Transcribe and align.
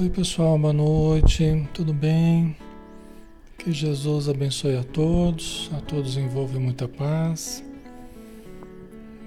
Oi, 0.00 0.08
pessoal, 0.08 0.56
boa 0.56 0.72
noite, 0.72 1.68
tudo 1.74 1.92
bem? 1.92 2.56
Que 3.58 3.72
Jesus 3.72 4.28
abençoe 4.28 4.76
a 4.76 4.84
todos, 4.84 5.68
a 5.76 5.80
todos 5.80 6.16
envolve 6.16 6.56
muita 6.56 6.86
paz. 6.86 7.64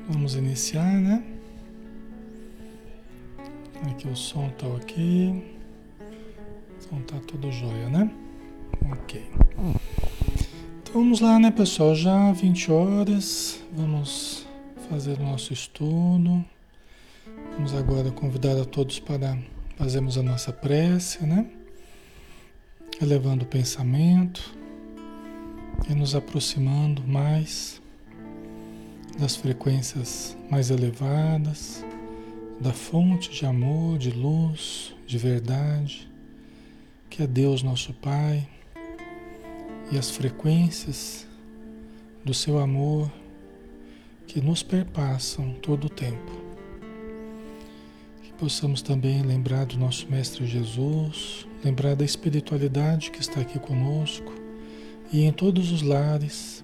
Vamos 0.08 0.36
iniciar, 0.36 0.94
né? 0.94 1.26
Aqui 3.84 4.08
o 4.08 4.16
som 4.16 4.48
tá 4.52 4.66
ok. 4.66 5.44
O 6.80 6.84
som 6.84 7.02
tá 7.02 7.20
tudo 7.28 7.52
jóia, 7.52 7.90
né? 7.90 8.10
Ok. 8.94 9.30
Então 10.84 10.94
vamos 10.94 11.20
lá, 11.20 11.38
né, 11.38 11.52
pessoal? 11.52 11.94
Já 11.94 12.32
20 12.32 12.72
horas, 12.72 13.62
vamos 13.74 14.48
fazer 14.90 15.20
o 15.20 15.24
nosso 15.24 15.52
estudo. 15.52 16.46
Vamos 17.58 17.74
agora 17.74 18.10
convidar 18.10 18.58
a 18.58 18.64
todos 18.64 19.02
para 19.02 19.38
fazermos 19.82 20.16
a 20.16 20.22
nossa 20.22 20.54
prece, 20.54 21.26
né? 21.26 21.44
Elevando 23.02 23.46
o 23.46 23.48
pensamento 23.48 24.56
e 25.90 25.96
nos 25.96 26.14
aproximando 26.14 27.02
mais 27.02 27.82
das 29.18 29.36
frequências 29.36 30.38
mais 30.52 30.70
elevadas, 30.70 31.84
da 32.60 32.72
fonte 32.72 33.32
de 33.32 33.44
amor, 33.44 33.98
de 33.98 34.12
luz, 34.12 34.94
de 35.08 35.18
verdade, 35.18 36.08
que 37.10 37.24
é 37.24 37.26
Deus 37.26 37.64
nosso 37.64 37.92
Pai, 37.92 38.48
e 39.92 39.98
as 39.98 40.12
frequências 40.12 41.26
do 42.24 42.36
seu 42.36 42.60
amor 42.60 43.12
que 44.28 44.40
nos 44.40 44.62
perpassam 44.62 45.56
todo 45.56 45.86
o 45.86 45.90
tempo 45.90 46.41
possamos 48.42 48.82
também 48.82 49.22
lembrar 49.22 49.68
do 49.68 49.78
nosso 49.78 50.10
Mestre 50.10 50.48
Jesus, 50.48 51.46
lembrar 51.64 51.96
da 51.96 52.04
espiritualidade 52.04 53.12
que 53.12 53.22
está 53.22 53.40
aqui 53.40 53.60
conosco 53.60 54.34
e 55.14 55.26
em 55.26 55.32
todos 55.32 55.72
os 55.72 55.84
lares 55.84 56.64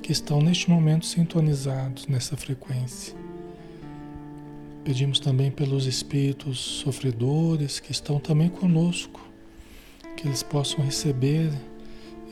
que 0.00 0.12
estão 0.12 0.40
neste 0.40 0.70
momento 0.70 1.04
sintonizados 1.04 2.06
nessa 2.06 2.36
frequência. 2.36 3.12
Pedimos 4.84 5.18
também 5.18 5.50
pelos 5.50 5.84
espíritos 5.84 6.60
sofredores 6.60 7.80
que 7.80 7.90
estão 7.90 8.20
também 8.20 8.48
conosco, 8.48 9.20
que 10.16 10.28
eles 10.28 10.44
possam 10.44 10.84
receber 10.84 11.50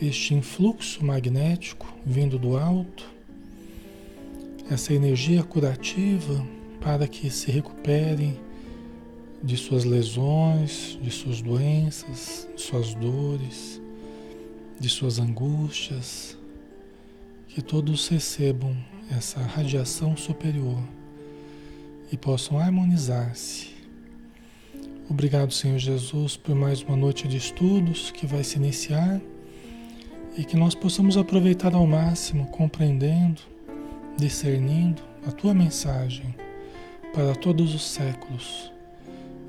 este 0.01 0.35
influxo 0.35 1.05
magnético 1.05 1.93
vindo 2.07 2.39
do 2.39 2.57
alto, 2.57 3.11
essa 4.71 4.95
energia 4.95 5.43
curativa 5.43 6.47
para 6.81 7.09
que 7.09 7.29
se 7.29 7.51
recuperem 7.51 8.47
de 9.43 9.57
suas 9.57 9.85
lesões, 9.85 10.99
de 11.01 11.11
suas 11.11 11.41
doenças, 11.41 12.49
de 12.55 12.61
suas 12.61 12.95
dores, 12.95 13.81
de 14.79 14.89
suas 14.89 15.19
angústias, 15.19 16.37
que 17.49 17.63
todos 17.63 18.09
recebam 18.09 18.77
essa 19.11 19.41
radiação 19.41 20.17
superior 20.17 20.83
e 22.13 22.17
possam 22.17 22.59
harmonizar-se. 22.59 23.69
Obrigado, 25.09 25.53
Senhor 25.53 25.79
Jesus, 25.79 26.37
por 26.37 26.55
mais 26.55 26.83
uma 26.83 26.97
noite 26.97 27.27
de 27.27 27.37
estudos 27.37 28.11
que 28.11 28.27
vai 28.27 28.45
se 28.45 28.57
iniciar 28.57 29.21
e 30.37 30.45
que 30.45 30.57
nós 30.57 30.75
possamos 30.75 31.17
aproveitar 31.17 31.75
ao 31.75 31.87
máximo, 31.87 32.47
compreendendo, 32.49 33.41
discernindo 34.17 35.03
a 35.27 35.33
tua 35.33 35.55
mensagem 35.55 36.35
para 37.15 37.35
todos 37.35 37.75
os 37.75 37.83
séculos 37.83 38.71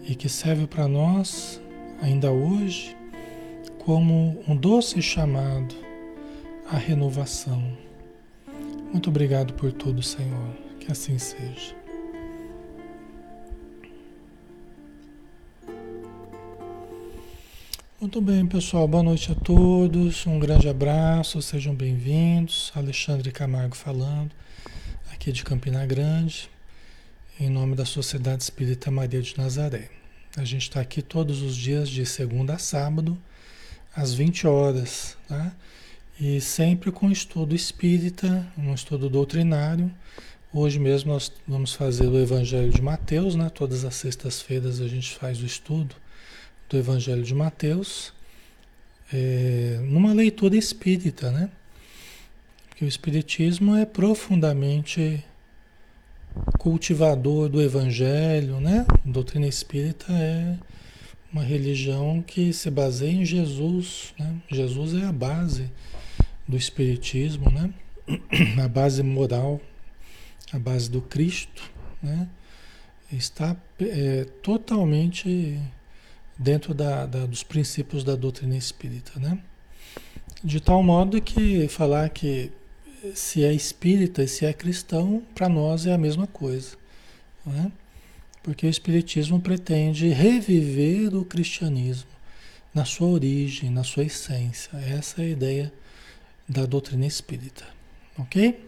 e 0.10 0.16
que 0.16 0.28
serve 0.28 0.66
para 0.66 0.88
nós, 0.88 1.62
ainda 2.02 2.32
hoje, 2.32 2.98
como 3.78 4.44
um 4.48 4.56
doce 4.56 5.00
chamado 5.04 5.76
à 6.68 6.78
renovação. 6.78 7.78
Muito 8.92 9.12
obrigado 9.12 9.54
por 9.54 9.72
tudo, 9.72 10.02
Senhor. 10.02 10.50
Que 10.80 10.92
assim 10.92 11.20
seja. 11.20 11.76
Muito 18.02 18.20
bem, 18.20 18.48
pessoal. 18.48 18.88
Boa 18.88 19.04
noite 19.04 19.32
a 19.32 19.36
todos. 19.36 20.26
Um 20.26 20.40
grande 20.40 20.68
abraço. 20.68 21.40
Sejam 21.40 21.76
bem-vindos. 21.76 22.72
Alexandre 22.74 23.32
Camargo 23.32 23.76
falando, 23.76 24.32
aqui 25.14 25.32
de 25.32 25.44
Campina 25.44 25.86
Grande, 25.86 26.50
em 27.40 27.48
nome 27.48 27.76
da 27.76 27.86
Sociedade 27.86 28.42
Espírita 28.42 28.90
Maria 28.90 29.22
de 29.22 29.38
Nazaré. 29.38 29.99
A 30.38 30.44
gente 30.44 30.64
está 30.64 30.80
aqui 30.80 31.02
todos 31.02 31.42
os 31.42 31.56
dias, 31.56 31.90
de 31.90 32.06
segunda 32.06 32.54
a 32.54 32.60
sábado, 32.60 33.18
às 33.96 34.14
20 34.14 34.46
horas, 34.46 35.18
tá? 35.28 35.52
E 36.20 36.40
sempre 36.40 36.92
com 36.92 37.10
estudo 37.10 37.56
espírita, 37.56 38.46
um 38.56 38.74
estudo 38.74 39.10
doutrinário. 39.10 39.92
Hoje 40.54 40.78
mesmo 40.78 41.14
nós 41.14 41.32
vamos 41.48 41.74
fazer 41.74 42.08
o 42.08 42.20
Evangelho 42.20 42.72
de 42.72 42.82
Mateus, 42.82 43.36
né? 43.36 43.50
Todas 43.50 43.84
as 43.84 43.96
sextas-feiras 43.96 44.80
a 44.80 44.88
gente 44.88 45.16
faz 45.16 45.42
o 45.42 45.46
estudo 45.48 45.96
do 46.70 46.78
Evangelho 46.78 47.24
de 47.24 47.34
Mateus, 47.34 48.14
é, 49.12 49.80
numa 49.84 50.14
leitura 50.14 50.56
espírita, 50.56 51.32
né? 51.32 51.50
Porque 52.70 52.86
o 52.86 52.88
Espiritismo 52.88 53.76
é 53.76 53.84
profundamente 53.84 55.26
cultivador 56.58 57.50
do 57.50 57.62
evangelho, 57.62 58.60
né? 58.60 58.86
A 58.90 59.10
doutrina 59.10 59.48
espírita 59.48 60.12
é 60.12 60.58
uma 61.32 61.44
religião 61.44 62.22
que 62.22 62.52
se 62.52 62.70
baseia 62.70 63.12
em 63.12 63.26
Jesus, 63.26 64.14
né? 64.18 64.36
Jesus 64.50 64.94
é 64.96 65.06
a 65.06 65.12
base 65.12 65.70
do 66.48 66.58
espiritismo, 66.58 67.52
né? 67.52 67.74
A 68.64 68.68
base 68.68 69.04
moral, 69.04 69.62
a 70.52 70.58
base 70.58 70.90
do 70.90 71.00
Cristo, 71.00 71.72
né? 72.02 72.28
Está 73.12 73.56
é, 73.80 74.26
totalmente 74.42 75.60
dentro 76.38 76.74
da, 76.74 77.06
da, 77.06 77.26
dos 77.28 77.44
princípios 77.44 78.04
da 78.04 78.16
doutrina 78.16 78.58
espírita, 78.58 79.20
né? 79.20 79.40
De 80.44 80.60
tal 80.60 80.82
modo 80.82 81.22
que 81.22 81.68
falar 81.68 82.10
que 82.10 82.52
se 83.14 83.44
é 83.44 83.54
espírita 83.54 84.24
e 84.24 84.28
se 84.28 84.46
é 84.46 84.54
cristão, 84.54 85.24
para 85.34 85.50
nós 85.50 85.86
é 85.86 85.94
a 85.94 85.98
mesma 85.98 86.28
coisa. 86.28 86.78
Né? 87.46 87.72
Porque 88.44 88.66
o 88.66 88.70
Espiritismo 88.70 89.40
pretende 89.40 90.10
reviver 90.10 91.16
o 91.16 91.26
cristianismo 91.26 92.10
na 92.74 92.86
sua 92.86 93.08
origem, 93.08 93.70
na 93.70 93.84
sua 93.84 94.04
essência. 94.04 94.76
Essa 94.78 95.22
é 95.22 95.26
a 95.26 95.30
ideia 95.30 95.74
da 96.48 96.66
doutrina 96.66 97.06
espírita. 97.06 97.66
Ok? 98.18 98.68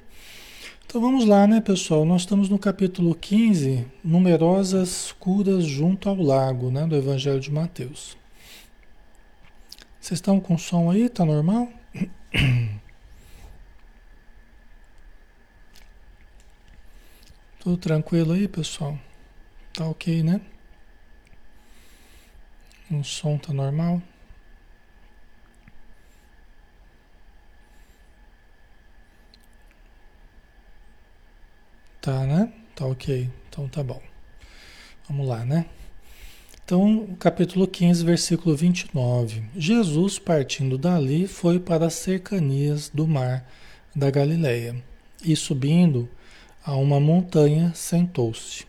Então 0.86 1.00
vamos 1.00 1.26
lá, 1.26 1.48
né, 1.48 1.62
pessoal? 1.62 2.04
Nós 2.04 2.22
estamos 2.22 2.50
no 2.50 2.60
capítulo 2.60 3.16
15, 3.16 3.86
numerosas 4.04 5.14
curas 5.18 5.64
junto 5.64 6.10
ao 6.10 6.16
lago, 6.16 6.70
né, 6.70 6.86
do 6.86 6.96
Evangelho 6.96 7.40
de 7.40 7.52
Mateus. 7.52 8.18
Vocês 10.00 10.18
estão 10.18 10.40
com 10.40 10.58
som 10.58 10.92
aí? 10.92 11.08
Tá 11.08 11.24
normal? 11.24 11.72
Tudo 17.62 17.78
tranquilo 17.78 18.34
aí, 18.34 18.48
pessoal? 18.48 18.98
Tá 19.72 19.86
ok, 19.86 20.24
né? 20.24 20.42
O 22.90 23.04
som 23.04 23.38
tá 23.38 23.54
normal? 23.54 24.02
Tá, 32.02 32.26
né? 32.26 32.52
Tá 32.76 32.88
ok. 32.88 33.30
Então 33.48 33.70
tá 33.70 33.84
bom. 33.84 34.02
Vamos 35.08 35.28
lá, 35.28 35.46
né? 35.46 35.68
Então, 36.66 37.16
capítulo 37.20 37.68
15, 37.68 38.04
versículo 38.04 38.56
29. 38.56 39.44
Jesus, 39.56 40.18
partindo 40.18 40.80
dali, 40.80 41.28
foi 41.28 41.60
para 41.60 41.86
as 41.86 41.94
cercanias 41.94 42.90
do 42.90 43.08
mar 43.08 43.48
da 43.96 44.10
Galileia 44.10 44.84
e 45.24 45.36
subindo 45.36 46.10
a 46.64 46.76
uma 46.76 47.00
montanha, 47.00 47.72
sentou-se. 47.74 48.66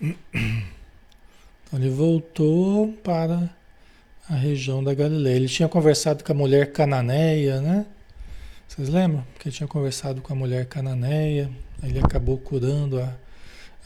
Então 0.00 1.78
ele 1.78 1.90
voltou 1.90 2.92
para 3.04 3.50
a 4.28 4.34
região 4.34 4.82
da 4.82 4.94
Galileia. 4.94 5.36
Ele 5.36 5.48
tinha 5.48 5.68
conversado 5.68 6.24
com 6.24 6.32
a 6.32 6.34
mulher 6.34 6.72
cananeia, 6.72 7.60
né? 7.60 7.86
Vocês 8.66 8.88
lembram? 8.88 9.26
Que 9.38 9.48
ele 9.48 9.56
tinha 9.56 9.66
conversado 9.66 10.22
com 10.22 10.32
a 10.32 10.36
mulher 10.36 10.66
cananeia. 10.66 11.50
Ele 11.82 11.98
acabou 11.98 12.38
curando 12.38 13.00
a, 13.00 13.16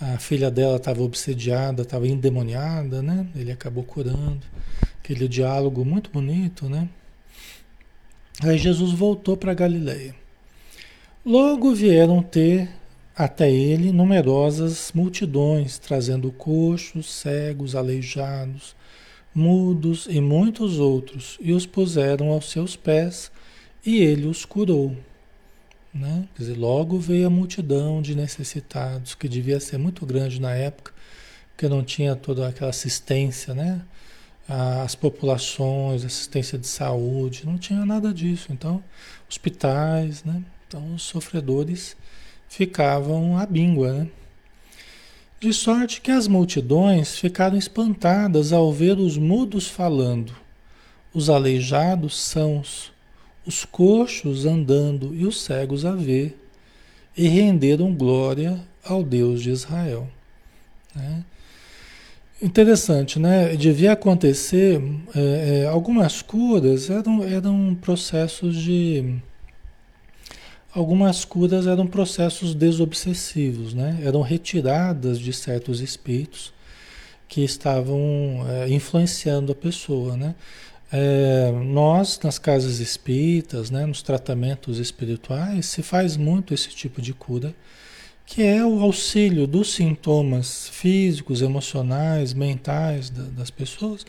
a 0.01 0.19
filha 0.19 0.51
dela 0.51 0.77
estava 0.77 1.03
obsediada, 1.03 1.83
estava 1.83 2.07
endemoniada, 2.07 3.03
né? 3.03 3.27
Ele 3.35 3.51
acabou 3.51 3.83
curando. 3.83 4.43
Aquele 5.03 5.27
diálogo 5.27 5.85
muito 5.85 6.11
bonito, 6.11 6.69
né? 6.69 6.89
Aí 8.43 8.59
Jesus 8.59 8.93
voltou 8.93 9.37
para 9.37 9.55
Galileia. 9.55 10.15
Logo 11.27 11.75
vieram 11.75 12.23
ter 12.23 12.69
até 13.17 13.51
ele 13.51 13.91
numerosas 13.93 14.93
multidões, 14.95 15.79
trazendo 15.79 16.31
coxos, 16.31 17.11
cegos, 17.11 17.75
aleijados, 17.75 18.77
mudos 19.35 20.07
e 20.11 20.21
muitos 20.21 20.79
outros, 20.79 21.39
e 21.41 21.53
os 21.55 21.65
puseram 21.65 22.29
aos 22.29 22.51
seus 22.51 22.77
pés, 22.77 23.33
e 23.87 24.01
ele 24.03 24.27
os 24.27 24.45
curou. 24.45 24.95
Né? 25.95 26.29
Quer 26.35 26.43
dizer, 26.43 26.59
logo 26.59 26.99
veio 26.99 27.27
a 27.27 27.31
multidão 27.31 28.03
de 28.03 28.15
necessitados, 28.15 29.15
que 29.15 29.27
devia 29.27 29.59
ser 29.61 29.79
muito 29.79 30.05
grande 30.05 30.39
na 30.39 30.55
época, 30.55 30.93
porque 31.53 31.67
não 31.71 31.83
tinha 31.83 32.15
toda 32.15 32.47
aquela 32.47 32.71
assistência, 32.71 33.55
né? 33.55 33.81
As 34.47 34.95
populações, 34.95 36.05
assistência 36.05 36.59
de 36.59 36.67
saúde, 36.67 37.47
não 37.47 37.57
tinha 37.57 37.87
nada 37.87 38.13
disso. 38.13 38.49
Então, 38.51 38.85
hospitais, 39.27 40.23
né? 40.23 40.43
Então, 40.75 40.93
os 40.93 41.05
sofredores 41.05 41.97
ficavam 42.49 43.39
à 43.39 43.47
bíngua, 43.47 43.93
né? 43.93 44.09
De 45.39 45.53
sorte 45.53 46.01
que 46.01 46.11
as 46.11 46.27
multidões 46.27 47.17
ficaram 47.17 47.57
espantadas 47.57 48.53
ao 48.53 48.73
ver 48.73 48.99
os 48.99 49.17
mudos 49.17 49.69
falando, 49.69 50.35
os 51.13 51.31
aleijados 51.31 52.21
sãos, 52.21 52.93
os 53.47 53.65
coxos 53.65 54.47
andando 54.47 55.15
e 55.15 55.25
os 55.25 55.43
cegos 55.43 55.85
a 55.85 55.93
ver, 55.93 56.37
e 57.17 57.29
renderam 57.29 57.95
glória 57.95 58.61
ao 58.83 59.05
Deus 59.05 59.45
de 59.45 59.51
Israel. 59.51 60.09
Né? 60.93 61.25
Interessante, 62.43 63.21
né? 63.21 63.55
Devia 63.55 63.93
acontecer 63.93 64.83
é, 65.15 65.69
algumas 65.71 66.21
curas 66.21 66.91
eram, 66.91 67.23
eram 67.23 67.79
processos 67.81 68.57
de 68.57 69.23
algumas 70.75 71.25
curas 71.25 71.67
eram 71.67 71.87
processos 71.87 72.55
desobsessivos, 72.55 73.73
né? 73.73 74.01
Eram 74.03 74.21
retiradas 74.21 75.21
de 75.21 75.33
certos 75.33 75.81
espíritos 75.81 76.53
que 77.29 77.43
estavam 77.43 78.45
é, 78.49 78.69
influenciando 78.69 79.53
a 79.53 79.55
pessoa, 79.55 80.17
né? 80.17 80.35
É, 80.93 81.51
nós, 81.65 82.21
nas 82.23 82.39
casas 82.39 82.79
espíritas, 82.79 83.71
né, 83.71 83.85
nos 83.85 84.03
tratamentos 84.03 84.79
espirituais, 84.79 85.67
se 85.67 85.83
faz 85.83 86.17
muito 86.17 86.55
esse 86.55 86.69
tipo 86.69 87.03
de 87.03 87.13
cura, 87.13 87.55
que 88.27 88.43
é 88.43 88.65
o 88.65 88.81
auxílio 88.81 89.47
dos 89.47 89.73
sintomas 89.73 90.69
físicos, 90.69 91.43
emocionais, 91.43 92.33
mentais 92.33 93.11
da, 93.11 93.25
das 93.25 93.51
pessoas, 93.51 94.07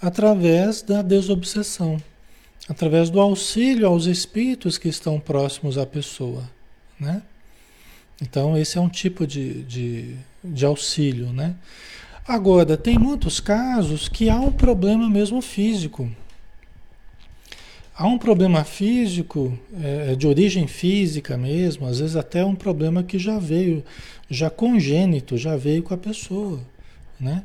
através 0.00 0.82
da 0.82 1.00
desobsessão, 1.00 1.96
através 2.68 3.10
do 3.10 3.20
auxílio 3.20 3.86
aos 3.86 4.06
espíritos 4.06 4.78
que 4.78 4.88
estão 4.88 5.20
próximos 5.20 5.78
à 5.78 5.86
pessoa, 5.86 6.48
né? 6.98 7.22
Então, 8.20 8.56
esse 8.56 8.78
é 8.78 8.80
um 8.80 8.88
tipo 8.88 9.26
de, 9.26 9.62
de, 9.64 10.16
de 10.42 10.64
auxílio, 10.64 11.32
né? 11.32 11.54
Agora, 12.26 12.76
tem 12.76 12.98
muitos 12.98 13.40
casos 13.40 14.08
que 14.08 14.28
há 14.28 14.40
um 14.40 14.50
problema 14.50 15.08
mesmo 15.08 15.40
físico, 15.40 16.10
Há 17.98 18.06
um 18.06 18.18
problema 18.18 18.62
físico, 18.62 19.58
é, 19.82 20.14
de 20.14 20.26
origem 20.26 20.66
física 20.66 21.34
mesmo, 21.38 21.86
às 21.86 21.98
vezes 21.98 22.14
até 22.14 22.44
um 22.44 22.54
problema 22.54 23.02
que 23.02 23.18
já 23.18 23.38
veio, 23.38 23.82
já 24.28 24.50
congênito, 24.50 25.38
já 25.38 25.56
veio 25.56 25.82
com 25.82 25.94
a 25.94 25.96
pessoa, 25.96 26.60
né? 27.18 27.42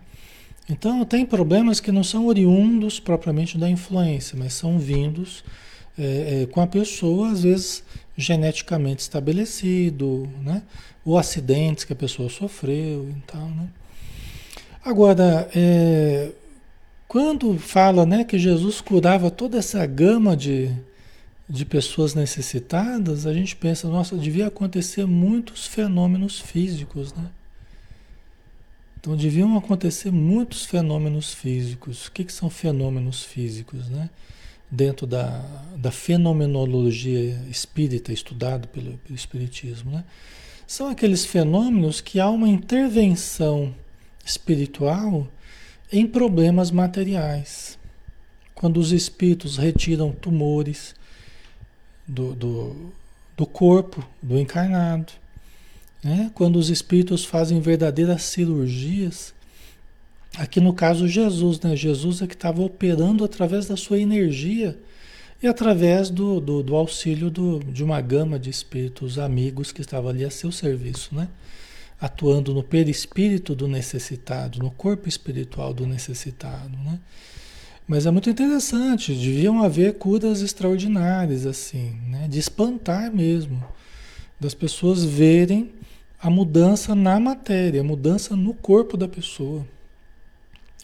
Então, 0.70 1.04
tem 1.04 1.26
problemas 1.26 1.80
que 1.80 1.92
não 1.92 2.04
são 2.04 2.28
oriundos 2.28 3.00
propriamente 3.00 3.58
da 3.58 3.70
influência, 3.70 4.38
mas 4.38 4.54
são 4.54 4.80
vindos 4.80 5.44
é, 5.98 6.44
é, 6.44 6.46
com 6.46 6.62
a 6.62 6.68
pessoa, 6.68 7.32
às 7.32 7.44
vezes 7.44 7.84
geneticamente 8.16 9.02
estabelecido, 9.02 10.30
né? 10.42 10.62
Ou 11.04 11.18
acidentes 11.18 11.84
que 11.84 11.94
a 11.94 11.96
pessoa 11.96 12.30
sofreu 12.30 13.10
e 13.10 13.22
tal, 13.26 13.48
né? 13.48 13.68
Agora, 14.84 15.50
é, 15.56 16.32
quando 17.08 17.58
fala 17.58 18.06
né, 18.06 18.24
que 18.24 18.40
Jesus 18.40 18.82
curava 18.82 19.30
toda 19.30 19.58
essa 19.58 19.86
gama 19.86 20.36
de, 20.36 20.72
de 21.48 21.66
pessoas 21.66 22.16
necessitadas, 22.16 23.28
a 23.28 23.34
gente 23.34 23.56
pensa, 23.56 23.88
nossa, 23.88 24.16
devia 24.16 24.48
acontecer 24.48 25.06
muitos 25.06 25.68
fenômenos 25.68 26.40
físicos, 26.40 27.14
né? 27.14 27.26
Então 29.02 29.18
deviam 29.18 29.58
acontecer 29.58 30.12
muitos 30.12 30.64
fenômenos 30.64 31.34
físicos. 31.34 32.06
O 32.06 32.12
que, 32.12 32.24
que 32.24 32.32
são 32.32 32.52
fenômenos 32.52 33.24
físicos, 33.24 33.90
né? 33.90 34.12
Dentro 34.70 35.08
da, 35.08 35.40
da 35.76 35.92
fenomenologia 35.92 37.44
espírita, 37.50 38.14
estudado 38.14 38.68
pelo, 38.68 39.00
pelo 39.00 39.16
Espiritismo, 39.16 39.90
né? 39.90 40.06
São 40.68 40.88
aqueles 40.88 41.26
fenômenos 41.26 42.00
que 42.00 42.20
há 42.20 42.30
uma 42.30 42.48
intervenção 42.48 43.74
espiritual 44.24 45.28
em 45.92 46.06
problemas 46.06 46.70
materiais. 46.70 47.80
Quando 48.54 48.78
os 48.78 48.92
espíritos 48.92 49.58
retiram 49.58 50.12
tumores 50.12 50.94
do, 52.08 52.36
do, 52.36 52.94
do 53.36 53.48
corpo 53.48 54.08
do 54.22 54.40
encarnado, 54.40 55.12
né? 56.04 56.32
quando 56.34 56.58
os 56.58 56.70
espíritos 56.70 57.24
fazem 57.24 57.60
verdadeiras 57.60 58.24
cirurgias, 58.24 59.34
aqui 60.38 60.60
no 60.60 60.74
caso 60.74 61.08
Jesus, 61.08 61.60
né? 61.60 61.76
Jesus 61.76 62.22
é 62.22 62.28
que 62.28 62.34
estava 62.34 62.62
operando 62.62 63.24
através 63.24 63.68
da 63.68 63.78
sua 63.78 64.00
energia 64.00 64.78
e 65.42 65.48
através 65.48 66.10
do, 66.10 66.40
do, 66.40 66.64
do 66.64 66.76
auxílio 66.76 67.30
do, 67.30 67.60
de 67.60 67.84
uma 67.84 68.00
gama 68.00 68.40
de 68.40 68.50
espíritos 68.50 69.20
amigos 69.20 69.72
que 69.72 69.82
estavam 69.82 70.10
ali 70.10 70.24
a 70.24 70.30
seu 70.30 70.52
serviço, 70.52 71.16
né? 71.16 71.28
atuando 72.02 72.52
no 72.52 72.64
perispírito 72.64 73.54
do 73.54 73.68
necessitado, 73.68 74.58
no 74.58 74.72
corpo 74.72 75.08
espiritual 75.08 75.72
do 75.72 75.86
necessitado, 75.86 76.76
né? 76.84 77.00
Mas 77.88 78.06
é 78.06 78.12
muito 78.12 78.30
interessante, 78.30 79.14
deviam 79.14 79.62
haver 79.62 79.96
curas 79.96 80.42
extraordinárias 80.42 81.46
assim, 81.46 82.00
né? 82.08 82.28
De 82.28 82.40
espantar 82.40 83.14
mesmo, 83.14 83.64
das 84.40 84.56
pessoas 84.56 85.04
verem 85.04 85.72
a 86.22 86.30
mudança 86.30 86.94
na 86.94 87.20
matéria, 87.20 87.82
a 87.82 87.84
mudança 87.84 88.36
no 88.36 88.54
corpo 88.54 88.96
da 88.96 89.08
pessoa, 89.08 89.66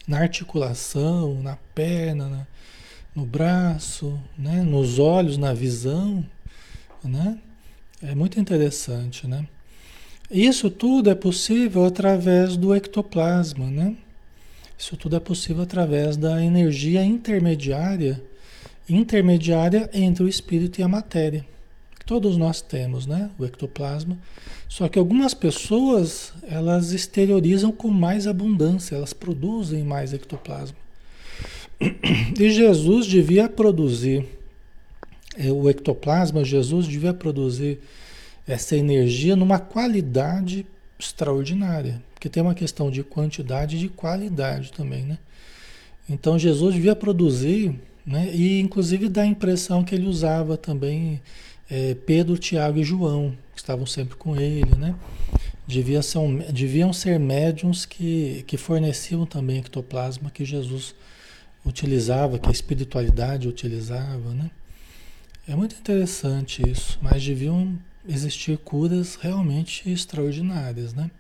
na 0.08 0.20
articulação, 0.20 1.44
na 1.44 1.58
perna, 1.76 2.28
na, 2.28 2.48
no 3.16 3.24
braço, 3.24 4.20
né? 4.36 4.64
Nos 4.64 4.98
olhos, 4.98 5.38
na 5.38 5.54
visão, 5.54 6.26
né? 7.04 7.38
É 8.02 8.16
muito 8.16 8.40
interessante, 8.40 9.28
né? 9.28 9.48
Isso 10.30 10.72
tudo 10.72 11.10
é 11.12 11.16
possível 11.16 11.86
através 11.86 12.58
do 12.58 12.74
ectoplasma, 12.74 13.68
né? 13.68 13.96
Isso 14.78 14.98
tudo 14.98 15.16
é 15.16 15.20
possível 15.20 15.64
através 15.64 16.18
da 16.18 16.44
energia 16.44 17.04
intermediária, 17.04 18.24
intermediária 18.90 19.88
entre 19.94 20.24
o 20.24 20.28
espírito 20.28 20.80
e 20.80 20.84
a 20.84 20.88
matéria. 20.88 21.46
Todos 22.08 22.38
nós 22.38 22.62
temos, 22.62 23.06
né? 23.06 23.30
O 23.38 23.44
ectoplasma. 23.44 24.18
Só 24.70 24.88
que 24.88 24.98
algumas 24.98 25.34
pessoas, 25.34 26.32
elas 26.42 26.94
exteriorizam 26.94 27.70
com 27.70 27.90
mais 27.90 28.26
abundância, 28.28 28.96
elas 28.96 29.12
produzem 29.12 29.84
mais 29.84 30.14
ectoplasma. 30.14 30.78
E 32.40 32.50
Jesus 32.50 33.06
devia 33.06 33.50
produzir 33.50 34.26
é, 35.38 35.52
o 35.52 35.70
ectoplasma, 35.70 36.46
Jesus 36.46 36.88
devia 36.88 37.14
produzir 37.14 37.80
essa 38.48 38.78
energia 38.78 39.36
numa 39.36 39.60
qualidade 39.60 40.66
extraordinária, 40.98 42.02
porque 42.14 42.30
tem 42.30 42.42
uma 42.42 42.56
questão 42.56 42.90
de 42.90 43.04
quantidade 43.04 43.76
e 43.76 43.80
de 43.80 43.90
qualidade 43.90 44.72
também, 44.72 45.04
né? 45.04 45.18
Então 46.10 46.40
Jesus 46.40 46.74
devia 46.74 46.96
produzir, 46.96 47.76
né? 48.06 48.32
E 48.34 48.62
inclusive 48.62 49.10
dá 49.10 49.24
a 49.24 49.28
impressão 49.28 49.84
que 49.84 49.94
ele 49.94 50.08
usava 50.08 50.56
também 50.56 51.22
é, 51.70 51.96
Pedro, 51.96 52.38
Tiago 52.38 52.80
e 52.80 52.84
João, 52.84 53.36
que 53.54 53.60
estavam 53.60 53.86
sempre 53.86 54.16
com 54.16 54.36
ele, 54.36 54.76
né? 54.76 54.96
Devia 55.66 56.02
ser 56.02 56.20
deviam 56.54 56.94
ser 56.94 57.20
médiums 57.20 57.86
que, 57.86 58.44
que 58.48 58.56
forneciam 58.56 59.26
também 59.26 59.60
ectoplasma 59.60 60.32
que 60.32 60.46
Jesus 60.46 60.96
utilizava, 61.66 62.40
que 62.40 62.48
a 62.48 62.52
espiritualidade 62.52 63.48
utilizava, 63.48 64.34
né? 64.34 64.50
É 65.48 65.56
muito 65.56 65.76
interessante 65.76 66.62
isso, 66.70 66.98
mas 67.02 67.24
deviam 67.24 67.78
existir 68.08 68.58
curas 68.58 69.16
realmente 69.16 69.90
extraordinárias, 69.90 70.94
né? 70.94 71.12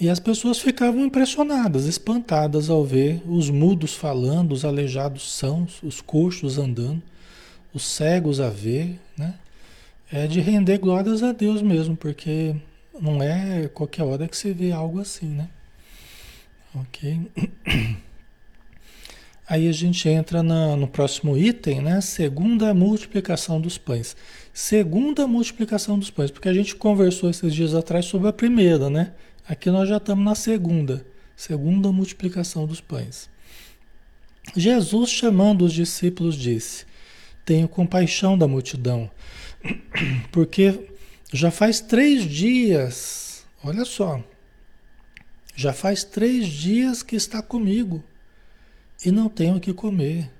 E 0.00 0.08
as 0.08 0.20
pessoas 0.20 0.60
ficavam 0.60 1.04
impressionadas, 1.04 1.86
espantadas 1.86 2.70
ao 2.70 2.84
ver 2.84 3.20
os 3.26 3.50
mudos 3.50 3.94
falando, 3.94 4.52
os 4.52 4.64
aleijados 4.64 5.32
sãos, 5.32 5.82
os 5.82 6.00
coxos 6.00 6.56
andando, 6.56 7.02
os 7.72 7.86
cegos 7.86 8.40
a 8.40 8.48
ver, 8.48 8.98
né? 9.16 9.34
É 10.10 10.26
de 10.26 10.40
render 10.40 10.78
glórias 10.78 11.22
a 11.22 11.32
Deus 11.32 11.60
mesmo, 11.60 11.96
porque 11.96 12.56
não 13.00 13.22
é 13.22 13.68
qualquer 13.68 14.02
hora 14.04 14.26
que 14.26 14.36
se 14.36 14.52
vê 14.52 14.72
algo 14.72 15.00
assim, 15.00 15.26
né? 15.26 15.48
Ok? 16.74 17.20
Aí 19.48 19.66
a 19.66 19.72
gente 19.72 20.06
entra 20.08 20.42
na, 20.42 20.76
no 20.76 20.86
próximo 20.86 21.36
item, 21.36 21.80
né? 21.80 22.00
Segunda 22.02 22.74
multiplicação 22.74 23.58
dos 23.60 23.78
pães. 23.78 24.14
Segunda 24.52 25.26
multiplicação 25.26 25.98
dos 25.98 26.10
pães, 26.10 26.30
porque 26.30 26.48
a 26.48 26.52
gente 26.52 26.76
conversou 26.76 27.30
esses 27.30 27.54
dias 27.54 27.74
atrás 27.74 28.04
sobre 28.04 28.28
a 28.28 28.32
primeira, 28.32 28.90
né? 28.90 29.12
Aqui 29.48 29.70
nós 29.70 29.88
já 29.88 29.96
estamos 29.96 30.22
na 30.22 30.34
segunda, 30.34 31.06
segunda 31.34 31.90
multiplicação 31.90 32.66
dos 32.66 32.80
pães. 32.80 33.30
Jesus, 34.54 35.10
chamando 35.10 35.64
os 35.64 35.72
discípulos, 35.72 36.36
disse: 36.36 36.84
Tenho 37.48 37.66
compaixão 37.66 38.36
da 38.36 38.46
multidão, 38.46 39.10
porque 40.30 40.90
já 41.32 41.50
faz 41.50 41.80
três 41.80 42.24
dias, 42.24 43.46
olha 43.64 43.86
só, 43.86 44.22
já 45.56 45.72
faz 45.72 46.04
três 46.04 46.46
dias 46.46 47.02
que 47.02 47.16
está 47.16 47.40
comigo 47.40 48.04
e 49.02 49.10
não 49.10 49.30
tenho 49.30 49.56
o 49.56 49.60
que 49.60 49.72
comer. 49.72 50.30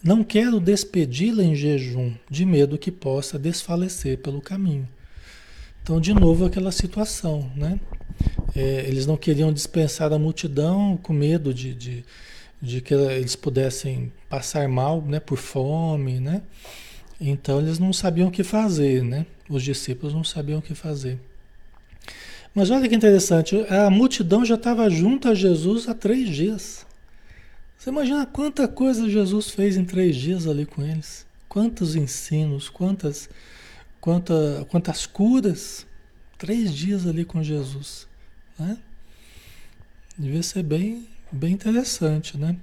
Não 0.00 0.22
quero 0.22 0.60
despedi-la 0.60 1.42
em 1.42 1.56
jejum, 1.56 2.14
de 2.30 2.46
medo 2.46 2.78
que 2.78 2.92
possa 2.92 3.40
desfalecer 3.40 4.18
pelo 4.18 4.40
caminho. 4.40 4.88
Então, 5.82 6.00
de 6.00 6.14
novo, 6.14 6.44
aquela 6.44 6.70
situação, 6.70 7.50
né? 7.56 7.80
É, 8.54 8.84
eles 8.86 9.04
não 9.04 9.16
queriam 9.16 9.52
dispensar 9.52 10.12
a 10.12 10.18
multidão 10.18 10.96
com 10.96 11.12
medo 11.12 11.52
de, 11.52 11.74
de, 11.74 12.04
de, 12.60 12.80
que 12.80 12.94
eles 12.94 13.36
pudessem 13.36 14.12
passar 14.28 14.68
mal, 14.68 15.02
né? 15.02 15.20
Por 15.20 15.38
fome, 15.38 16.20
né? 16.20 16.42
Então, 17.20 17.60
eles 17.60 17.78
não 17.78 17.92
sabiam 17.92 18.28
o 18.28 18.30
que 18.30 18.44
fazer, 18.44 19.02
né? 19.02 19.26
Os 19.48 19.62
discípulos 19.62 20.14
não 20.14 20.22
sabiam 20.22 20.58
o 20.58 20.62
que 20.62 20.74
fazer. 20.74 21.18
Mas 22.54 22.70
olha 22.70 22.88
que 22.88 22.94
interessante, 22.94 23.56
a 23.68 23.90
multidão 23.90 24.44
já 24.44 24.54
estava 24.54 24.88
junto 24.90 25.28
a 25.28 25.34
Jesus 25.34 25.88
há 25.88 25.94
três 25.94 26.28
dias. 26.28 26.86
Você 27.76 27.90
imagina 27.90 28.26
quanta 28.26 28.66
coisa 28.66 29.08
Jesus 29.08 29.50
fez 29.50 29.76
em 29.76 29.84
três 29.84 30.16
dias 30.16 30.46
ali 30.46 30.66
com 30.66 30.82
eles? 30.82 31.24
Quantos 31.48 31.94
ensinos, 31.94 32.68
quantas, 32.68 33.30
quanta, 34.00 34.66
quantas 34.68 35.06
curas? 35.06 35.86
Três 36.36 36.74
dias 36.74 37.06
ali 37.06 37.24
com 37.24 37.42
Jesus. 37.42 38.08
Né? 38.58 38.76
Devia 40.18 40.42
ser 40.42 40.64
bem, 40.64 41.06
bem 41.30 41.52
interessante, 41.52 42.36
né? 42.36 42.56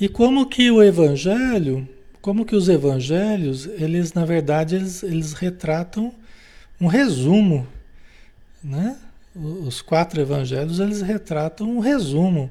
E 0.00 0.08
como 0.08 0.46
que 0.48 0.70
o 0.70 0.82
Evangelho, 0.82 1.88
como 2.20 2.44
que 2.44 2.56
os 2.56 2.68
Evangelhos, 2.68 3.66
eles 3.66 4.12
na 4.12 4.24
verdade 4.24 4.76
eles, 4.76 5.02
eles 5.02 5.32
retratam 5.32 6.14
um 6.80 6.86
resumo 6.86 7.66
né? 8.62 8.96
Os 9.34 9.80
quatro 9.80 10.20
evangelhos 10.20 10.80
eles 10.80 11.00
retratam 11.00 11.70
um 11.70 11.78
resumo 11.78 12.50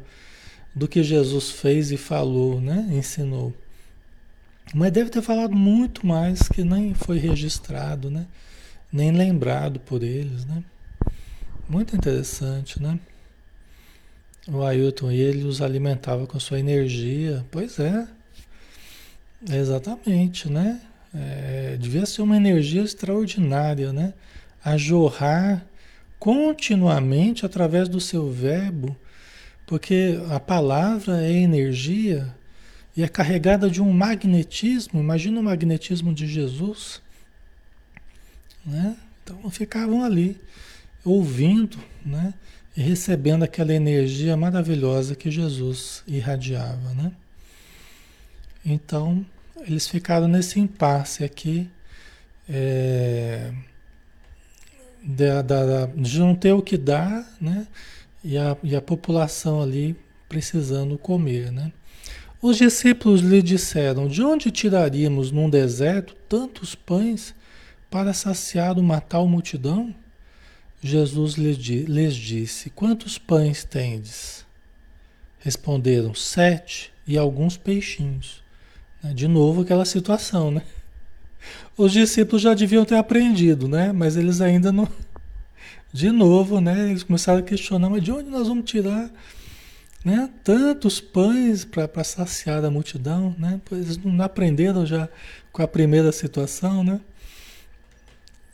do 0.74 0.88
que 0.88 1.04
Jesus 1.04 1.52
fez 1.52 1.92
e 1.92 1.98
falou, 1.98 2.62
né? 2.62 2.88
ensinou. 2.92 3.54
Mas 4.74 4.92
deve 4.92 5.10
ter 5.10 5.22
falado 5.22 5.56
muito 5.56 6.06
mais 6.06 6.48
que 6.48 6.64
nem 6.64 6.94
foi 6.94 7.18
registrado, 7.18 8.10
né? 8.10 8.26
nem 8.92 9.12
lembrado 9.12 9.80
por 9.80 10.04
eles. 10.04 10.46
Né? 10.46 10.64
Muito 11.68 11.96
interessante, 11.96 12.82
né? 12.82 13.00
O 14.52 14.64
Ailton, 14.64 15.12
ele 15.12 15.44
os 15.44 15.62
alimentava 15.62 16.26
com 16.26 16.40
sua 16.40 16.60
energia. 16.60 17.46
Pois 17.52 17.78
é, 17.80 18.08
exatamente, 19.52 20.50
né? 20.50 20.82
É, 21.14 21.78
devia 21.80 22.06
ser 22.06 22.22
uma 22.24 22.36
energia 22.36 22.82
extraordinária, 22.82 23.94
né? 23.94 24.14
A 24.64 24.76
jorrar 24.76 25.66
continuamente 26.18 27.46
através 27.46 27.88
do 27.88 28.02
seu 28.02 28.32
verbo, 28.32 28.98
porque 29.68 30.20
a 30.30 30.40
palavra 30.40 31.24
é 31.24 31.32
energia 31.32 32.36
e 32.98 33.04
é 33.04 33.08
carregada 33.08 33.70
de 33.70 33.82
um 33.82 33.92
magnetismo. 33.94 35.00
Imagina 35.00 35.40
o 35.40 35.44
magnetismo 35.44 36.14
de 36.14 36.28
Jesus. 36.28 37.02
Né? 38.66 38.98
Então 39.24 39.50
ficavam 39.50 40.04
ali 40.04 40.38
ouvindo 41.06 41.78
né? 42.06 42.34
Recebendo 42.84 43.44
aquela 43.44 43.74
energia 43.74 44.36
maravilhosa 44.38 45.16
que 45.16 45.30
Jesus 45.30 46.04
irradiava. 46.08 46.94
Né? 46.94 47.12
Então 48.66 49.26
eles 49.62 49.88
ficaram 49.88 50.28
nesse 50.28 50.60
impasse 50.60 51.24
aqui. 51.24 51.70
É 52.48 53.52
da, 55.04 55.42
da, 55.42 55.86
de 55.88 56.20
não 56.20 56.36
ter 56.36 56.54
o 56.54 56.62
que 56.62 56.78
dar, 56.78 57.26
né? 57.40 57.68
E 58.24 58.38
a, 58.38 58.58
e 58.62 58.76
a 58.76 58.82
população 58.82 59.62
ali 59.62 59.96
precisando 60.28 60.98
comer, 60.98 61.52
né? 61.52 61.72
Os 62.42 62.58
discípulos 62.58 63.22
lhe 63.22 63.42
disseram: 63.42 64.08
De 64.08 64.22
onde 64.22 64.52
tiraríamos 64.52 65.32
num 65.32 65.50
deserto 65.50 66.16
tantos 66.28 66.76
pães 66.76 67.34
para 67.90 68.14
saciar 68.14 68.78
uma 68.78 69.00
tal 69.00 69.28
multidão? 69.28 69.94
Jesus 70.82 71.34
lhes 71.34 72.16
disse: 72.16 72.70
Quantos 72.70 73.18
pães 73.18 73.64
tendes? 73.64 74.46
Responderam: 75.40 76.14
Sete 76.14 76.92
e 77.06 77.18
alguns 77.18 77.58
peixinhos. 77.58 78.42
De 79.14 79.28
novo 79.28 79.62
aquela 79.62 79.86
situação, 79.86 80.52
né? 80.52 80.62
Os 81.78 81.92
discípulos 81.92 82.42
já 82.42 82.54
deviam 82.54 82.86
ter 82.86 82.96
aprendido, 82.96 83.68
né? 83.68 83.92
Mas 83.92 84.16
eles 84.18 84.42
ainda 84.42 84.72
não. 84.72 84.88
De 85.92 86.12
novo, 86.12 86.62
né? 86.62 86.90
Eles 86.90 87.04
começaram 87.04 87.40
a 87.40 87.44
questionar: 87.44 87.90
mas 87.90 88.04
de 88.04 88.12
onde 88.12 88.30
nós 88.30 88.48
vamos 88.48 88.70
tirar 88.70 89.12
né? 90.04 90.30
tantos 90.44 91.02
pães 91.02 91.66
para 91.66 92.04
saciar 92.04 92.64
a 92.64 92.72
multidão, 92.72 93.36
né? 93.38 93.60
Pois 93.66 93.86
eles 93.86 93.98
não 93.98 94.24
aprenderam 94.24 94.86
já 94.86 95.10
com 95.52 95.62
a 95.62 95.68
primeira 95.68 96.12
situação, 96.12 96.84
né? 96.84 97.02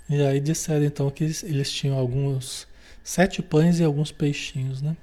E 0.10 0.22
aí 0.22 0.40
disseram 0.40 0.86
então 0.86 1.10
que 1.10 1.24
eles, 1.24 1.44
eles 1.44 1.72
tinham 1.72 1.98
alguns 1.98 2.68
sete 3.04 3.42
pães 3.42 3.80
e 3.80 3.84
alguns 3.84 4.12
peixinhos, 4.12 4.82
né? 4.82 4.96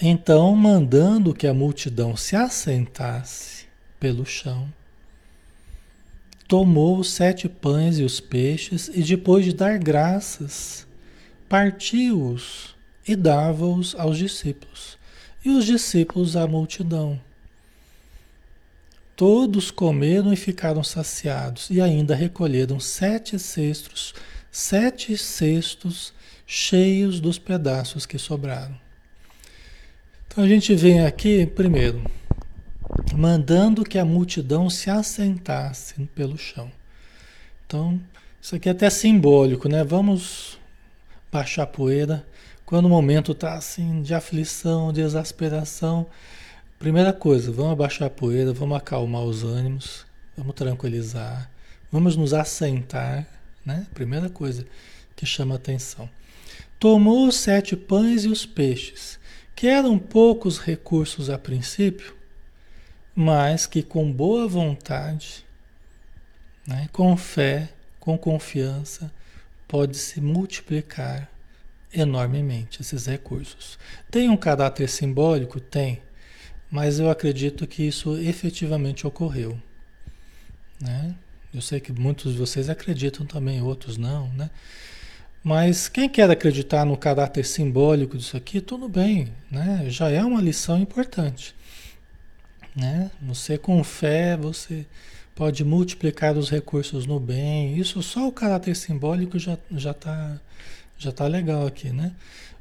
Então, 0.00 0.54
mandando 0.54 1.34
que 1.34 1.46
a 1.46 1.54
multidão 1.54 2.16
se 2.16 2.36
assentasse 2.36 3.66
pelo 3.98 4.24
chão, 4.24 4.72
tomou 6.46 6.98
os 6.98 7.10
sete 7.10 7.48
pães 7.48 7.98
e 7.98 8.04
os 8.04 8.20
peixes, 8.20 8.88
e 8.94 9.02
depois 9.02 9.44
de 9.44 9.52
dar 9.52 9.78
graças, 9.78 10.86
partiu-os 11.48 12.76
e 13.06 13.16
dava-os 13.16 13.94
aos 13.96 14.16
discípulos, 14.16 14.96
e 15.44 15.50
os 15.50 15.64
discípulos 15.64 16.36
à 16.36 16.46
multidão. 16.46 17.20
Todos 19.18 19.72
comeram 19.72 20.32
e 20.32 20.36
ficaram 20.36 20.84
saciados, 20.84 21.70
e 21.70 21.80
ainda 21.80 22.14
recolheram 22.14 22.78
sete 22.78 23.36
cestos, 23.36 24.14
sete 24.48 25.18
cestos 25.18 26.14
cheios 26.46 27.18
dos 27.18 27.36
pedaços 27.36 28.06
que 28.06 28.16
sobraram. 28.16 28.78
Então 30.28 30.44
a 30.44 30.46
gente 30.46 30.72
vem 30.72 31.04
aqui, 31.04 31.44
primeiro, 31.44 32.00
mandando 33.12 33.82
que 33.82 33.98
a 33.98 34.04
multidão 34.04 34.70
se 34.70 34.88
assentasse 34.88 36.00
pelo 36.14 36.38
chão. 36.38 36.70
Então, 37.66 38.00
isso 38.40 38.54
aqui 38.54 38.68
é 38.68 38.72
até 38.72 38.88
simbólico, 38.88 39.68
né? 39.68 39.82
Vamos 39.82 40.60
baixar 41.32 41.64
a 41.64 41.66
poeira. 41.66 42.24
Quando 42.64 42.84
o 42.84 42.88
momento 42.88 43.32
está 43.32 43.54
assim 43.54 44.00
de 44.00 44.14
aflição, 44.14 44.92
de 44.92 45.00
exasperação, 45.00 46.06
primeira 46.78 47.12
coisa, 47.12 47.50
vamos 47.50 47.72
abaixar 47.72 48.06
a 48.06 48.10
poeira, 48.10 48.52
vamos 48.52 48.76
acalmar 48.78 49.22
os 49.22 49.42
ânimos, 49.42 50.06
vamos 50.36 50.54
tranquilizar, 50.54 51.50
vamos 51.90 52.16
nos 52.16 52.32
assentar, 52.32 53.26
né? 53.64 53.86
Primeira 53.92 54.30
coisa 54.30 54.64
que 55.16 55.26
chama 55.26 55.56
atenção. 55.56 56.08
Tomou 56.78 57.26
os 57.26 57.34
sete 57.34 57.76
pães 57.76 58.24
e 58.24 58.28
os 58.28 58.46
peixes, 58.46 59.18
que 59.56 59.66
eram 59.66 59.98
poucos 59.98 60.58
recursos 60.58 61.28
a 61.28 61.36
princípio, 61.36 62.14
mas 63.14 63.66
que 63.66 63.82
com 63.82 64.12
boa 64.12 64.46
vontade, 64.46 65.44
né, 66.64 66.88
com 66.92 67.16
fé, 67.16 67.68
com 67.98 68.16
confiança, 68.16 69.12
pode 69.66 69.96
se 69.96 70.20
multiplicar 70.20 71.28
enormemente 71.92 72.80
esses 72.80 73.06
recursos. 73.06 73.76
Tem 74.08 74.28
um 74.28 74.36
caráter 74.36 74.88
simbólico? 74.88 75.58
Tem, 75.58 76.00
mas 76.70 76.98
eu 76.98 77.10
acredito 77.10 77.66
que 77.66 77.82
isso 77.82 78.16
efetivamente 78.18 79.06
ocorreu. 79.06 79.58
Né? 80.80 81.14
Eu 81.52 81.60
sei 81.60 81.80
que 81.80 81.92
muitos 81.92 82.32
de 82.32 82.38
vocês 82.38 82.68
acreditam 82.68 83.24
também, 83.24 83.62
outros 83.62 83.96
não, 83.96 84.28
né? 84.34 84.50
Mas 85.42 85.88
quem 85.88 86.08
quer 86.08 86.28
acreditar 86.30 86.84
no 86.84 86.96
caráter 86.96 87.44
simbólico 87.44 88.18
disso 88.18 88.36
aqui, 88.36 88.60
tudo 88.60 88.88
bem, 88.88 89.32
né? 89.50 89.86
Já 89.88 90.10
é 90.10 90.22
uma 90.22 90.42
lição 90.42 90.78
importante. 90.78 91.54
Né? 92.76 93.10
Você 93.22 93.56
com 93.56 93.82
fé, 93.82 94.36
você 94.36 94.84
pode 95.34 95.64
multiplicar 95.64 96.36
os 96.36 96.50
recursos 96.50 97.06
no 97.06 97.18
bem. 97.18 97.78
Isso 97.78 98.02
só 98.02 98.28
o 98.28 98.32
caráter 98.32 98.74
simbólico 98.76 99.38
já 99.38 99.56
já 99.70 99.94
tá 99.94 100.38
já 100.98 101.12
tá 101.12 101.26
legal 101.26 101.66
aqui, 101.66 101.90
né? 101.90 102.12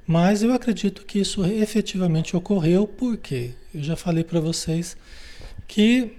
Mas 0.07 0.41
eu 0.41 0.53
acredito 0.53 1.05
que 1.05 1.19
isso 1.19 1.45
efetivamente 1.45 2.35
ocorreu, 2.35 2.87
porque 2.87 3.51
eu 3.75 3.83
já 3.83 3.97
falei 3.97 4.23
para 4.23 4.39
vocês 4.39 4.95
que 5.67 6.13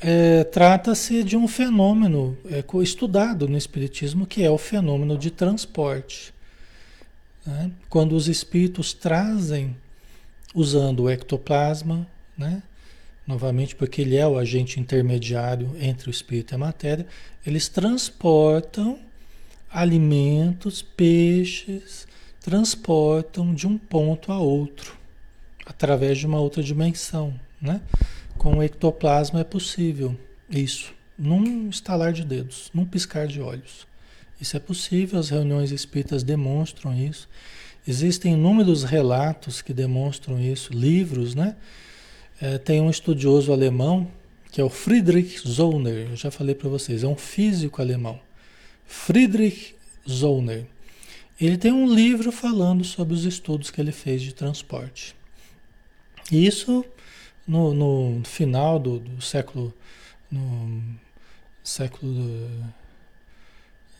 é, 0.00 0.44
trata-se 0.44 1.24
de 1.24 1.36
um 1.36 1.48
fenômeno 1.48 2.38
é, 2.48 2.64
estudado 2.80 3.48
no 3.48 3.58
Espiritismo, 3.58 4.26
que 4.26 4.44
é 4.44 4.50
o 4.50 4.56
fenômeno 4.56 5.18
de 5.18 5.32
transporte. 5.32 6.32
Né? 7.44 7.72
Quando 7.88 8.14
os 8.14 8.28
espíritos 8.28 8.92
trazem, 8.92 9.76
usando 10.54 11.04
o 11.04 11.10
ectoplasma, 11.10 12.06
né? 12.38 12.62
novamente 13.26 13.74
porque 13.74 14.02
ele 14.02 14.16
é 14.16 14.26
o 14.26 14.38
agente 14.38 14.78
intermediário 14.78 15.74
entre 15.80 16.08
o 16.08 16.12
espírito 16.12 16.52
e 16.52 16.56
a 16.56 16.58
matéria, 16.58 17.06
eles 17.44 17.68
transportam 17.68 19.00
alimentos, 19.68 20.80
peixes, 20.82 22.06
transportam 22.42 23.54
de 23.54 23.66
um 23.66 23.78
ponto 23.78 24.32
a 24.32 24.38
outro, 24.38 24.96
através 25.64 26.18
de 26.18 26.26
uma 26.26 26.40
outra 26.40 26.62
dimensão. 26.62 27.32
Né? 27.60 27.80
Com 28.36 28.58
o 28.58 28.62
ectoplasma 28.62 29.40
é 29.40 29.44
possível 29.44 30.18
isso, 30.50 30.92
num 31.16 31.68
estalar 31.68 32.12
de 32.12 32.24
dedos, 32.24 32.70
num 32.74 32.84
piscar 32.84 33.26
de 33.26 33.40
olhos. 33.40 33.86
Isso 34.40 34.56
é 34.56 34.60
possível, 34.60 35.20
as 35.20 35.30
reuniões 35.30 35.70
espíritas 35.70 36.24
demonstram 36.24 36.92
isso. 36.92 37.28
Existem 37.86 38.34
inúmeros 38.34 38.82
relatos 38.82 39.62
que 39.62 39.72
demonstram 39.72 40.40
isso, 40.40 40.72
livros, 40.72 41.34
né? 41.34 41.56
É, 42.40 42.58
tem 42.58 42.80
um 42.80 42.90
estudioso 42.90 43.52
alemão, 43.52 44.10
que 44.50 44.60
é 44.60 44.64
o 44.64 44.68
Friedrich 44.68 45.48
Zollner, 45.48 46.08
eu 46.10 46.16
já 46.16 46.30
falei 46.30 46.56
para 46.56 46.68
vocês, 46.68 47.04
é 47.04 47.06
um 47.06 47.16
físico 47.16 47.80
alemão. 47.80 48.18
Friedrich 48.84 49.76
Zollner. 50.08 50.66
Ele 51.44 51.58
tem 51.58 51.72
um 51.72 51.92
livro 51.92 52.30
falando 52.30 52.84
sobre 52.84 53.14
os 53.14 53.24
estudos 53.24 53.68
que 53.68 53.80
ele 53.80 53.90
fez 53.90 54.22
de 54.22 54.32
transporte. 54.32 55.16
Isso 56.30 56.84
no, 57.44 57.74
no 57.74 58.24
final 58.24 58.78
do, 58.78 59.00
do, 59.00 59.20
século 59.20 59.74
no 60.30 60.82
século 61.64 62.48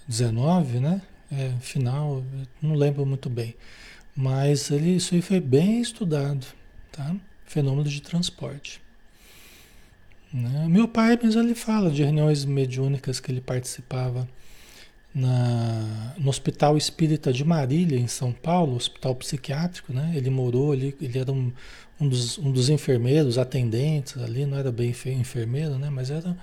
XIX, 0.09 0.81
né? 0.81 1.03
É, 1.33 1.53
final, 1.61 2.23
não 2.61 2.77
lembro 2.77 3.05
muito 3.05 3.29
bem. 3.29 3.57
Mas 4.15 4.71
ele, 4.71 4.97
isso 4.97 5.13
aí 5.15 5.21
foi 5.21 5.41
bem 5.41 5.81
estudado, 5.81 6.47
tá? 6.93 7.17
Fenômeno 7.45 7.89
de 7.89 8.01
transporte. 8.03 8.81
Né? 10.33 10.69
Meu 10.69 10.87
pai, 10.87 11.19
mas 11.21 11.35
ele 11.35 11.57
fala 11.57 11.91
de 11.91 12.05
reuniões 12.05 12.45
mediúnicas 12.45 13.19
que 13.19 13.33
ele 13.33 13.41
participava 13.41 14.29
na, 15.15 16.15
no 16.17 16.31
Hospital 16.31 16.77
Espírita 16.77 17.33
de 17.33 17.45
Marília, 17.45 17.99
em 17.99 18.07
São 18.07 18.33
Paulo, 18.33 18.77
hospital 18.77 19.15
psiquiátrico, 19.15 19.93
né? 19.93 20.13
Ele 20.15 20.31
morou 20.31 20.73
ali, 20.73 20.95
ele 21.01 21.19
era 21.19 21.31
um, 21.31 21.53
um, 22.01 22.09
dos, 22.09 22.39
um 22.39 22.51
dos 22.51 22.69
enfermeiros, 22.71 23.37
atendentes 23.39 24.17
ali, 24.17 24.47
não 24.47 24.59
era 24.59 24.73
bem 24.73 24.95
enfermeiro, 25.07 25.79
né? 25.79 25.91
Mas 25.91 26.11
era, 26.11 26.37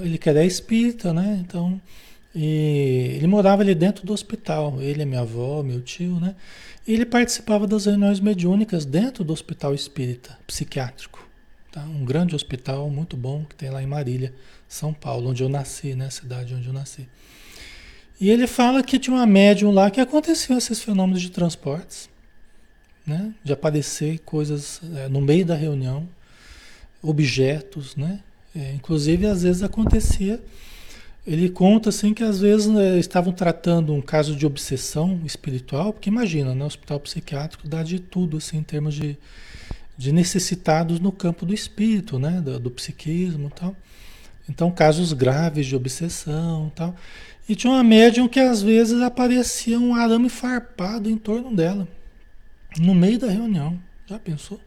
ele 0.00 0.16
que 0.16 0.28
era 0.28 0.44
espírita, 0.44 1.12
né? 1.12 1.38
Então, 1.40 1.80
e 2.34 3.14
ele 3.16 3.26
morava 3.26 3.62
ali 3.62 3.74
dentro 3.74 4.06
do 4.06 4.12
hospital, 4.12 4.80
ele, 4.80 5.04
minha 5.04 5.22
avó, 5.22 5.62
meu 5.62 5.80
tio, 5.80 6.20
né? 6.20 6.36
E 6.86 6.92
ele 6.92 7.04
participava 7.04 7.66
das 7.66 7.86
reuniões 7.86 8.20
mediúnicas 8.20 8.84
dentro 8.84 9.24
do 9.24 9.32
hospital 9.32 9.74
espírita, 9.74 10.38
psiquiátrico. 10.46 11.26
Tá? 11.72 11.82
Um 11.82 12.04
grande 12.04 12.34
hospital 12.34 12.88
muito 12.88 13.16
bom 13.16 13.44
que 13.44 13.54
tem 13.54 13.70
lá 13.70 13.82
em 13.82 13.86
Marília, 13.86 14.32
São 14.68 14.94
Paulo, 14.94 15.30
onde 15.30 15.42
eu 15.42 15.48
nasci, 15.48 15.94
né? 15.94 16.08
Cidade 16.10 16.54
onde 16.54 16.66
eu 16.68 16.72
nasci. 16.72 17.08
E 18.20 18.30
ele 18.30 18.46
fala 18.46 18.82
que 18.82 18.98
tinha 18.98 19.14
uma 19.14 19.26
médium 19.26 19.70
lá 19.70 19.90
que 19.90 20.00
aconteciam 20.00 20.58
esses 20.58 20.82
fenômenos 20.82 21.22
de 21.22 21.30
transportes, 21.30 22.10
né? 23.06 23.32
De 23.44 23.52
aparecer 23.52 24.18
coisas 24.20 24.80
é, 24.96 25.08
no 25.08 25.20
meio 25.20 25.46
da 25.46 25.54
reunião, 25.54 26.08
objetos, 27.00 27.94
né? 27.94 28.20
É, 28.56 28.72
inclusive, 28.72 29.26
às 29.26 29.42
vezes 29.42 29.62
acontecia. 29.62 30.42
Ele 31.24 31.48
conta 31.48 31.90
assim 31.90 32.12
que 32.12 32.24
às 32.24 32.40
vezes 32.40 32.66
né, 32.66 32.98
estavam 32.98 33.32
tratando 33.32 33.92
um 33.92 34.00
caso 34.00 34.34
de 34.34 34.46
obsessão 34.46 35.20
espiritual, 35.24 35.92
porque 35.92 36.08
imagina, 36.08 36.54
né? 36.54 36.64
O 36.64 36.66
hospital 36.66 36.98
psiquiátrico 36.98 37.68
dá 37.68 37.84
de 37.84 38.00
tudo 38.00 38.38
assim 38.38 38.58
em 38.58 38.62
termos 38.64 38.94
de, 38.94 39.16
de 39.96 40.10
necessitados 40.10 40.98
no 40.98 41.12
campo 41.12 41.46
do 41.46 41.54
espírito, 41.54 42.18
né? 42.18 42.40
Do, 42.40 42.58
do 42.58 42.70
psiquismo, 42.70 43.46
e 43.46 43.50
tal. 43.50 43.76
Então, 44.48 44.70
casos 44.70 45.12
graves 45.12 45.66
de 45.66 45.76
obsessão, 45.76 46.72
tal. 46.74 46.96
E 47.48 47.56
tinha 47.56 47.72
uma 47.72 47.82
médium 47.82 48.28
que 48.28 48.38
às 48.38 48.60
vezes 48.60 49.00
aparecia 49.00 49.78
um 49.78 49.94
arame 49.94 50.28
farpado 50.28 51.08
em 51.08 51.16
torno 51.16 51.54
dela, 51.54 51.88
no 52.78 52.94
meio 52.94 53.18
da 53.18 53.30
reunião. 53.30 53.80
Já 54.06 54.18
pensou? 54.18 54.60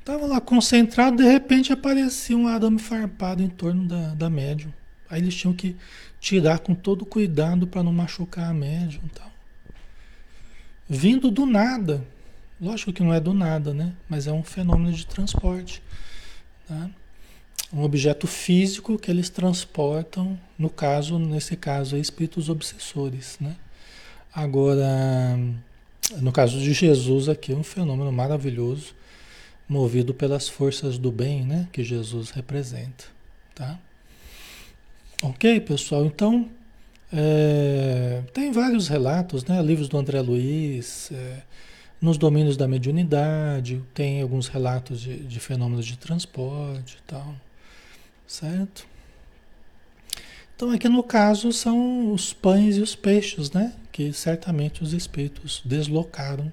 Estava 0.00 0.24
lá 0.26 0.40
concentrado, 0.40 1.18
de 1.18 1.24
repente 1.24 1.70
aparecia 1.70 2.36
um 2.36 2.48
arame 2.48 2.78
farpado 2.78 3.42
em 3.42 3.48
torno 3.48 3.86
da, 3.86 4.14
da 4.14 4.30
médium. 4.30 4.72
Aí 5.10 5.20
eles 5.20 5.34
tinham 5.34 5.52
que 5.52 5.76
tirar 6.18 6.60
com 6.60 6.74
todo 6.74 7.04
cuidado 7.04 7.66
para 7.66 7.82
não 7.82 7.92
machucar 7.92 8.48
a 8.48 8.54
médium 8.54 9.02
tal. 9.14 9.30
Vindo 10.88 11.30
do 11.30 11.44
nada. 11.44 12.02
Lógico 12.58 12.92
que 12.92 13.02
não 13.02 13.12
é 13.12 13.20
do 13.20 13.34
nada, 13.34 13.74
né? 13.74 13.92
Mas 14.08 14.26
é 14.26 14.32
um 14.32 14.42
fenômeno 14.42 14.92
de 14.92 15.06
transporte. 15.06 15.82
Tá? 16.66 16.90
Um 17.72 17.82
objeto 17.82 18.26
físico 18.26 18.98
que 18.98 19.10
eles 19.10 19.28
transportam, 19.28 20.38
no 20.58 20.70
caso, 20.70 21.18
nesse 21.18 21.56
caso, 21.56 21.96
espíritos 21.96 22.48
obsessores, 22.48 23.36
né? 23.40 23.56
Agora, 24.32 25.38
no 26.16 26.32
caso 26.32 26.58
de 26.58 26.72
Jesus 26.72 27.28
aqui, 27.28 27.52
é 27.52 27.56
um 27.56 27.62
fenômeno 27.62 28.10
maravilhoso, 28.10 28.94
movido 29.68 30.14
pelas 30.14 30.48
forças 30.48 30.96
do 30.96 31.12
bem, 31.12 31.44
né, 31.44 31.68
que 31.72 31.84
Jesus 31.84 32.30
representa, 32.30 33.04
tá? 33.54 33.78
Ok, 35.22 35.60
pessoal, 35.60 36.06
então, 36.06 36.48
é, 37.12 38.22
tem 38.32 38.50
vários 38.50 38.88
relatos, 38.88 39.44
né, 39.44 39.60
livros 39.60 39.88
do 39.88 39.98
André 39.98 40.20
Luiz, 40.20 41.10
é, 41.12 41.42
nos 42.00 42.16
domínios 42.16 42.56
da 42.56 42.68
mediunidade, 42.68 43.82
tem 43.92 44.22
alguns 44.22 44.46
relatos 44.48 45.00
de, 45.00 45.18
de 45.18 45.40
fenômenos 45.40 45.84
de 45.84 45.98
transporte 45.98 46.96
e 46.98 47.02
tal, 47.06 47.34
certo? 48.28 48.86
Então 50.54 50.70
aqui 50.70 50.88
no 50.88 51.02
caso 51.02 51.52
são 51.52 52.12
os 52.12 52.32
pães 52.32 52.76
e 52.76 52.80
os 52.80 52.94
peixes, 52.94 53.50
né? 53.50 53.74
Que 53.90 54.12
certamente 54.12 54.82
os 54.82 54.92
espíritos 54.92 55.62
deslocaram 55.64 56.52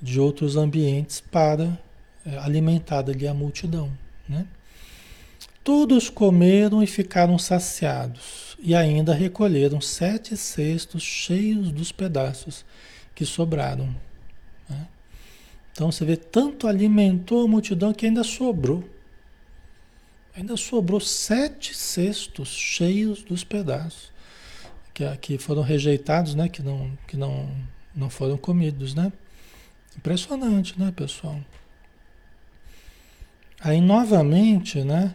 de 0.00 0.18
outros 0.18 0.56
ambientes 0.56 1.20
para 1.20 1.78
é, 2.26 2.36
alimentar 2.38 3.08
ali 3.08 3.26
a 3.26 3.32
multidão, 3.32 3.90
né? 4.28 4.46
Todos 5.64 6.10
comeram 6.10 6.82
e 6.82 6.88
ficaram 6.88 7.38
saciados, 7.38 8.56
e 8.58 8.74
ainda 8.74 9.14
recolheram 9.14 9.80
sete 9.80 10.36
cestos 10.36 11.04
cheios 11.04 11.70
dos 11.70 11.92
pedaços 11.92 12.64
que 13.14 13.24
sobraram. 13.24 13.94
Né? 14.68 14.88
Então 15.72 15.92
você 15.92 16.04
vê, 16.04 16.16
tanto 16.16 16.66
alimentou 16.66 17.44
a 17.44 17.48
multidão 17.48 17.92
que 17.92 18.06
ainda 18.06 18.24
sobrou. 18.24 18.82
Ainda 20.36 20.56
sobrou 20.56 21.00
sete 21.00 21.74
cestos 21.74 22.48
cheios 22.48 23.22
dos 23.22 23.44
pedaços 23.44 24.10
que, 24.94 25.16
que 25.18 25.38
foram 25.38 25.62
rejeitados, 25.62 26.34
né? 26.34 26.48
Que 26.48 26.62
não, 26.62 26.90
que 27.06 27.16
não, 27.16 27.50
não 27.94 28.10
foram 28.10 28.36
comidos, 28.36 28.94
né? 28.94 29.12
Impressionante, 29.96 30.78
né, 30.78 30.92
pessoal? 30.94 31.38
Aí 33.60 33.80
novamente, 33.80 34.82
né? 34.82 35.14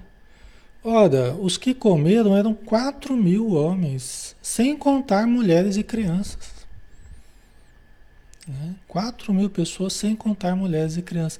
Ora, 0.83 1.33
os 1.35 1.57
que 1.57 1.73
comeram 1.73 2.35
eram 2.35 2.53
quatro 2.53 3.15
mil 3.15 3.51
homens, 3.53 4.35
sem 4.41 4.77
contar 4.77 5.27
mulheres 5.27 5.75
e 5.75 5.83
crianças. 5.83 6.56
Né? 8.47 8.75
4 8.87 9.33
mil 9.33 9.49
pessoas, 9.49 9.93
sem 9.93 10.15
contar 10.15 10.55
mulheres 10.55 10.97
e 10.97 11.01
crianças. 11.01 11.39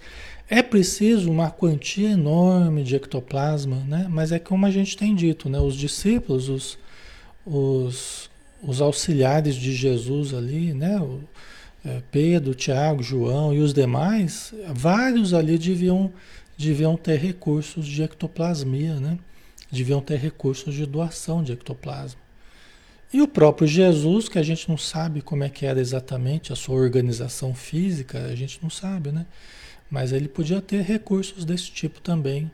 É 0.50 0.62
preciso 0.62 1.32
uma 1.32 1.50
quantia 1.50 2.12
enorme 2.12 2.84
de 2.84 2.96
ectoplasma, 2.96 3.78
né? 3.88 4.08
mas 4.10 4.32
é 4.32 4.40
como 4.40 4.66
a 4.66 4.72
gente 4.72 4.98
tem 4.98 5.16
dito, 5.16 5.50
né? 5.50 5.60
os 5.60 5.76
discípulos, 5.76 6.50
os, 6.50 6.78
os, 7.46 8.30
os 8.62 8.82
auxiliares 8.82 9.56
de 9.56 9.74
Jesus 9.74 10.34
ali, 10.34 10.74
né? 10.74 11.00
O, 11.00 11.22
é, 11.86 12.02
Pedro, 12.12 12.54
Tiago, 12.54 13.02
João 13.02 13.54
e 13.54 13.60
os 13.60 13.74
demais, 13.74 14.54
vários 14.74 15.34
ali 15.34 15.58
deviam, 15.58 16.12
deviam 16.58 16.98
ter 16.98 17.18
recursos 17.18 17.86
de 17.88 18.04
ectoplasmia, 18.04 18.96
né? 19.00 19.18
deviam 19.72 20.02
ter 20.02 20.18
recursos 20.18 20.74
de 20.74 20.86
doação 20.86 21.44
de 21.44 21.54
ectoplasma. 21.54 22.20
E 23.14 23.22
o 23.22 23.28
próprio 23.28 23.68
Jesus, 23.68 24.28
que 24.28 24.38
a 24.38 24.44
gente 24.44 24.68
não 24.68 24.78
sabe 24.78 25.22
como 25.22 25.44
é 25.44 25.50
que 25.50 25.66
era 25.66 25.80
exatamente 25.80 26.52
a 26.52 26.56
sua 26.56 26.76
organização 26.76 27.54
física, 27.56 28.26
a 28.26 28.36
gente 28.36 28.60
não 28.62 28.70
sabe, 28.70 29.12
né? 29.12 29.26
Mas 29.90 30.12
ele 30.12 30.28
podia 30.28 30.62
ter 30.62 30.82
recursos 30.82 31.46
desse 31.46 31.72
tipo 31.72 32.02
também, 32.02 32.52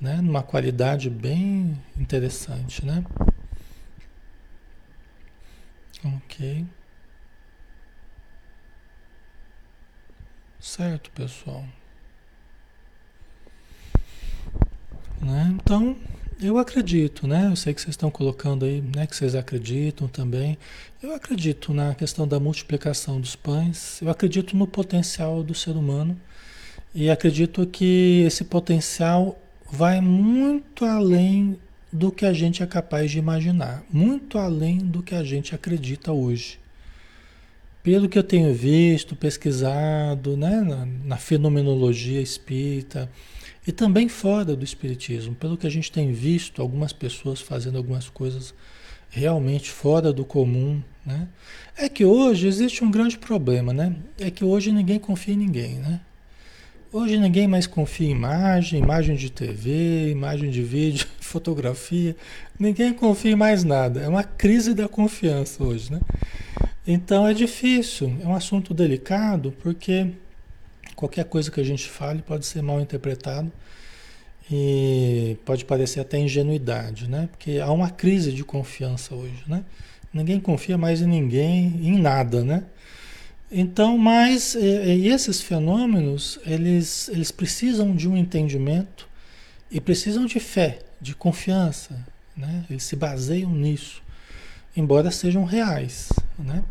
né? 0.00 0.20
Numa 0.20 0.42
qualidade 0.42 1.08
bem 1.08 1.80
interessante, 1.96 2.84
né? 2.84 3.02
Ok. 6.04 6.66
Certo, 10.60 11.10
pessoal? 11.12 11.64
Né? 15.20 15.54
Então, 15.54 15.96
eu 16.40 16.56
acredito, 16.58 17.26
né? 17.26 17.48
Eu 17.50 17.56
sei 17.56 17.74
que 17.74 17.80
vocês 17.80 17.94
estão 17.94 18.10
colocando 18.10 18.64
aí, 18.64 18.82
né? 18.94 19.06
Que 19.06 19.16
vocês 19.16 19.34
acreditam 19.34 20.06
também. 20.06 20.56
Eu 21.02 21.14
acredito 21.14 21.74
na 21.74 21.94
questão 21.94 22.26
da 22.28 22.38
multiplicação 22.38 23.20
dos 23.20 23.34
pães. 23.34 24.00
Eu 24.00 24.08
acredito 24.08 24.56
no 24.56 24.66
potencial 24.66 25.42
do 25.42 25.54
ser 25.54 25.72
humano. 25.72 26.18
E 26.94 27.10
acredito 27.10 27.66
que 27.66 28.22
esse 28.26 28.44
potencial 28.44 29.38
vai 29.70 30.00
muito 30.00 30.84
além 30.84 31.58
do 31.92 32.12
que 32.12 32.24
a 32.24 32.32
gente 32.32 32.62
é 32.62 32.66
capaz 32.66 33.10
de 33.10 33.18
imaginar. 33.18 33.82
Muito 33.90 34.38
além 34.38 34.78
do 34.78 35.02
que 35.02 35.14
a 35.14 35.24
gente 35.24 35.54
acredita 35.54 36.12
hoje. 36.12 36.58
Pelo 37.82 38.08
que 38.08 38.18
eu 38.18 38.22
tenho 38.22 38.54
visto, 38.54 39.16
pesquisado, 39.16 40.36
né? 40.36 40.60
na, 40.60 40.86
na 41.04 41.16
fenomenologia 41.16 42.20
espírita 42.20 43.10
e 43.68 43.72
também 43.72 44.08
fora 44.08 44.56
do 44.56 44.64
Espiritismo, 44.64 45.34
pelo 45.34 45.54
que 45.54 45.66
a 45.66 45.70
gente 45.70 45.92
tem 45.92 46.10
visto 46.10 46.62
algumas 46.62 46.90
pessoas 46.90 47.38
fazendo 47.38 47.76
algumas 47.76 48.08
coisas 48.08 48.54
realmente 49.10 49.70
fora 49.70 50.10
do 50.10 50.24
comum, 50.24 50.82
né? 51.04 51.28
É 51.76 51.86
que 51.86 52.02
hoje 52.02 52.46
existe 52.46 52.82
um 52.82 52.90
grande 52.90 53.18
problema, 53.18 53.74
né? 53.74 53.94
É 54.18 54.30
que 54.30 54.42
hoje 54.42 54.72
ninguém 54.72 54.98
confia 54.98 55.34
em 55.34 55.36
ninguém, 55.36 55.74
né? 55.74 56.00
Hoje 56.90 57.18
ninguém 57.18 57.46
mais 57.46 57.66
confia 57.66 58.08
em 58.08 58.12
imagem, 58.12 58.80
imagem 58.80 59.16
de 59.16 59.28
TV, 59.28 60.12
imagem 60.12 60.48
de 60.50 60.62
vídeo, 60.62 61.06
fotografia. 61.20 62.16
Ninguém 62.58 62.94
confia 62.94 63.32
em 63.32 63.36
mais 63.36 63.64
nada. 63.64 64.00
É 64.00 64.08
uma 64.08 64.24
crise 64.24 64.72
da 64.72 64.88
confiança 64.88 65.62
hoje, 65.62 65.92
né? 65.92 66.00
Então 66.86 67.28
é 67.28 67.34
difícil, 67.34 68.16
é 68.24 68.26
um 68.26 68.34
assunto 68.34 68.72
delicado, 68.72 69.52
porque 69.62 70.10
Qualquer 70.98 71.26
coisa 71.26 71.48
que 71.48 71.60
a 71.60 71.64
gente 71.64 71.88
fale 71.88 72.22
pode 72.22 72.44
ser 72.44 72.60
mal 72.60 72.80
interpretado 72.80 73.52
e 74.50 75.36
pode 75.44 75.64
parecer 75.64 76.00
até 76.00 76.18
ingenuidade, 76.18 77.08
né? 77.08 77.28
Porque 77.30 77.60
há 77.60 77.70
uma 77.70 77.88
crise 77.88 78.32
de 78.32 78.42
confiança 78.42 79.14
hoje, 79.14 79.44
né? 79.46 79.64
Ninguém 80.12 80.40
confia 80.40 80.76
mais 80.76 81.00
em 81.00 81.06
ninguém, 81.06 81.66
em 81.84 81.96
nada, 82.00 82.42
né? 82.42 82.64
Então, 83.48 83.96
mas 83.96 84.56
e, 84.56 84.58
e 84.58 85.08
esses 85.08 85.40
fenômenos, 85.40 86.40
eles, 86.44 87.08
eles 87.10 87.30
precisam 87.30 87.94
de 87.94 88.08
um 88.08 88.16
entendimento 88.16 89.08
e 89.70 89.80
precisam 89.80 90.26
de 90.26 90.40
fé, 90.40 90.80
de 91.00 91.14
confiança, 91.14 92.04
né? 92.36 92.64
Eles 92.68 92.82
se 92.82 92.96
baseiam 92.96 93.52
nisso, 93.52 94.02
embora 94.76 95.12
sejam 95.12 95.44
reais, 95.44 96.08
né? 96.36 96.64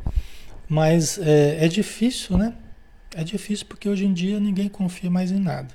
Mas 0.68 1.18
é, 1.18 1.64
é 1.64 1.68
difícil, 1.70 2.38
né? 2.38 2.54
É 3.16 3.24
difícil 3.24 3.66
porque 3.68 3.88
hoje 3.88 4.06
em 4.06 4.14
dia 4.14 4.40
ninguém 4.40 4.68
confia 4.70 5.10
mais 5.10 5.32
em 5.32 5.40
nada. 5.40 5.70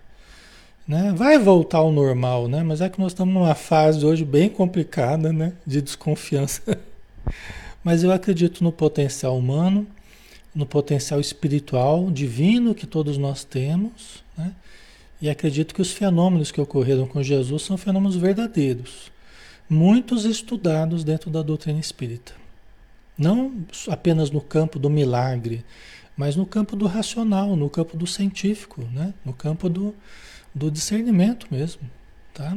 Né? 0.86 1.12
Vai 1.14 1.38
voltar 1.38 1.78
ao 1.78 1.92
normal, 1.92 2.48
né? 2.48 2.62
Mas 2.62 2.80
é 2.80 2.88
que 2.88 3.00
nós 3.00 3.12
estamos 3.12 3.32
numa 3.32 3.54
fase 3.54 4.04
hoje 4.04 4.24
bem 4.24 4.48
complicada, 4.48 5.32
né? 5.32 5.52
De 5.66 5.80
desconfiança. 5.80 6.78
Mas 7.84 8.02
eu 8.02 8.12
acredito 8.12 8.62
no 8.62 8.72
potencial 8.72 9.36
humano, 9.36 9.86
no 10.54 10.66
potencial 10.66 11.20
espiritual, 11.20 12.10
divino 12.10 12.74
que 12.74 12.86
todos 12.86 13.16
nós 13.16 13.44
temos, 13.44 14.22
né? 14.36 14.52
E 15.20 15.30
acredito 15.30 15.72
que 15.72 15.80
os 15.80 15.92
fenômenos 15.92 16.50
que 16.50 16.60
ocorreram 16.60 17.06
com 17.06 17.22
Jesus 17.22 17.62
são 17.62 17.76
fenômenos 17.76 18.16
verdadeiros, 18.16 19.12
muitos 19.70 20.24
estudados 20.24 21.04
dentro 21.04 21.30
da 21.30 21.42
doutrina 21.42 21.78
espírita. 21.78 22.32
Não 23.16 23.52
apenas 23.88 24.32
no 24.32 24.40
campo 24.40 24.80
do 24.80 24.90
milagre, 24.90 25.64
mas 26.16 26.36
no 26.36 26.46
campo 26.46 26.76
do 26.76 26.86
racional, 26.86 27.56
no 27.56 27.70
campo 27.70 27.96
do 27.96 28.06
científico, 28.06 28.82
né? 28.92 29.14
no 29.24 29.32
campo 29.32 29.68
do, 29.68 29.94
do 30.54 30.70
discernimento 30.70 31.46
mesmo. 31.50 31.82
Tá? 32.34 32.56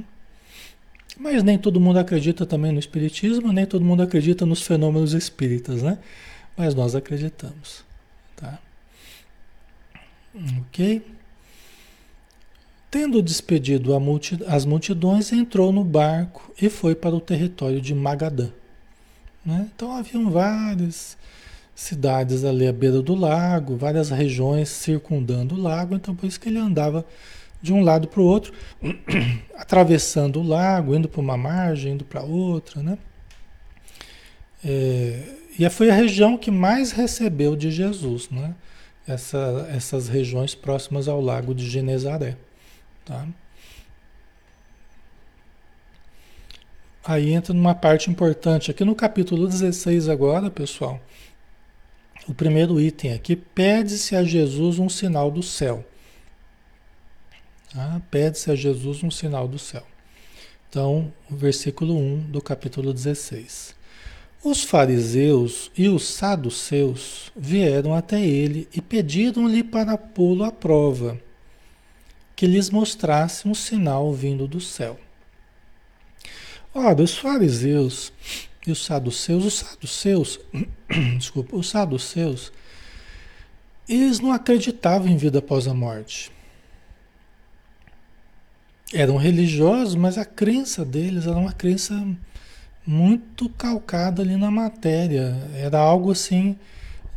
Mas 1.18 1.44
nem 1.44 1.58
todo 1.58 1.80
mundo 1.80 1.98
acredita 1.98 2.46
também 2.46 2.72
no 2.72 2.80
Espiritismo, 2.80 3.52
nem 3.54 3.66
todo 3.66 3.86
mundo 3.86 4.04
acredita 4.04 4.46
nos 4.46 4.62
fenômenos 4.62 5.14
espíritas, 5.14 5.82
né? 5.82 5.98
Mas 6.58 6.76
nós 6.76 6.96
acreditamos. 6.96 7.86
Tá? 8.36 8.60
Ok? 10.60 11.02
Tendo 12.92 13.22
despedido 13.22 13.98
multi, 14.00 14.38
as 14.48 14.66
multidões, 14.66 15.32
entrou 15.32 15.72
no 15.72 15.84
barco 15.84 16.54
e 16.62 16.70
foi 16.70 16.96
para 16.96 17.16
o 17.16 17.22
território 17.22 17.82
de 17.82 17.94
Magadã. 17.94 18.50
Né? 19.46 19.70
Então 19.74 19.92
haviam 19.92 20.30
vários 20.30 21.18
cidades 21.76 22.46
ali 22.46 22.66
à 22.66 22.72
beira 22.72 23.02
do 23.02 23.14
lago, 23.14 23.76
várias 23.76 24.10
regiões 24.10 24.70
circundando 24.70 25.56
o 25.56 25.62
lago, 25.62 25.94
então 25.94 26.16
por 26.16 26.26
isso 26.26 26.40
que 26.40 26.48
ele 26.48 26.58
andava 26.58 27.06
de 27.62 27.74
um 27.74 27.82
lado 27.84 28.08
para 28.08 28.22
o 28.22 28.26
outro, 28.26 28.54
atravessando 29.58 30.40
o 30.40 30.44
lago, 30.44 30.96
indo 30.96 31.10
para 31.10 31.20
uma 31.20 31.36
margem, 31.36 31.94
indo 31.94 32.06
para 32.06 32.24
outra, 32.24 32.82
né? 32.82 32.98
É, 34.64 35.36
e 35.60 35.70
foi 35.70 35.90
a 35.90 35.94
região 35.94 36.38
que 36.38 36.50
mais 36.50 36.92
recebeu 36.92 37.56
de 37.56 37.70
Jesus, 37.70 38.30
né? 38.30 38.56
Essa, 39.08 39.68
essas 39.72 40.08
regiões 40.08 40.56
próximas 40.56 41.08
ao 41.08 41.22
lago 41.22 41.54
de 41.54 41.70
Genezaré, 41.70 42.38
tá? 43.04 43.28
Aí 47.04 47.34
entra 47.34 47.54
numa 47.54 47.76
parte 47.76 48.10
importante, 48.10 48.72
aqui 48.72 48.84
no 48.84 48.96
capítulo 48.96 49.48
16 49.48 50.10
agora, 50.10 50.50
pessoal, 50.50 51.00
o 52.28 52.34
primeiro 52.34 52.80
item 52.80 53.14
aqui, 53.14 53.36
pede-se 53.36 54.16
a 54.16 54.24
Jesus 54.24 54.80
um 54.80 54.90
sinal 54.90 55.30
do 55.30 55.44
céu. 55.44 55.86
Ah, 57.76 58.02
pede-se 58.10 58.50
a 58.50 58.56
Jesus 58.56 59.04
um 59.04 59.12
sinal 59.12 59.48
do 59.48 59.60
céu. 59.60 59.86
Então, 60.70 61.14
o 61.30 61.36
versículo 61.36 61.98
1 61.98 62.32
do 62.32 62.42
capítulo 62.42 62.94
16. 62.94 63.76
Os 64.44 64.64
fariseus 64.64 65.72
e 65.76 65.88
os 65.90 66.08
saduceus 66.08 67.32
vieram 67.36 67.94
até 67.94 68.24
ele 68.24 68.68
e 68.74 68.82
pediram-lhe 68.82 69.64
para 69.64 69.98
pô-lo 69.98 70.44
à 70.44 70.52
prova, 70.52 71.20
que 72.36 72.46
lhes 72.46 72.70
mostrasse 72.70 73.48
um 73.48 73.56
sinal 73.56 74.14
vindo 74.14 74.48
do 74.48 74.62
céu. 74.62 75.00
Ora, 76.74 77.02
os 77.02 77.18
fariseus 77.18 78.12
e 78.68 78.72
os 78.72 78.84
saduceus, 78.84 79.46
os 79.46 79.54
saduceus, 79.56 80.40
desculpa, 81.18 81.56
os 81.56 81.70
saduceus, 81.70 82.52
eles 83.88 84.20
não 84.20 84.32
acreditavam 84.32 85.08
em 85.08 85.18
vida 85.18 85.40
após 85.40 85.68
a 85.68 85.74
morte. 85.74 86.32
Eram 88.94 89.18
religiosos, 89.18 89.96
mas 89.96 90.18
a 90.18 90.26
crença 90.26 90.86
deles 90.86 91.28
era 91.28 91.38
uma 91.38 91.52
crença 91.52 92.08
muito 92.86 93.50
calcada 93.50 94.22
ali 94.22 94.36
na 94.36 94.52
matéria. 94.52 95.36
Era 95.56 95.80
algo 95.80 96.12
assim, 96.12 96.56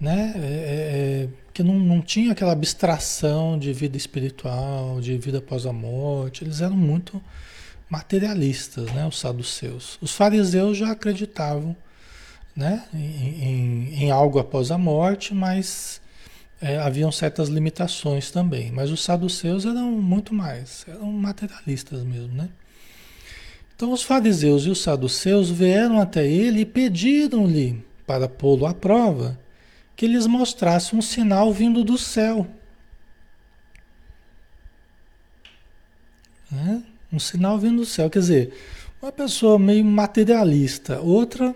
né? 0.00 0.32
É, 0.37 0.40
é, 0.40 1.24
é 1.24 1.28
que 1.52 1.62
não, 1.62 1.78
não 1.78 2.00
tinha 2.00 2.32
aquela 2.32 2.52
abstração 2.52 3.58
de 3.58 3.72
vida 3.72 3.96
espiritual, 3.96 5.00
de 5.00 5.18
vida 5.18 5.38
após 5.38 5.66
a 5.66 5.72
morte. 5.72 6.44
Eles 6.44 6.61
eram 6.61 6.76
muito 6.76 7.20
materialistas, 7.88 8.92
né, 8.92 9.07
os 9.07 9.18
saduceus. 9.18 9.98
Os 10.01 10.12
fariseus 10.14 10.77
já 10.77 10.90
acreditavam 10.90 11.77
né, 12.55 12.85
em, 12.92 13.94
em, 14.03 14.11
algo 14.11 14.38
após 14.38 14.70
a 14.70 14.77
morte, 14.77 15.33
mas 15.33 16.01
é, 16.61 16.77
haviam 16.79 17.11
certas 17.11 17.48
limitações 17.48 18.31
também. 18.31 18.70
Mas 18.72 18.90
os 18.90 19.03
saduceus 19.03 19.64
eram 19.64 19.92
muito 19.92 20.35
mais, 20.35 20.85
eram 20.88 21.11
materialistas 21.12 22.03
mesmo. 22.03 22.35
Né? 22.35 22.48
Então 23.74 23.92
os 23.92 24.03
fariseus 24.03 24.64
e 24.66 24.70
os 24.70 24.83
saduceus 24.83 25.51
vieram 25.51 26.01
até 26.01 26.27
ele 26.27 26.61
e 26.61 26.66
pediram-lhe, 26.66 27.85
para 28.07 28.29
pô-lo 28.29 28.66
à 28.66 28.74
prova, 28.74 29.38
que 29.94 30.07
lhes 30.07 30.27
mostrasse 30.27 30.96
um 30.96 31.03
sinal 31.03 31.53
vindo 31.53 31.85
do 31.85 31.96
céu. 31.96 32.46
Né? 36.51 36.83
Um 37.12 37.18
sinal 37.18 37.59
vindo 37.59 37.79
do 37.79 37.87
céu. 37.87 38.11
Quer 38.11 38.18
dizer, 38.18 38.53
uma 39.01 39.12
pessoa 39.12 39.59
meio 39.59 39.85
materialista, 39.85 41.01
outra, 41.01 41.55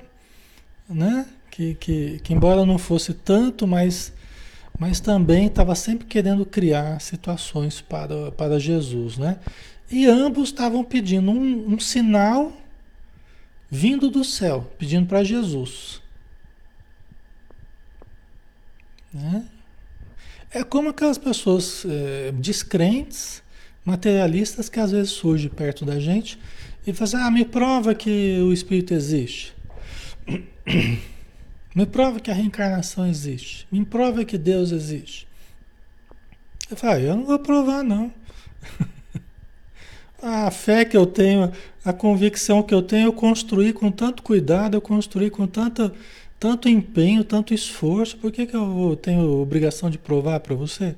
né? 0.89 1.27
Que, 1.51 1.75
que, 1.75 2.19
que 2.21 2.33
embora 2.33 2.65
não 2.65 2.79
fosse 2.79 3.13
tanto, 3.13 3.67
mas, 3.67 4.13
mas 4.79 5.01
também 5.01 5.47
estava 5.47 5.75
sempre 5.75 6.07
querendo 6.07 6.47
criar 6.47 7.01
situações 7.01 7.81
para, 7.81 8.33
para 8.33 8.59
Jesus, 8.59 9.19
né? 9.19 9.39
E 9.91 10.07
ambos 10.07 10.49
estavam 10.49 10.83
pedindo 10.83 11.31
um, 11.31 11.75
um 11.75 11.79
sinal 11.79 12.53
vindo 13.71 14.11
do 14.11 14.25
céu, 14.25 14.71
pedindo 14.79 15.07
para 15.07 15.23
Jesus. 15.23 16.01
Né? 19.13 19.45
É 20.51 20.65
como 20.65 20.89
aquelas 20.91 21.19
pessoas 21.19 21.85
é, 21.85 22.33
descrentes 22.33 23.42
materialistas 23.85 24.69
que 24.69 24.79
às 24.79 24.93
vezes 24.93 25.11
surgem 25.11 25.51
perto 25.51 25.85
da 25.85 25.99
gente 25.99 26.39
e 26.87 26.93
fazem, 26.93 27.21
ah, 27.21 27.31
me 27.31 27.45
prova 27.45 27.95
que 27.95 28.41
o 28.41 28.53
espírito 28.53 28.95
existe. 28.95 29.55
me 31.75 31.87
prova 31.87 32.21
que 32.21 32.31
a 32.31 32.35
reencarnação 32.35 33.07
existe. 33.07 33.67
Me 33.71 33.85
prova 33.85 34.25
que 34.25 34.39
Deus 34.39 34.73
existe. 34.73 35.27
Você 36.69 36.77
fala, 36.77 37.01
eu 37.01 37.17
não 37.17 37.25
vou 37.25 37.39
provar, 37.39 37.83
não. 37.83 38.13
a 40.23 40.51
fé 40.51 40.85
que 40.85 40.97
eu 40.97 41.07
tenho, 41.07 41.53
a 41.85 41.93
convicção 41.93 42.63
que 42.63 42.73
eu 42.73 42.83
tenho, 42.83 43.09
eu 43.09 43.13
construí 43.13 43.73
com 43.73 43.91
tanto 43.91 44.23
cuidado, 44.23 44.77
eu 44.77 44.81
construí 44.81 45.31
com 45.31 45.47
tanta, 45.47 45.93
tanto 46.39 46.69
empenho, 46.69 47.25
tanto 47.25 47.53
esforço. 47.53 48.17
Por 48.17 48.33
que, 48.33 48.47
que 48.47 48.57
eu 48.57 48.99
tenho 49.01 49.41
obrigação 49.41 49.91
de 49.91 49.99
provar 49.99 50.41
para 50.41 50.55
você? 50.55 50.97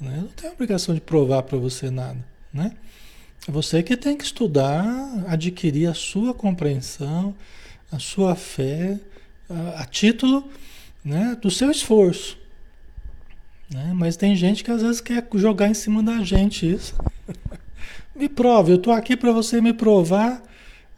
Né? 0.00 0.18
Não 0.18 0.28
tenho 0.28 0.52
obrigação 0.52 0.94
de 0.94 1.00
provar 1.00 1.42
para 1.42 1.58
você 1.58 1.90
nada, 1.90 2.18
né? 2.52 2.72
Você 3.48 3.82
que 3.82 3.96
tem 3.96 4.16
que 4.16 4.24
estudar, 4.24 5.24
adquirir 5.26 5.88
a 5.88 5.94
sua 5.94 6.34
compreensão, 6.34 7.34
a 7.90 7.98
sua 7.98 8.34
fé, 8.34 8.98
a, 9.48 9.82
a 9.82 9.84
título 9.86 10.48
né, 11.04 11.36
do 11.40 11.50
seu 11.50 11.70
esforço. 11.70 12.36
Né? 13.72 13.92
Mas 13.94 14.16
tem 14.16 14.36
gente 14.36 14.62
que 14.62 14.70
às 14.70 14.82
vezes 14.82 15.00
quer 15.00 15.26
jogar 15.34 15.68
em 15.68 15.74
cima 15.74 16.02
da 16.02 16.22
gente 16.22 16.70
isso. 16.70 16.94
me 18.14 18.28
prove, 18.28 18.72
eu 18.72 18.76
estou 18.76 18.92
aqui 18.92 19.16
para 19.16 19.32
você 19.32 19.60
me 19.60 19.72
provar 19.72 20.42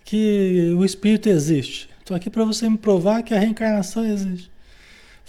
que 0.04 0.74
o 0.76 0.84
Espírito 0.84 1.28
existe. 1.28 1.88
Estou 2.00 2.16
aqui 2.16 2.28
para 2.28 2.44
você 2.44 2.68
me 2.68 2.78
provar 2.78 3.22
que 3.22 3.32
a 3.32 3.38
reencarnação 3.38 4.04
existe. 4.04 4.50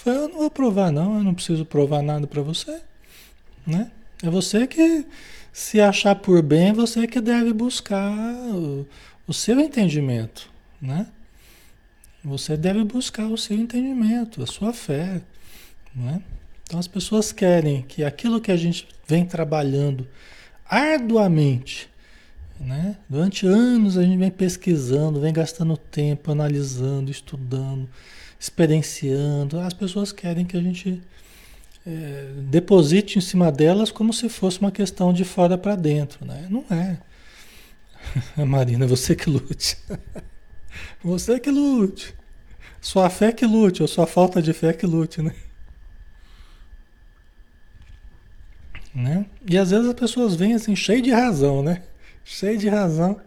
Eu 0.04 0.30
não 0.30 0.40
vou 0.40 0.50
provar 0.50 0.92
não, 0.92 1.18
eu 1.18 1.24
não 1.24 1.36
preciso 1.36 1.64
provar 1.64 2.02
nada 2.02 2.26
para 2.26 2.42
você. 2.42 2.82
Né? 3.66 3.92
É 4.24 4.30
você 4.30 4.68
que 4.68 5.06
se 5.52 5.82
achar 5.82 6.16
por 6.16 6.42
bem, 6.42 6.74
você 6.74 7.08
que 7.08 7.20
deve 7.20 7.54
buscar 7.54 8.12
o, 8.54 8.88
o 9.28 9.34
seu 9.34 9.60
entendimento, 9.60 10.50
né? 10.82 11.08
Você 12.24 12.56
deve 12.56 12.84
buscar 12.84 13.28
o 13.28 13.38
seu 13.38 13.58
entendimento, 13.58 14.44
a 14.44 14.46
sua 14.46 14.72
fé, 14.72 15.22
né? 15.96 16.22
Então 16.64 16.80
as 16.80 16.88
pessoas 16.88 17.32
querem 17.32 17.82
que 17.82 18.04
aquilo 18.04 18.40
que 18.40 18.52
a 18.52 18.56
gente 18.56 18.88
vem 19.08 19.26
trabalhando 19.26 20.08
arduamente, 20.66 21.90
né? 22.60 22.96
Durante 23.10 23.46
anos 23.46 23.98
a 23.98 24.04
gente 24.04 24.18
vem 24.18 24.32
pesquisando, 24.32 25.20
vem 25.20 25.34
gastando 25.34 25.76
tempo, 25.76 26.32
analisando, 26.32 27.12
estudando, 27.12 27.90
experienciando. 28.40 29.60
As 29.60 29.74
pessoas 29.74 30.12
querem 30.12 30.46
que 30.46 30.56
a 30.56 30.62
gente 30.62 31.02
é, 31.86 32.32
deposite 32.38 33.18
em 33.18 33.22
cima 33.22 33.52
delas 33.52 33.92
como 33.92 34.14
se 34.14 34.30
fosse 34.30 34.60
uma 34.60 34.72
questão 34.72 35.12
de 35.12 35.24
fora 35.24 35.58
para 35.58 35.76
dentro, 35.76 36.26
né? 36.26 36.48
Não 36.50 36.66
é. 36.70 36.98
Marina, 38.46 38.86
você 38.88 39.16
que 39.16 39.30
lute. 39.30 39.78
Você 41.04 41.38
que 41.38 41.52
lute. 41.52 42.16
Sua 42.80 43.10
fé 43.10 43.32
que 43.34 43.46
lute, 43.46 43.82
ou 43.82 43.88
sua 43.88 44.08
falta 44.08 44.42
de 44.42 44.54
fé 44.54 44.72
que 44.72 44.86
lute, 44.86 45.22
né? 45.22 45.36
né? 48.94 49.26
E 49.50 49.58
às 49.58 49.72
vezes 49.72 49.88
as 49.88 49.94
pessoas 49.94 50.36
vêm 50.36 50.54
assim, 50.54 50.76
cheio 50.76 51.02
de 51.02 51.12
razão, 51.12 51.64
né? 51.64 51.84
Cheio 52.24 52.58
de 52.58 52.70
razão, 52.70 53.20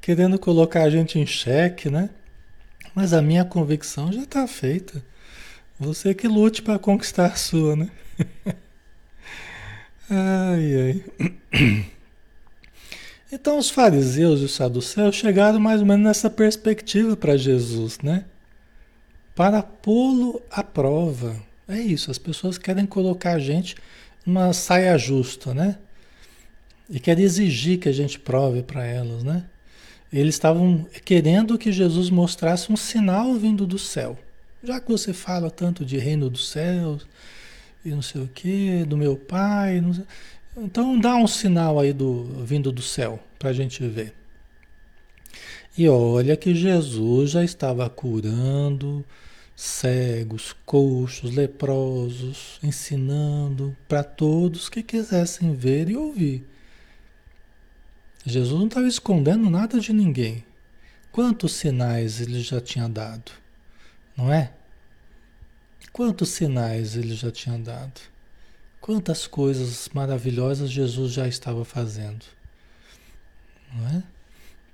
querendo 0.00 0.38
colocar 0.38 0.82
a 0.82 0.90
gente 0.90 1.18
em 1.18 1.26
xeque, 1.26 1.90
né? 1.90 2.10
Mas 2.94 3.12
a 3.12 3.22
minha 3.22 3.44
convicção 3.44 4.12
já 4.12 4.22
está 4.22 4.46
feita. 4.46 5.02
Você 5.80 6.12
que 6.12 6.28
lute 6.28 6.60
para 6.60 6.78
conquistar 6.78 7.28
a 7.28 7.34
sua, 7.34 7.74
né? 7.74 7.88
ai, 10.10 10.74
ai. 10.76 11.84
Então 13.32 13.56
os 13.58 13.70
fariseus 13.70 14.40
e 14.40 14.44
os 14.44 14.54
saduceus 14.56 15.14
chegaram 15.14 15.60
mais 15.60 15.80
ou 15.80 15.86
menos 15.86 16.04
nessa 16.04 16.28
perspectiva 16.28 17.16
para 17.16 17.36
Jesus, 17.36 18.00
né? 18.00 18.24
Para 19.36 19.62
pô-lo 19.62 20.42
à 20.50 20.64
prova. 20.64 21.40
É 21.68 21.78
isso, 21.78 22.10
as 22.10 22.18
pessoas 22.18 22.58
querem 22.58 22.84
colocar 22.86 23.34
a 23.34 23.38
gente 23.38 23.76
numa 24.26 24.52
saia 24.52 24.98
justa, 24.98 25.54
né? 25.54 25.78
E 26.90 26.98
querem 26.98 27.24
exigir 27.24 27.78
que 27.78 27.88
a 27.88 27.92
gente 27.92 28.18
prove 28.18 28.64
para 28.64 28.84
elas, 28.84 29.22
né? 29.22 29.44
Eles 30.12 30.34
estavam 30.34 30.84
querendo 31.04 31.56
que 31.56 31.70
Jesus 31.70 32.10
mostrasse 32.10 32.72
um 32.72 32.76
sinal 32.76 33.32
vindo 33.34 33.64
do 33.64 33.78
céu. 33.78 34.18
Já 34.62 34.78
que 34.78 34.90
você 34.90 35.12
fala 35.12 35.50
tanto 35.50 35.84
de 35.84 35.96
reino 35.96 36.28
dos 36.28 36.48
céus 36.50 37.06
e 37.84 37.90
não 37.90 38.02
sei 38.02 38.20
o 38.20 38.28
que, 38.28 38.84
do 38.84 38.96
meu 38.96 39.16
pai, 39.16 39.82
então 40.56 40.98
dá 40.98 41.16
um 41.16 41.26
sinal 41.26 41.78
aí 41.78 41.92
do 41.92 42.24
vindo 42.44 42.70
do 42.70 42.82
céu 42.82 43.18
para 43.38 43.50
a 43.50 43.52
gente 43.54 43.86
ver. 43.86 44.14
E 45.78 45.88
olha 45.88 46.36
que 46.36 46.54
Jesus 46.54 47.30
já 47.30 47.42
estava 47.42 47.88
curando 47.88 49.04
cegos, 49.56 50.54
coxos, 50.66 51.34
leprosos, 51.34 52.58
ensinando 52.62 53.76
para 53.88 54.02
todos 54.02 54.68
que 54.68 54.82
quisessem 54.82 55.54
ver 55.54 55.88
e 55.88 55.96
ouvir. 55.96 56.46
Jesus 58.26 58.58
não 58.58 58.66
estava 58.66 58.86
escondendo 58.86 59.48
nada 59.48 59.80
de 59.80 59.92
ninguém. 59.92 60.44
Quantos 61.10 61.52
sinais 61.52 62.20
ele 62.20 62.40
já 62.42 62.60
tinha 62.60 62.88
dado? 62.88 63.39
Não 64.20 64.30
é? 64.30 64.52
Quantos 65.94 66.28
sinais 66.28 66.94
ele 66.94 67.14
já 67.14 67.30
tinha 67.30 67.58
dado? 67.58 67.98
Quantas 68.78 69.26
coisas 69.26 69.88
maravilhosas 69.94 70.70
Jesus 70.70 71.14
já 71.14 71.26
estava 71.26 71.64
fazendo? 71.64 72.26
Não 73.72 73.88
é? 73.88 74.02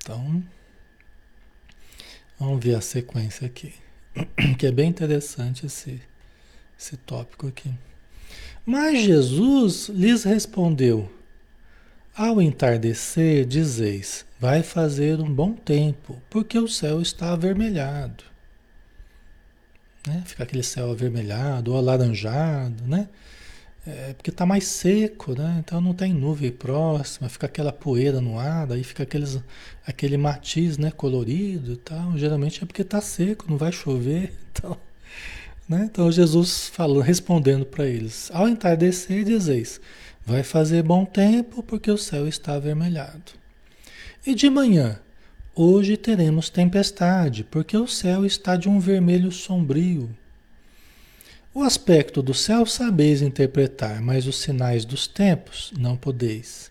Então, 0.02 0.42
vamos 2.40 2.64
ver 2.64 2.74
a 2.74 2.80
sequência 2.80 3.46
aqui, 3.46 3.72
que 4.58 4.66
é 4.66 4.72
bem 4.72 4.90
interessante 4.90 5.64
esse, 5.64 6.02
esse 6.76 6.96
tópico 6.96 7.46
aqui. 7.46 7.72
Mas 8.64 9.02
Jesus 9.02 9.88
lhes 9.90 10.24
respondeu: 10.24 11.08
Ao 12.16 12.42
entardecer, 12.42 13.46
dizeis, 13.46 14.26
vai 14.40 14.64
fazer 14.64 15.20
um 15.20 15.32
bom 15.32 15.52
tempo, 15.52 16.20
porque 16.28 16.58
o 16.58 16.66
céu 16.66 17.00
está 17.00 17.32
avermelhado 17.32 18.35
né? 20.06 20.22
Fica 20.26 20.44
aquele 20.44 20.62
céu 20.62 20.90
avermelhado 20.90 21.72
ou 21.72 21.78
alaranjado, 21.78 22.84
né? 22.86 23.08
É, 23.86 24.14
porque 24.14 24.30
está 24.30 24.44
mais 24.44 24.66
seco, 24.66 25.32
né? 25.32 25.56
Então 25.60 25.80
não 25.80 25.94
tem 25.94 26.12
nuvem 26.12 26.50
próxima, 26.50 27.28
fica 27.28 27.46
aquela 27.46 27.72
poeira 27.72 28.20
no 28.20 28.38
ar, 28.38 28.66
daí 28.66 28.82
fica 28.82 29.04
aqueles, 29.04 29.40
aquele 29.86 30.16
matiz, 30.16 30.76
né? 30.76 30.90
Colorido 30.90 31.72
e 31.72 31.76
tal. 31.76 32.18
Geralmente 32.18 32.62
é 32.62 32.66
porque 32.66 32.82
está 32.82 33.00
seco, 33.00 33.46
não 33.48 33.56
vai 33.56 33.70
chover, 33.70 34.32
então, 34.50 34.76
né? 35.68 35.88
Então 35.90 36.10
Jesus 36.10 36.68
falou, 36.68 37.00
respondendo 37.00 37.64
para 37.64 37.86
eles: 37.86 38.30
Ao 38.32 38.48
entardecer 38.48 39.24
dizeis, 39.24 39.80
vai 40.24 40.42
fazer 40.42 40.82
bom 40.82 41.04
tempo 41.04 41.62
porque 41.62 41.90
o 41.90 41.98
céu 41.98 42.26
está 42.26 42.54
avermelhado. 42.54 43.32
E 44.26 44.34
de 44.34 44.50
manhã 44.50 44.98
Hoje 45.58 45.96
teremos 45.96 46.50
tempestade, 46.50 47.42
porque 47.42 47.78
o 47.78 47.88
céu 47.88 48.26
está 48.26 48.56
de 48.56 48.68
um 48.68 48.78
vermelho 48.78 49.32
sombrio. 49.32 50.14
O 51.54 51.62
aspecto 51.62 52.22
do 52.22 52.34
céu 52.34 52.66
sabeis 52.66 53.22
interpretar, 53.22 54.02
mas 54.02 54.26
os 54.26 54.36
sinais 54.36 54.84
dos 54.84 55.06
tempos 55.06 55.72
não 55.78 55.96
podeis. 55.96 56.70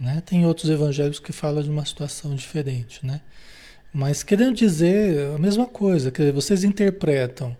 Né? 0.00 0.20
Tem 0.26 0.44
outros 0.44 0.68
evangelhos 0.68 1.20
que 1.20 1.30
falam 1.30 1.62
de 1.62 1.70
uma 1.70 1.84
situação 1.84 2.34
diferente, 2.34 3.06
né? 3.06 3.20
Mas 3.92 4.24
querendo 4.24 4.56
dizer 4.56 5.32
a 5.32 5.38
mesma 5.38 5.68
coisa, 5.68 6.10
que 6.10 6.32
vocês 6.32 6.64
interpretam 6.64 7.56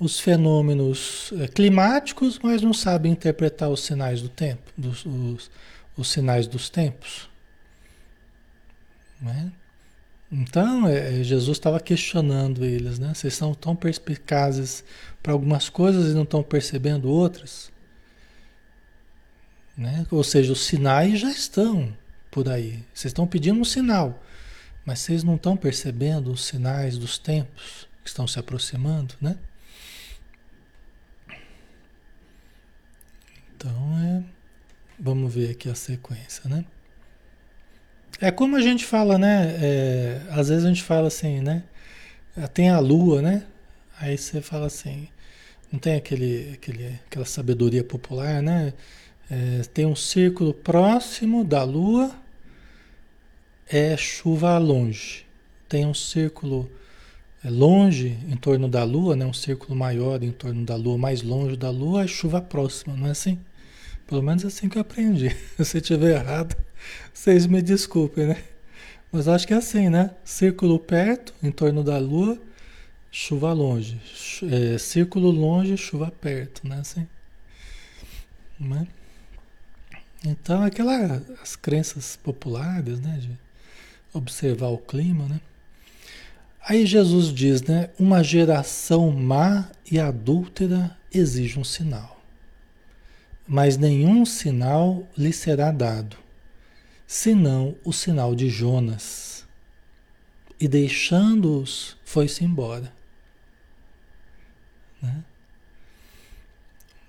os 0.00 0.18
fenômenos 0.18 1.32
eh, 1.38 1.46
climáticos, 1.46 2.40
mas 2.42 2.60
não 2.60 2.74
sabem 2.74 3.12
interpretar 3.12 3.70
os 3.70 3.84
sinais 3.84 4.20
do 4.20 4.28
tempo, 4.28 4.72
dos, 4.76 5.06
os, 5.06 5.48
os 5.96 6.10
sinais 6.10 6.48
dos 6.48 6.68
tempos. 6.68 7.30
Né? 9.22 9.52
Então, 10.30 10.88
é, 10.88 11.20
é, 11.20 11.22
Jesus 11.22 11.56
estava 11.56 11.78
questionando 11.78 12.64
eles, 12.64 12.98
né? 12.98 13.14
Vocês 13.14 13.34
são 13.34 13.54
tão 13.54 13.76
perspicazes 13.76 14.84
para 15.22 15.32
algumas 15.32 15.68
coisas 15.68 16.10
e 16.10 16.14
não 16.14 16.24
estão 16.24 16.42
percebendo 16.42 17.08
outras? 17.08 17.70
Né? 19.76 20.04
Ou 20.10 20.24
seja, 20.24 20.52
os 20.52 20.64
sinais 20.66 21.20
já 21.20 21.30
estão 21.30 21.96
por 22.30 22.48
aí. 22.48 22.82
Vocês 22.92 23.10
estão 23.10 23.26
pedindo 23.26 23.60
um 23.60 23.64
sinal, 23.64 24.20
mas 24.84 24.98
vocês 25.00 25.22
não 25.22 25.36
estão 25.36 25.56
percebendo 25.56 26.32
os 26.32 26.44
sinais 26.44 26.98
dos 26.98 27.16
tempos 27.18 27.86
que 28.02 28.08
estão 28.08 28.26
se 28.26 28.38
aproximando, 28.38 29.14
né? 29.20 29.38
Então, 33.54 33.98
é... 33.98 34.24
vamos 34.98 35.32
ver 35.32 35.50
aqui 35.50 35.68
a 35.68 35.74
sequência, 35.74 36.48
né? 36.48 36.64
É 38.20 38.30
como 38.30 38.56
a 38.56 38.60
gente 38.60 38.84
fala, 38.84 39.18
né? 39.18 39.56
É, 39.60 40.22
às 40.30 40.48
vezes 40.48 40.64
a 40.64 40.68
gente 40.68 40.82
fala 40.82 41.08
assim, 41.08 41.40
né? 41.40 41.64
Tem 42.54 42.70
a 42.70 42.78
lua, 42.78 43.20
né? 43.20 43.44
Aí 43.98 44.16
você 44.16 44.40
fala 44.40 44.66
assim, 44.66 45.08
não 45.70 45.78
tem 45.78 45.96
aquele, 45.96 46.52
aquele, 46.54 47.00
aquela 47.06 47.24
sabedoria 47.24 47.84
popular, 47.84 48.42
né? 48.42 48.72
É, 49.30 49.62
tem 49.74 49.86
um 49.86 49.96
círculo 49.96 50.54
próximo 50.54 51.44
da 51.44 51.62
lua, 51.64 52.10
é 53.68 53.96
chuva 53.96 54.56
longe. 54.58 55.26
Tem 55.68 55.86
um 55.86 55.94
círculo 55.94 56.70
é 57.44 57.50
longe 57.50 58.16
em 58.28 58.36
torno 58.36 58.68
da 58.68 58.84
Lua, 58.84 59.16
né? 59.16 59.26
um 59.26 59.32
círculo 59.32 59.74
maior 59.76 60.22
em 60.22 60.30
torno 60.30 60.64
da 60.64 60.76
Lua, 60.76 60.96
mais 60.96 61.22
longe 61.22 61.56
da 61.56 61.70
Lua, 61.70 62.04
é 62.04 62.06
chuva 62.06 62.40
próxima, 62.40 62.94
não 62.94 63.08
é 63.08 63.10
assim? 63.10 63.38
Pelo 64.06 64.22
menos 64.22 64.44
é 64.44 64.46
assim 64.46 64.68
que 64.68 64.78
eu 64.78 64.82
aprendi. 64.82 65.34
Se 65.58 65.78
estiver 65.78 66.20
errado, 66.20 66.54
vocês 67.12 67.46
me 67.46 67.62
desculpem, 67.62 68.26
né? 68.26 68.42
Mas 69.10 69.28
acho 69.28 69.46
que 69.46 69.52
é 69.52 69.56
assim, 69.56 69.88
né? 69.88 70.10
Círculo 70.24 70.78
perto, 70.78 71.34
em 71.42 71.50
torno 71.50 71.84
da 71.84 71.98
Lua, 71.98 72.40
chuva 73.10 73.52
longe. 73.52 74.00
É, 74.50 74.78
círculo 74.78 75.30
longe, 75.30 75.76
chuva 75.76 76.10
perto, 76.10 76.66
né? 76.66 76.78
Assim. 76.80 77.06
Né? 78.58 78.86
Então, 80.24 80.62
aquelas 80.62 81.22
as 81.42 81.56
crenças 81.56 82.16
populares, 82.16 83.00
né? 83.00 83.18
De 83.20 83.30
observar 84.12 84.68
o 84.68 84.78
clima, 84.78 85.26
né? 85.26 85.40
Aí 86.64 86.86
Jesus 86.86 87.32
diz, 87.32 87.62
né? 87.62 87.90
Uma 87.98 88.22
geração 88.22 89.10
má 89.10 89.68
e 89.90 89.98
adúltera 89.98 90.96
exige 91.12 91.58
um 91.58 91.64
sinal, 91.64 92.20
mas 93.46 93.76
nenhum 93.76 94.24
sinal 94.24 95.06
lhe 95.18 95.32
será 95.32 95.72
dado, 95.72 96.16
senão 97.12 97.76
o 97.84 97.92
sinal 97.92 98.34
de 98.34 98.48
Jonas. 98.48 99.46
E 100.58 100.66
deixando-os, 100.66 101.94
foi-se 102.06 102.42
embora. 102.42 102.90
Né? 105.02 105.22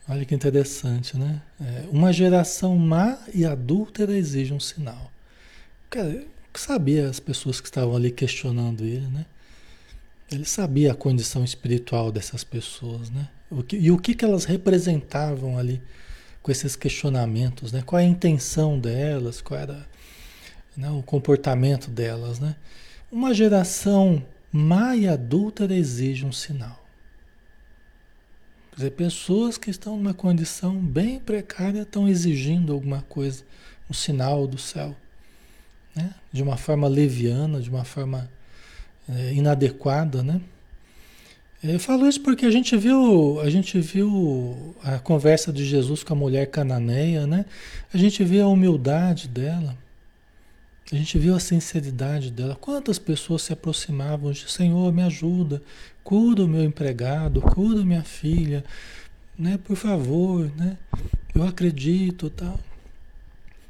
Olha 0.10 0.26
que 0.26 0.36
interessante, 0.36 1.18
né? 1.18 1.42
É, 1.62 1.86
uma 1.90 2.12
geração 2.12 2.76
má 2.76 3.18
e 3.34 3.46
adúltera 3.46 4.12
exige 4.12 4.54
um 4.54 4.60
sinal. 4.60 5.10
Cara, 5.90 6.26
sabia 6.54 7.08
as 7.08 7.22
pessoas 7.22 7.62
que 7.62 7.68
estavam 7.68 7.96
ali 7.96 8.12
questionando 8.12 8.84
ele, 8.84 9.08
né? 9.08 9.26
Ele 10.30 10.44
sabia 10.44 10.92
a 10.92 10.96
condição 10.96 11.46
espiritual 11.46 12.12
dessas 12.12 12.44
pessoas, 12.44 13.10
né? 13.10 13.30
O 13.50 13.64
que, 13.64 13.78
e 13.78 13.90
o 13.90 13.98
que, 13.98 14.14
que 14.14 14.26
elas 14.26 14.44
representavam 14.44 15.58
ali 15.58 15.82
com 16.42 16.52
esses 16.52 16.76
questionamentos, 16.76 17.72
né? 17.72 17.82
Qual 17.86 18.02
a 18.02 18.04
intenção 18.04 18.78
delas, 18.78 19.40
qual 19.40 19.58
era 19.58 19.93
né, 20.76 20.90
o 20.90 21.02
comportamento 21.04 21.90
delas, 21.90 22.40
né? 22.40 22.56
Uma 23.12 23.34
geração 23.34 24.24
má 24.52 24.96
e 24.96 25.08
adúltera 25.08 25.74
exige 25.74 26.26
um 26.26 26.32
sinal. 26.32 26.80
Quer 28.72 28.76
dizer, 28.78 28.92
pessoas 28.92 29.58
que 29.58 29.70
estão 29.70 29.98
numa 29.98 30.14
condição 30.14 30.76
bem 30.76 31.20
precária 31.20 31.82
estão 31.82 32.08
exigindo 32.08 32.74
alguma 32.74 33.04
coisa, 33.04 33.44
um 33.90 33.94
sinal 33.94 34.48
do 34.48 34.58
céu, 34.58 34.96
né? 35.96 36.14
De 36.32 36.42
uma 36.42 36.58
forma 36.58 36.88
leviana, 36.88 37.62
de 37.62 37.70
uma 37.70 37.84
forma 37.84 38.30
é, 39.08 39.34
inadequada, 39.34 40.24
né? 40.24 40.42
Eu 41.64 41.80
falo 41.80 42.08
isso 42.08 42.20
porque 42.20 42.46
a 42.46 42.52
gente 42.52 42.76
viu, 42.76 43.40
a 43.40 43.50
gente 43.50 43.80
viu 43.80 44.76
a 44.84 45.00
conversa 45.00 45.54
de 45.54 45.64
Jesus 45.64 46.04
com 46.04 46.14
a 46.14 46.18
mulher 46.18 46.48
cananeia, 46.48 47.26
né? 47.26 47.46
A 47.94 47.98
gente 47.98 48.22
viu 48.24 48.44
a 48.44 48.50
humildade 48.50 49.30
dela. 49.30 49.78
A 50.94 50.96
gente 50.96 51.18
viu 51.18 51.34
a 51.34 51.40
sinceridade 51.40 52.30
dela. 52.30 52.56
Quantas 52.56 53.00
pessoas 53.00 53.42
se 53.42 53.52
aproximavam 53.52 54.32
de 54.32 54.48
Senhor, 54.48 54.94
me 54.94 55.02
ajuda, 55.02 55.60
cura 56.04 56.44
o 56.44 56.48
meu 56.48 56.64
empregado, 56.64 57.42
cura 57.42 57.84
minha 57.84 58.04
filha, 58.04 58.64
né? 59.36 59.58
Por 59.58 59.76
favor, 59.76 60.52
né? 60.56 60.78
Eu 61.34 61.42
acredito, 61.42 62.30
tal. 62.30 62.60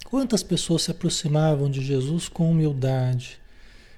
Quantas 0.03 0.43
pessoas 0.43 0.81
se 0.81 0.91
aproximavam 0.91 1.71
de 1.71 1.81
Jesus 1.81 2.27
com 2.27 2.51
humildade, 2.51 3.39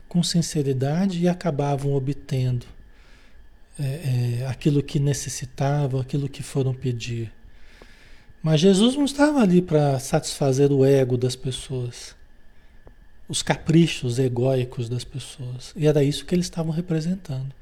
com 0.08 0.22
sinceridade 0.22 1.20
e 1.20 1.28
acabavam 1.28 1.94
obtendo 1.94 2.68
é, 3.80 4.42
é, 4.44 4.46
aquilo 4.46 4.84
que 4.84 5.00
necessitavam, 5.00 6.00
aquilo 6.00 6.30
que 6.30 6.44
foram 6.44 6.76
pedir. 6.76 7.34
Mas 8.44 8.62
Jesus 8.62 8.96
não 8.96 9.06
estava 9.06 9.42
ali 9.42 9.64
para 9.64 9.98
satisfazer 9.98 10.72
o 10.72 10.86
ego 10.86 11.18
das 11.18 11.36
pessoas, 11.36 12.16
os 13.28 13.42
caprichos 13.42 14.20
egóicos 14.20 14.88
das 14.88 15.04
pessoas. 15.04 15.74
E 15.76 15.88
era 15.88 16.04
isso 16.04 16.26
que 16.26 16.36
eles 16.36 16.46
estavam 16.46 16.72
representando, 16.72 17.54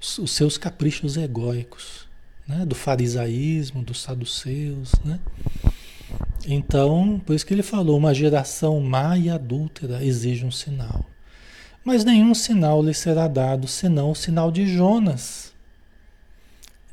os, 0.00 0.18
os 0.18 0.30
seus 0.30 0.56
caprichos 0.56 1.16
egóicos, 1.16 2.08
né? 2.46 2.64
do 2.64 2.74
farisaísmo, 2.74 3.82
dos 3.82 4.00
saduceus. 4.00 4.92
Né? 5.04 5.18
Então, 6.46 7.20
por 7.24 7.34
isso 7.34 7.46
que 7.46 7.54
ele 7.54 7.62
falou: 7.62 7.98
uma 7.98 8.14
geração 8.14 8.80
má 8.80 9.16
e 9.16 9.28
adúltera 9.28 10.04
exige 10.04 10.44
um 10.44 10.50
sinal 10.50 11.04
mas 11.84 12.04
nenhum 12.04 12.34
sinal 12.34 12.82
lhe 12.82 12.94
será 12.94 13.26
dado 13.26 13.66
senão 13.66 14.10
o 14.10 14.14
sinal 14.14 14.50
de 14.50 14.66
Jonas. 14.66 15.52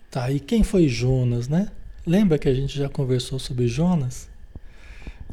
Tá, 0.10 0.32
e 0.32 0.40
quem 0.40 0.64
foi 0.64 0.88
Jonas, 0.88 1.48
né? 1.48 1.70
Lembra 2.06 2.40
que 2.40 2.48
a 2.48 2.54
gente 2.54 2.78
já 2.78 2.88
conversou 2.88 3.38
sobre 3.38 3.68
Jonas? 3.68 4.30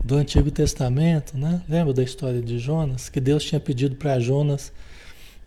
Do 0.04 0.16
Antigo 0.16 0.50
Testamento, 0.50 1.36
né? 1.36 1.62
Lembra 1.66 1.94
da 1.94 2.02
história 2.02 2.42
de 2.42 2.58
Jonas? 2.58 3.08
Que 3.08 3.20
Deus 3.20 3.42
tinha 3.42 3.58
pedido 3.58 3.96
para 3.96 4.20
Jonas 4.20 4.70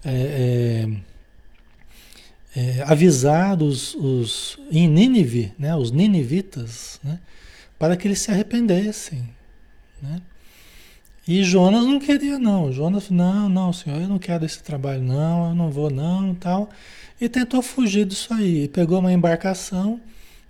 é, 0.03 0.89
é, 2.55 2.59
é, 2.59 2.83
avisar 2.87 3.61
os, 3.61 3.93
os 3.93 4.57
em 4.71 4.87
Nínive, 4.87 5.53
né? 5.59 5.75
Os 5.75 5.91
ninivitas, 5.91 6.99
né? 7.03 7.19
Para 7.77 7.95
que 7.95 8.07
eles 8.07 8.19
se 8.19 8.31
arrependessem, 8.31 9.29
né? 10.01 10.21
E 11.27 11.43
Jonas 11.43 11.83
não 11.85 11.99
queria 11.99 12.39
não. 12.39 12.71
Jonas, 12.71 13.11
não, 13.11 13.47
não, 13.47 13.71
senhor, 13.71 14.01
eu 14.01 14.07
não 14.07 14.17
quero 14.17 14.43
esse 14.43 14.63
trabalho 14.63 15.03
não, 15.03 15.49
eu 15.49 15.55
não 15.55 15.69
vou 15.69 15.91
não, 15.91 16.33
tal. 16.33 16.69
E 17.21 17.29
tentou 17.29 17.61
fugir 17.61 18.05
disso 18.05 18.33
aí. 18.33 18.67
Pegou 18.69 18.99
uma 18.99 19.13
embarcação 19.13 19.99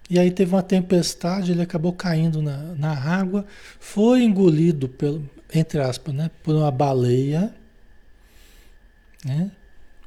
e 0.10 0.18
aí 0.18 0.32
teve 0.32 0.54
uma 0.54 0.64
tempestade, 0.64 1.52
ele 1.52 1.62
acabou 1.62 1.92
caindo 1.92 2.42
na, 2.42 2.58
na 2.76 2.92
água, 2.92 3.46
foi 3.80 4.24
engolido 4.24 4.88
pelo, 4.88 5.30
entre 5.54 5.80
aspas, 5.80 6.14
né, 6.14 6.32
por 6.44 6.56
uma 6.56 6.72
baleia, 6.72 7.54
né? 9.26 9.52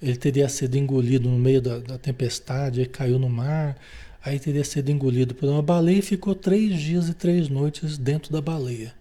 Ele 0.01 0.16
teria 0.16 0.48
sido 0.48 0.76
engolido 0.76 1.28
no 1.28 1.38
meio 1.38 1.61
da, 1.61 1.78
da 1.78 1.98
tempestade, 1.98 2.86
caiu 2.86 3.18
no 3.18 3.28
mar, 3.28 3.76
aí 4.24 4.38
teria 4.38 4.64
sido 4.64 4.90
engolido 4.90 5.34
por 5.34 5.46
uma 5.48 5.62
baleia 5.62 5.98
e 5.98 6.03
ficou 6.03 6.34
três 6.34 6.80
dias 6.80 7.09
e 7.11 7.14
três 7.14 7.51
noites 7.51 7.98
dentro 7.98 8.32
da 8.32 8.40
baleia. 8.40 8.94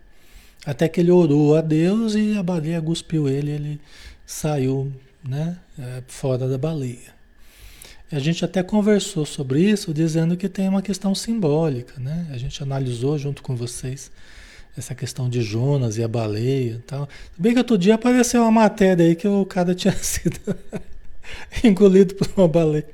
Até 0.66 0.90
que 0.90 1.00
ele 1.00 1.12
orou 1.12 1.56
a 1.56 1.62
Deus 1.62 2.16
e 2.16 2.38
a 2.38 2.44
baleia 2.44 2.82
cuspiu 2.82 3.30
ele, 3.30 3.52
ele 3.52 3.82
saiu 4.26 4.92
né, 5.24 5.58
é, 5.78 6.04
fora 6.08 6.50
da 6.50 6.58
baleia. 6.58 7.19
A 8.12 8.18
gente 8.18 8.44
até 8.44 8.64
conversou 8.64 9.26
sobre 9.26 9.62
isso, 9.62 9.94
dizendo 9.94 10.36
que 10.36 10.50
tem 10.50 10.68
uma 10.68 10.82
questão 10.82 11.14
simbólica, 11.14 11.94
né? 12.00 12.28
A 12.32 12.38
gente 12.38 12.62
analisou 12.64 13.18
junto 13.20 13.44
com 13.44 13.56
vocês 13.56 14.12
essa 14.76 14.96
questão 14.96 15.30
de 15.30 15.42
Jonas 15.42 15.98
e 15.98 16.04
a 16.04 16.08
baleia 16.08 16.74
e 16.74 16.80
tal. 16.80 17.08
Bem 17.38 17.54
que 17.54 17.60
outro 17.60 17.78
dia 17.78 17.96
apareceu 17.96 18.42
uma 18.42 18.52
matéria 18.52 19.06
aí 19.06 19.16
que 19.16 19.28
o 19.28 19.46
cara 19.46 19.74
tinha 19.76 19.94
sido 19.94 20.40
engolido 21.64 22.16
por 22.16 22.28
uma 22.36 22.48
baleia. 22.48 22.88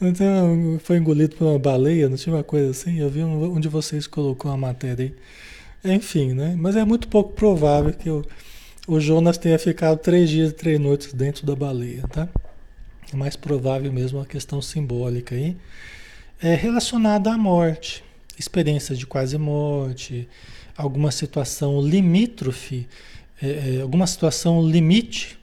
Então, 0.00 0.80
foi 0.82 0.96
engolido 0.96 1.36
por 1.36 1.46
uma 1.46 1.58
baleia, 1.58 2.08
não 2.08 2.16
tinha 2.16 2.34
uma 2.34 2.42
coisa 2.42 2.70
assim? 2.70 2.98
Eu 2.98 3.10
vi 3.10 3.22
onde 3.22 3.68
vocês 3.68 4.06
colocou 4.06 4.50
a 4.50 4.56
matéria 4.56 5.12
aí. 5.84 5.94
Enfim, 5.96 6.32
né? 6.32 6.54
Mas 6.56 6.76
é 6.76 6.84
muito 6.84 7.08
pouco 7.08 7.32
provável 7.34 7.92
que 7.92 8.08
o, 8.08 8.24
o 8.88 8.98
Jonas 8.98 9.36
tenha 9.36 9.58
ficado 9.58 9.98
três 9.98 10.30
dias 10.30 10.50
e 10.50 10.54
três 10.54 10.80
noites 10.80 11.12
dentro 11.12 11.46
da 11.46 11.54
baleia, 11.54 12.02
tá? 12.08 12.28
É 13.12 13.16
mais 13.16 13.36
provável 13.36 13.92
mesmo 13.92 14.20
a 14.20 14.26
questão 14.26 14.62
simbólica 14.62 15.34
aí. 15.34 15.56
É 16.40 16.54
relacionada 16.54 17.32
à 17.32 17.38
morte, 17.38 18.02
experiência 18.38 18.96
de 18.96 19.06
quase 19.06 19.38
morte, 19.38 20.28
alguma 20.76 21.10
situação 21.10 21.80
limítrofe, 21.80 22.88
é, 23.40 23.76
é, 23.76 23.82
alguma 23.82 24.06
situação 24.06 24.66
limite, 24.66 25.38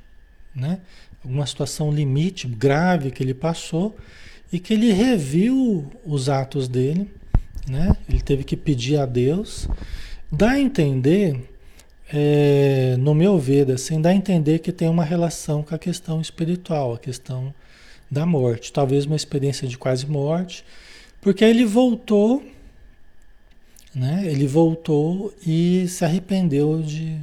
né? 0.55 0.79
Alguma 1.23 1.45
situação 1.45 1.91
limite 1.91 2.47
grave 2.47 3.11
que 3.11 3.21
ele 3.21 3.33
passou 3.33 3.95
e 4.51 4.59
que 4.59 4.73
ele 4.73 4.91
reviu 4.91 5.89
os 6.05 6.29
atos 6.29 6.67
dele, 6.67 7.09
né? 7.67 7.95
Ele 8.09 8.21
teve 8.21 8.43
que 8.43 8.57
pedir 8.57 8.97
a 8.97 9.05
Deus 9.05 9.67
Dá 10.31 10.51
a 10.51 10.59
entender, 10.59 11.49
é, 12.11 12.95
no 12.97 13.13
meu 13.13 13.37
ver, 13.37 13.71
assim, 13.71 14.01
dá 14.01 14.09
a 14.09 14.15
entender 14.15 14.59
que 14.59 14.71
tem 14.71 14.89
uma 14.89 15.03
relação 15.03 15.61
com 15.61 15.75
a 15.75 15.79
questão 15.79 16.19
espiritual, 16.19 16.93
a 16.93 16.99
questão 16.99 17.53
da 18.09 18.25
morte. 18.25 18.73
Talvez 18.73 19.05
uma 19.05 19.15
experiência 19.15 19.67
de 19.67 19.77
quase 19.77 20.07
morte, 20.07 20.65
porque 21.21 21.45
ele 21.45 21.65
voltou, 21.65 22.43
né? 23.93 24.23
Ele 24.25 24.47
voltou 24.47 25.33
e 25.45 25.87
se 25.87 26.03
arrependeu 26.03 26.81
de, 26.81 27.15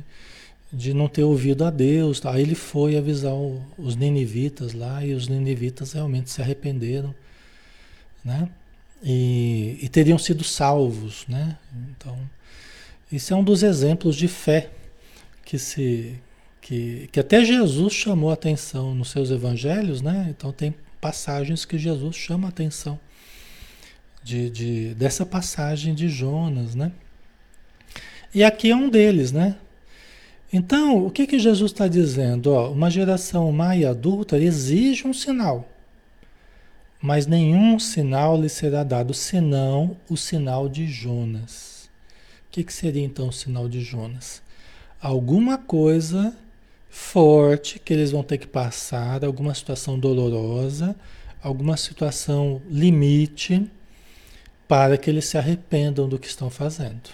de 0.73 0.95
não 0.95 1.09
ter 1.09 1.25
ouvido 1.25 1.65
a 1.65 1.71
Deus. 1.71 2.25
Aí 2.25 2.43
ele 2.43 2.55
foi 2.55 2.97
avisar 2.97 3.35
o, 3.35 3.61
os 3.77 3.97
ninivitas 3.97 4.73
lá 4.73 5.05
e 5.05 5.15
os 5.15 5.27
ninivitas 5.27 5.95
realmente 5.95 6.31
se 6.31 6.41
arrependeram, 6.41 7.13
né? 8.25 8.49
E, 9.03 9.79
e 9.83 9.89
teriam 9.89 10.17
sido 10.17 10.45
salvos, 10.45 11.25
né? 11.29 11.59
Então 11.91 12.17
isso 13.11 13.33
é 13.33 13.37
um 13.37 13.43
dos 13.43 13.63
exemplos 13.63 14.17
de 14.17 14.29
fé 14.29 14.71
que 15.47 15.59
se 15.59 16.21
que, 16.61 17.09
que 17.13 17.21
até 17.21 17.45
Jesus 17.45 17.93
chamou 17.93 18.33
atenção 18.33 18.93
nos 18.93 19.11
seus 19.11 19.31
evangelhos, 19.31 20.03
né? 20.03 20.27
Então 20.29 20.53
tem 20.53 20.75
passagens 21.01 21.65
que 21.65 21.79
Jesus 21.79 22.17
chama 22.17 22.49
atenção 22.49 22.99
de, 24.25 24.51
de, 24.51 24.95
dessa 24.95 25.25
passagem 25.25 25.95
de 25.95 26.09
Jonas, 26.09 26.75
né? 26.75 26.91
E 28.35 28.43
aqui 28.43 28.73
é 28.73 28.77
um 28.77 28.91
deles, 28.91 29.31
né? 29.31 29.57
Então, 30.53 31.07
o 31.07 31.11
que, 31.11 31.27
que 31.27 31.39
Jesus 31.39 31.71
está 31.71 31.87
dizendo? 31.87 32.53
Ó, 32.53 32.73
uma 32.73 32.91
geração 32.91 33.53
má 33.53 33.77
e 33.77 33.87
adulta 33.87 34.37
exige 34.37 35.07
um 35.07 35.13
sinal, 35.13 35.69
mas 37.01 37.29
nenhum 37.29 37.79
sinal 37.79 38.41
lhe 38.41 38.49
será 38.49 38.83
dado 38.83 39.15
senão 39.15 39.97
o 40.11 40.17
sinal 40.17 40.69
de 40.69 40.89
Jonas. 40.89 41.89
O 42.49 42.51
que, 42.51 42.65
que 42.65 42.73
seria 42.73 43.05
então 43.05 43.29
o 43.29 43.33
sinal 43.33 43.69
de 43.69 43.81
Jonas? 43.81 44.43
Alguma 45.07 45.57
coisa 45.57 46.37
forte 46.91 47.79
que 47.79 47.93
eles 47.93 48.11
vão 48.11 48.25
ter 48.25 48.39
que 48.39 48.47
passar, 48.49 49.25
alguma 49.25 49.55
situação 49.55 49.97
dolorosa, 49.97 50.97
alguma 51.41 51.77
situação 51.77 52.61
limite, 52.69 53.71
para 54.67 54.99
que 54.99 55.09
eles 55.09 55.27
se 55.27 55.39
arrependam 55.39 56.09
do 56.09 56.19
que 56.19 56.27
estão 56.27 56.51
fazendo. 56.51 57.09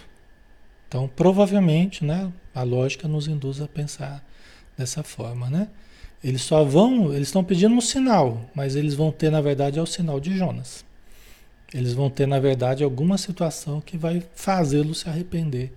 Então, 0.89 1.07
provavelmente, 1.07 2.03
né, 2.03 2.33
a 2.55 2.63
lógica 2.63 3.07
nos 3.07 3.29
induz 3.29 3.61
a 3.61 3.69
pensar 3.69 4.27
dessa 4.75 5.03
forma, 5.03 5.51
né? 5.51 5.69
Eles 6.25 6.41
só 6.41 6.65
vão, 6.65 7.13
eles 7.13 7.29
estão 7.29 7.45
pedindo 7.45 7.75
um 7.75 7.81
sinal, 7.83 8.49
mas 8.55 8.75
eles 8.75 8.95
vão 8.95 9.13
ter, 9.13 9.31
na 9.31 9.43
verdade, 9.43 9.79
é 9.79 9.83
o 9.83 9.87
sinal 9.87 10.19
de 10.19 10.35
Jonas. 10.35 10.83
Eles 11.75 11.93
vão 11.93 12.09
ter, 12.09 12.27
na 12.27 12.41
verdade, 12.41 12.83
alguma 12.83 13.19
situação 13.19 13.83
que 13.83 13.99
vai 13.99 14.27
fazê-los 14.35 15.01
se 15.01 15.11
arrepender 15.11 15.75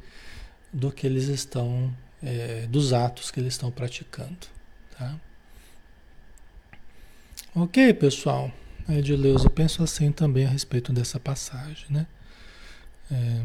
do 0.71 0.93
que 0.93 1.05
eles 1.05 1.27
estão 1.27 1.93
é, 2.25 2.65
dos 2.67 2.91
atos 2.91 3.29
que 3.29 3.39
eles 3.39 3.53
estão 3.53 3.69
praticando. 3.69 4.35
Tá? 4.97 5.15
Ok, 7.55 7.93
pessoal. 7.93 8.51
Edileuza, 8.89 9.45
eu 9.45 9.49
penso 9.49 9.83
assim 9.83 10.11
também 10.11 10.45
a 10.45 10.49
respeito 10.49 10.91
dessa 10.91 11.19
passagem, 11.19 11.85
né? 11.89 12.05
É, 13.11 13.41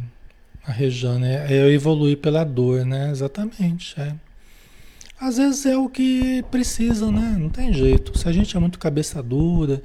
a 0.66 0.72
Rejane 0.72 1.26
é, 1.26 1.46
é 1.50 1.68
evoluir 1.70 2.18
pela 2.18 2.44
dor, 2.44 2.84
né? 2.84 3.10
Exatamente, 3.10 3.98
é. 4.00 4.14
Às 5.18 5.36
vezes 5.36 5.66
é 5.66 5.76
o 5.76 5.88
que 5.88 6.42
precisa, 6.50 7.10
né? 7.10 7.36
Não 7.38 7.50
tem 7.50 7.72
jeito. 7.72 8.18
Se 8.18 8.28
a 8.28 8.32
gente 8.32 8.56
é 8.56 8.60
muito 8.60 8.78
cabeça 8.78 9.22
dura, 9.22 9.82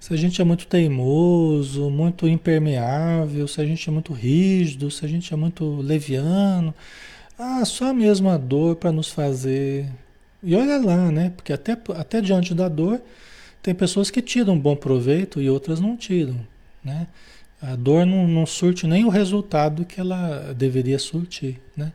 se 0.00 0.12
a 0.12 0.16
gente 0.16 0.40
é 0.40 0.44
muito 0.44 0.66
teimoso, 0.66 1.90
muito 1.90 2.26
impermeável, 2.26 3.46
se 3.46 3.60
a 3.60 3.64
gente 3.64 3.88
é 3.88 3.92
muito 3.92 4.12
rígido, 4.12 4.90
se 4.90 5.04
a 5.04 5.08
gente 5.08 5.32
é 5.32 5.36
muito 5.36 5.76
leviano, 5.76 6.74
ah, 7.38 7.64
só 7.64 7.92
mesmo 7.92 8.28
a 8.28 8.36
dor 8.36 8.76
para 8.76 8.92
nos 8.92 9.10
fazer. 9.10 9.88
E 10.42 10.54
olha 10.54 10.78
lá, 10.78 11.10
né? 11.10 11.32
Porque 11.36 11.52
até, 11.52 11.76
até 11.96 12.20
diante 12.20 12.54
da 12.54 12.68
dor, 12.68 13.00
tem 13.62 13.74
pessoas 13.74 14.10
que 14.10 14.20
tiram 14.20 14.58
bom 14.58 14.74
proveito 14.74 15.40
e 15.40 15.48
outras 15.48 15.80
não 15.80 15.96
tiram, 15.96 16.40
né? 16.84 17.06
A 17.60 17.76
dor 17.76 18.04
não, 18.04 18.26
não 18.26 18.44
surte 18.44 18.88
nem 18.88 19.04
o 19.04 19.08
resultado 19.08 19.84
que 19.84 20.00
ela 20.00 20.52
deveria 20.52 20.98
surtir, 20.98 21.60
né? 21.76 21.92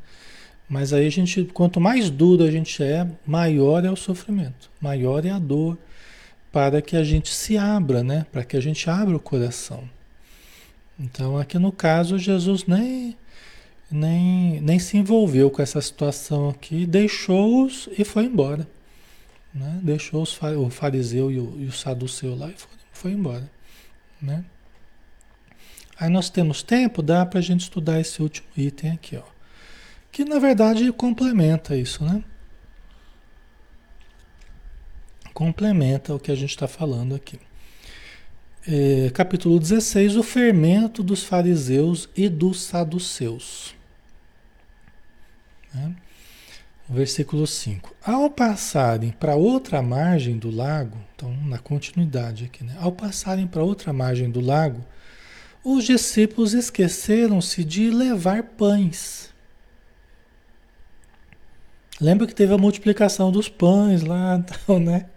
Mas 0.70 0.94
aí 0.94 1.06
a 1.06 1.10
gente, 1.10 1.44
quanto 1.46 1.80
mais 1.80 2.10
duro 2.10 2.44
a 2.44 2.52
gente 2.52 2.82
é, 2.82 3.06
maior 3.26 3.84
é 3.84 3.92
o 3.92 3.96
sofrimento, 3.96 4.70
maior 4.80 5.26
é 5.26 5.30
a 5.30 5.40
dor, 5.40 5.78
para 6.52 6.82
que 6.82 6.96
a 6.96 7.04
gente 7.04 7.34
se 7.34 7.58
abra, 7.58 8.02
né? 8.02 8.26
Para 8.32 8.44
que 8.44 8.56
a 8.56 8.62
gente 8.62 8.90
abra 8.90 9.16
o 9.16 9.20
coração. 9.20 9.84
Então 10.98 11.38
aqui 11.38 11.60
no 11.60 11.72
caso 11.72 12.18
Jesus 12.18 12.66
nem 12.66 13.16
nem, 13.90 14.60
nem 14.62 14.80
se 14.80 14.98
envolveu 14.98 15.50
com 15.50 15.62
essa 15.62 15.82
situação 15.82 16.50
aqui, 16.50 16.86
deixou-os 16.86 17.90
e 17.98 18.04
foi 18.04 18.26
embora. 18.26 18.68
Né? 19.54 19.80
Deixou 19.82 20.22
os, 20.22 20.38
o 20.42 20.70
fariseu 20.70 21.32
e 21.32 21.40
o, 21.40 21.56
e 21.62 21.66
o 21.66 21.72
saduceu 21.72 22.36
lá 22.36 22.50
e 22.50 22.54
foi, 22.54 22.72
foi 22.92 23.12
embora. 23.12 23.50
Né? 24.22 24.44
Aí 26.00 26.10
nós 26.10 26.30
temos 26.30 26.62
tempo, 26.62 27.02
dá 27.02 27.26
para 27.26 27.40
a 27.40 27.42
gente 27.42 27.62
estudar 27.62 28.00
esse 28.00 28.22
último 28.22 28.48
item 28.56 28.92
aqui, 28.92 29.18
ó, 29.18 29.24
que 30.12 30.24
na 30.24 30.38
verdade 30.38 30.92
complementa 30.92 31.76
isso, 31.76 32.04
né? 32.04 32.24
Complementa 35.34 36.14
o 36.14 36.20
que 36.20 36.32
a 36.32 36.36
gente 36.36 36.52
está 36.52 36.68
falando 36.68 37.16
aqui. 37.16 37.40
É, 38.68 39.10
capítulo 39.12 39.60
16, 39.60 40.18
o 40.18 40.24
fermento 40.24 41.02
dos 41.02 41.24
fariseus 41.24 42.10
e 42.16 42.28
dos 42.28 42.62
saduceus. 42.62 43.77
Né? 45.74 45.96
Versículo 46.90 47.46
5. 47.46 47.94
Ao 48.02 48.30
passarem 48.30 49.12
para 49.12 49.36
outra 49.36 49.82
margem 49.82 50.38
do 50.38 50.50
lago, 50.50 50.98
então 51.16 51.36
na 51.46 51.58
continuidade 51.58 52.46
aqui, 52.46 52.64
né? 52.64 52.76
Ao 52.80 52.92
passarem 52.92 53.46
para 53.46 53.62
outra 53.62 53.92
margem 53.92 54.32
do 54.32 54.40
lago, 54.40 54.86
os 55.64 55.84
discípulos 55.84 56.54
esqueceram-se 56.54 57.66
de 57.66 57.90
levar 57.90 58.42
pães. 58.44 59.34
Lembra 62.00 62.26
que 62.26 62.34
teve 62.34 62.54
a 62.54 62.58
multiplicação 62.58 63.32
dos 63.32 63.50
pães 63.50 64.02
lá, 64.02 64.38
então, 64.64 64.80
né? 64.80 65.08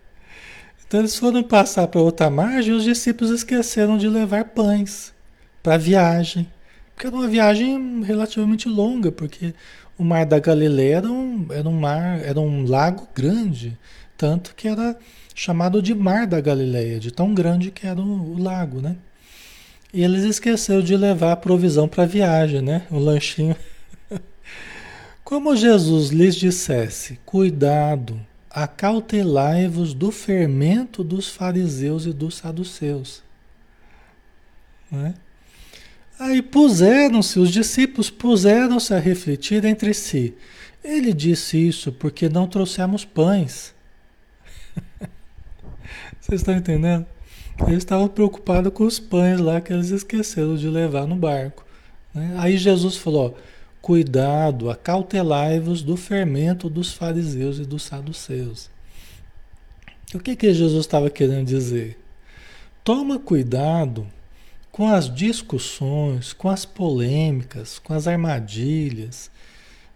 Então 0.84 0.98
eles 0.98 1.16
foram 1.16 1.40
passar 1.40 1.86
para 1.86 2.00
outra 2.00 2.28
margem 2.28 2.74
e 2.74 2.76
os 2.76 2.82
discípulos 2.82 3.30
esqueceram 3.30 3.96
de 3.96 4.08
levar 4.08 4.46
pães 4.46 5.14
para 5.62 5.74
a 5.74 5.78
viagem. 5.78 6.50
Porque 7.00 7.06
era 7.06 7.16
uma 7.16 7.28
viagem 7.28 8.02
relativamente 8.02 8.68
longa, 8.68 9.10
porque 9.10 9.54
o 9.96 10.04
Mar 10.04 10.26
da 10.26 10.38
Galileia 10.38 10.96
era 10.96 11.10
um, 11.10 11.46
era 11.50 11.66
um 11.66 11.72
mar, 11.72 12.20
era 12.22 12.38
um 12.38 12.66
lago 12.66 13.08
grande, 13.14 13.78
tanto 14.18 14.54
que 14.54 14.68
era 14.68 14.94
chamado 15.34 15.80
de 15.80 15.94
Mar 15.94 16.26
da 16.26 16.42
Galileia, 16.42 17.00
de 17.00 17.10
tão 17.10 17.32
grande 17.32 17.70
que 17.70 17.86
era 17.86 17.98
o, 17.98 18.34
o 18.34 18.38
lago, 18.38 18.82
né? 18.82 18.96
E 19.94 20.04
eles 20.04 20.24
esqueceram 20.24 20.82
de 20.82 20.94
levar 20.94 21.32
a 21.32 21.36
provisão 21.36 21.88
para 21.88 22.02
a 22.02 22.06
viagem, 22.06 22.60
né? 22.60 22.86
O 22.90 22.98
lanchinho. 22.98 23.56
Como 25.24 25.56
Jesus 25.56 26.10
lhes 26.10 26.36
dissesse: 26.36 27.18
Cuidado, 27.24 28.20
acautelai-vos 28.50 29.94
do 29.94 30.10
fermento 30.10 31.02
dos 31.02 31.30
fariseus 31.30 32.04
e 32.04 32.12
dos 32.12 32.34
saduceus. 32.34 33.22
Né? 34.92 35.14
Aí 36.20 36.42
puseram-se, 36.42 37.40
os 37.40 37.50
discípulos 37.50 38.10
puseram-se 38.10 38.92
a 38.92 38.98
refletir 38.98 39.64
entre 39.64 39.94
si. 39.94 40.34
Ele 40.84 41.14
disse 41.14 41.56
isso 41.56 41.90
porque 41.90 42.28
não 42.28 42.46
trouxemos 42.46 43.06
pães. 43.06 43.72
Vocês 46.20 46.42
estão 46.42 46.54
entendendo? 46.54 47.06
Eles 47.66 47.78
estavam 47.78 48.06
preocupados 48.06 48.70
com 48.70 48.84
os 48.84 49.00
pães 49.00 49.40
lá 49.40 49.62
que 49.62 49.72
eles 49.72 49.88
esqueceram 49.88 50.56
de 50.56 50.68
levar 50.68 51.06
no 51.06 51.16
barco. 51.16 51.64
Né? 52.14 52.34
Aí 52.36 52.58
Jesus 52.58 52.98
falou: 52.98 53.38
Cuidado, 53.80 54.68
acautelai-vos 54.68 55.82
do 55.82 55.96
fermento 55.96 56.68
dos 56.68 56.92
fariseus 56.92 57.58
e 57.58 57.64
dos 57.64 57.82
saduceus. 57.82 58.68
O 60.12 60.18
que, 60.18 60.36
que 60.36 60.52
Jesus 60.52 60.84
estava 60.84 61.08
querendo 61.08 61.46
dizer? 61.46 61.98
Toma 62.84 63.18
cuidado 63.18 64.06
com 64.80 64.88
as 64.88 65.14
discussões, 65.14 66.32
com 66.32 66.48
as 66.48 66.64
polêmicas, 66.64 67.78
com 67.78 67.92
as 67.92 68.08
armadilhas, 68.08 69.30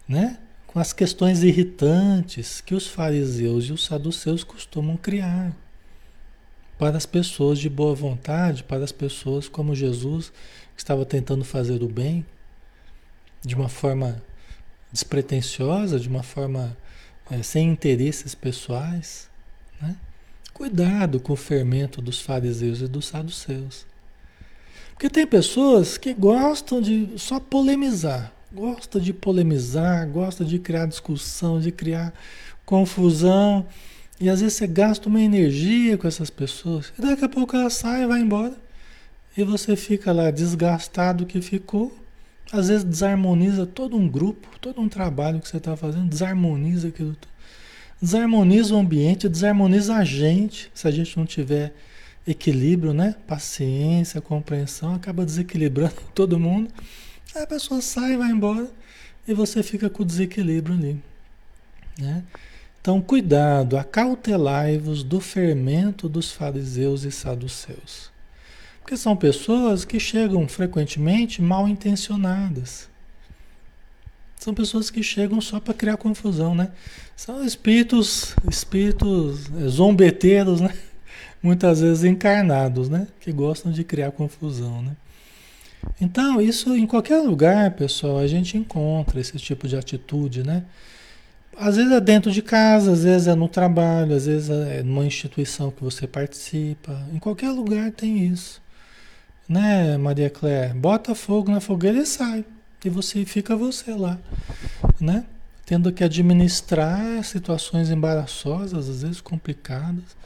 né? 0.07 0.37
com 0.67 0.77
as 0.77 0.93
questões 0.93 1.41
irritantes 1.41 2.61
que 2.61 2.75
os 2.75 2.85
fariseus 2.85 3.65
e 3.65 3.73
os 3.73 3.83
saduceus 3.83 4.43
costumam 4.43 4.95
criar 4.95 5.57
para 6.77 6.97
as 6.97 7.05
pessoas 7.07 7.57
de 7.57 7.67
boa 7.67 7.95
vontade, 7.95 8.63
para 8.63 8.83
as 8.83 8.91
pessoas 8.91 9.49
como 9.49 9.73
Jesus, 9.73 10.29
que 10.75 10.81
estava 10.83 11.03
tentando 11.03 11.43
fazer 11.43 11.81
o 11.81 11.89
bem 11.89 12.23
de 13.41 13.55
uma 13.55 13.69
forma 13.69 14.21
despretensiosa, 14.91 15.99
de 15.99 16.07
uma 16.07 16.21
forma 16.21 16.77
é, 17.31 17.41
sem 17.41 17.71
interesses 17.71 18.35
pessoais. 18.35 19.31
Né? 19.81 19.95
Cuidado 20.53 21.19
com 21.19 21.33
o 21.33 21.35
fermento 21.35 22.03
dos 22.03 22.21
fariseus 22.21 22.81
e 22.81 22.87
dos 22.87 23.07
saduceus. 23.07 23.94
Porque 24.95 25.09
tem 25.09 25.27
pessoas 25.27 25.97
que 25.97 26.13
gostam 26.13 26.81
de 26.81 27.09
só 27.17 27.37
polemizar, 27.37 28.31
gosta 28.51 28.97
de 28.97 29.11
polemizar, 29.11 30.07
gosta 30.07 30.45
de 30.45 30.57
criar 30.57 30.85
discussão, 30.85 31.59
de 31.59 31.69
criar 31.69 32.13
confusão. 32.65 33.65
E 34.21 34.29
às 34.29 34.39
vezes 34.39 34.57
você 34.57 34.65
gasta 34.65 35.09
uma 35.09 35.19
energia 35.19 35.97
com 35.97 36.07
essas 36.07 36.29
pessoas. 36.29 36.93
E 36.97 37.01
daqui 37.01 37.25
a 37.25 37.29
pouco 37.29 37.57
ela 37.57 37.69
sai 37.69 38.03
e 38.03 38.07
vai 38.07 38.21
embora. 38.21 38.55
E 39.37 39.43
você 39.43 39.75
fica 39.75 40.13
lá 40.13 40.31
desgastado 40.31 41.25
que 41.25 41.41
ficou. 41.41 41.93
Às 42.49 42.69
vezes 42.69 42.85
desarmoniza 42.85 43.65
todo 43.65 43.97
um 43.97 44.07
grupo, 44.07 44.47
todo 44.61 44.79
um 44.79 44.87
trabalho 44.87 45.41
que 45.41 45.49
você 45.49 45.57
está 45.57 45.75
fazendo, 45.75 46.07
desarmoniza 46.07 46.87
aquilo. 46.87 47.17
Desarmoniza 48.01 48.73
o 48.73 48.77
ambiente, 48.77 49.27
desarmoniza 49.27 49.95
a 49.95 50.05
gente, 50.05 50.71
se 50.73 50.87
a 50.87 50.91
gente 50.91 51.17
não 51.17 51.25
tiver 51.25 51.73
equilíbrio, 52.27 52.93
né? 52.93 53.15
Paciência, 53.27 54.21
compreensão, 54.21 54.95
acaba 54.95 55.25
desequilibrando 55.25 55.95
todo 56.13 56.39
mundo. 56.39 56.69
Aí 57.35 57.43
a 57.43 57.47
pessoa 57.47 57.81
sai, 57.81 58.17
vai 58.17 58.31
embora 58.31 58.69
e 59.27 59.33
você 59.33 59.61
fica 59.63 59.89
com 59.89 60.03
o 60.03 60.05
desequilíbrio 60.05 60.75
ali, 60.75 61.01
né? 61.99 62.23
Então, 62.79 63.01
cuidado, 63.01 63.77
acautelai-vos 63.77 65.01
do 65.01 65.19
fermento 65.19 66.07
dos 66.07 66.31
fariseus 66.31 67.03
e 67.03 67.11
saduceus. 67.11 68.11
Porque 68.79 68.95
são 68.95 69.17
pessoas 69.17 69.83
que 69.83 69.99
chegam 69.99 70.47
frequentemente 70.47 71.41
mal 71.41 71.67
intencionadas. 71.67 72.87
São 74.37 74.53
pessoas 74.53 74.91
que 74.91 75.01
chegam 75.01 75.41
só 75.41 75.59
para 75.59 75.73
criar 75.73 75.97
confusão, 75.97 76.53
né? 76.53 76.71
São 77.15 77.43
espíritos, 77.43 78.35
espíritos 78.47 79.49
eh, 79.57 79.67
zombeteiros, 79.67 80.61
né? 80.61 80.71
Muitas 81.45 81.79
vezes 81.79 82.03
encarnados, 82.03 82.89
né? 82.89 83.07
Que 83.19 83.31
gostam 83.31 83.71
de 83.71 83.83
criar 83.83 84.09
confusão, 84.09 84.81
né? 84.81 84.93
Então, 86.01 86.41
isso 86.41 86.75
em 86.75 86.87
qualquer 86.87 87.19
lugar, 87.19 87.69
pessoal, 87.75 88.17
a 88.17 88.25
gente 88.25 88.57
encontra 88.57 89.19
esse 89.19 89.37
tipo 89.37 89.67
de 89.67 89.77
atitude, 89.77 90.41
né? 90.41 90.63
Às 91.55 91.75
vezes 91.75 91.91
é 91.91 92.01
dentro 92.01 92.31
de 92.31 92.41
casa, 92.41 92.93
às 92.93 93.03
vezes 93.03 93.27
é 93.27 93.35
no 93.35 93.47
trabalho, 93.47 94.15
às 94.15 94.25
vezes 94.25 94.49
é 94.49 94.81
numa 94.81 95.05
instituição 95.05 95.69
que 95.69 95.83
você 95.83 96.07
participa. 96.07 96.99
Em 97.13 97.19
qualquer 97.19 97.51
lugar 97.51 97.91
tem 97.91 98.25
isso. 98.25 98.59
Né, 99.47 99.99
Maria 99.99 100.31
Cléia? 100.31 100.73
Bota 100.73 101.13
fogo 101.13 101.51
na 101.51 101.59
fogueira 101.59 101.99
e 101.99 102.07
sai. 102.07 102.43
E 102.83 102.89
você 102.89 103.23
fica 103.23 103.55
você 103.55 103.93
lá, 103.93 104.17
né? 104.99 105.23
Tendo 105.63 105.91
que 105.91 106.03
administrar 106.03 107.23
situações 107.23 107.91
embaraçosas, 107.91 108.89
às 108.89 109.03
vezes 109.03 109.21
complicadas, 109.21 110.17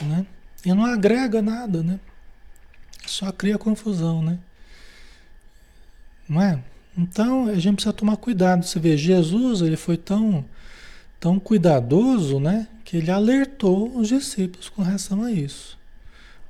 né? 0.00 0.24
E 0.64 0.72
não 0.72 0.84
agrega 0.84 1.42
nada, 1.42 1.82
né? 1.82 2.00
Só 3.06 3.30
cria 3.30 3.58
confusão, 3.58 4.22
né? 4.22 4.38
Não 6.28 6.40
é? 6.40 6.58
Então 6.96 7.46
a 7.48 7.54
gente 7.56 7.74
precisa 7.74 7.92
tomar 7.92 8.16
cuidado. 8.16 8.64
Você 8.64 8.78
vê, 8.78 8.96
Jesus 8.96 9.60
ele 9.60 9.76
foi 9.76 9.96
tão, 9.96 10.44
tão 11.20 11.38
cuidadoso, 11.38 12.40
né? 12.40 12.66
Que 12.84 12.96
ele 12.96 13.10
alertou 13.10 13.94
os 13.96 14.08
discípulos 14.08 14.68
com 14.68 14.82
relação 14.82 15.24
a 15.24 15.30
isso. 15.30 15.78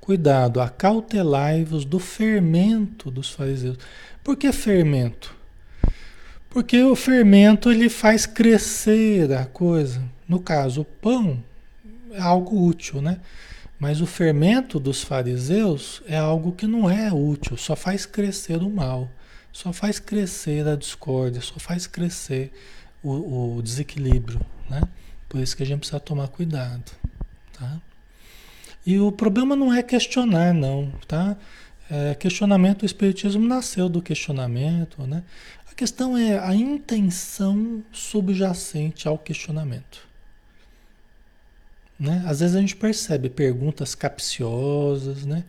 Cuidado, 0.01 0.61
acautelai-vos 0.61 1.85
do 1.85 1.99
fermento 1.99 3.11
dos 3.11 3.31
fariseus. 3.31 3.79
Por 4.23 4.37
que 4.37 4.53
fermento? 4.53 5.35
Porque 6.51 6.81
o 6.83 6.95
fermento 6.95 7.73
ele 7.73 7.89
faz 7.89 8.27
crescer 8.27 9.33
a 9.33 9.45
coisa. 9.47 10.03
No 10.29 10.39
caso, 10.39 10.83
o 10.83 10.85
pão 10.85 11.43
é 12.13 12.21
algo 12.21 12.65
útil, 12.65 13.03
né? 13.03 13.19
Mas 13.79 14.01
o 14.01 14.07
fermento 14.07 14.79
dos 14.79 15.03
fariseus 15.03 16.03
é 16.07 16.17
algo 16.17 16.53
que 16.53 16.67
não 16.67 16.89
é 16.89 17.13
útil, 17.13 17.57
só 17.57 17.75
faz 17.75 18.07
crescer 18.07 18.63
o 18.63 18.71
mal 18.71 19.11
só 19.55 19.73
faz 19.73 20.01
crescer 20.01 20.67
a 20.67 20.75
discórdia, 20.75 21.41
só 21.41 21.61
faz 21.61 21.87
crescer 21.87 22.53
o, 23.01 23.57
o 23.57 23.63
desequilíbrio, 23.63 24.45
né? 24.69 24.83
Por 25.29 25.41
isso 25.41 25.57
que 25.57 25.63
a 25.63 25.67
gente 25.67 25.79
precisa 25.79 26.01
tomar 26.01 26.27
cuidado, 26.27 26.91
tá? 27.53 27.81
E 28.85 28.99
o 28.99 29.13
problema 29.13 29.55
não 29.55 29.73
é 29.73 29.81
questionar, 29.81 30.53
não, 30.53 30.91
tá? 31.07 31.37
É, 31.89 32.17
questionamento, 32.17 32.83
o 32.83 32.87
Espiritismo 32.87 33.47
nasceu 33.47 33.89
do 33.89 34.03
questionamento, 34.03 35.07
né? 35.07 35.23
A 35.71 35.75
questão 35.75 36.19
é 36.19 36.37
a 36.37 36.53
intenção 36.53 37.81
subjacente 37.93 39.07
ao 39.07 39.17
questionamento. 39.17 40.05
Né? 41.99 42.25
Às 42.27 42.41
vezes 42.41 42.57
a 42.57 42.61
gente 42.61 42.77
percebe 42.77 43.31
perguntas 43.31 43.95
capciosas, 43.95 45.25
né? 45.25 45.45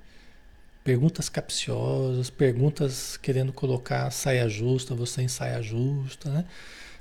Perguntas 0.83 1.27
capciosas, 1.29 2.29
perguntas 2.29 3.17
querendo 3.17 3.51
colocar 3.51 4.11
saia 4.11 4.47
justa, 4.47 4.93
você 4.93 5.23
em 5.23 5.27
saia 5.27 5.61
justa, 5.61 6.29
né? 6.29 6.45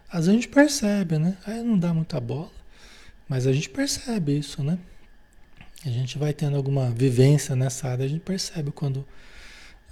Às 0.08 0.26
vezes 0.26 0.28
a 0.30 0.32
gente 0.32 0.48
percebe, 0.48 1.18
né? 1.18 1.36
Aí 1.46 1.62
não 1.62 1.78
dá 1.78 1.92
muita 1.92 2.18
bola, 2.18 2.50
mas 3.28 3.46
a 3.46 3.52
gente 3.52 3.68
percebe 3.68 4.38
isso, 4.38 4.62
né? 4.62 4.78
A 5.84 5.90
gente 5.90 6.16
vai 6.16 6.32
tendo 6.32 6.56
alguma 6.56 6.90
vivência 6.90 7.54
nessa 7.54 7.88
área, 7.88 8.06
a 8.06 8.08
gente 8.08 8.20
percebe 8.20 8.70
quando 8.70 9.06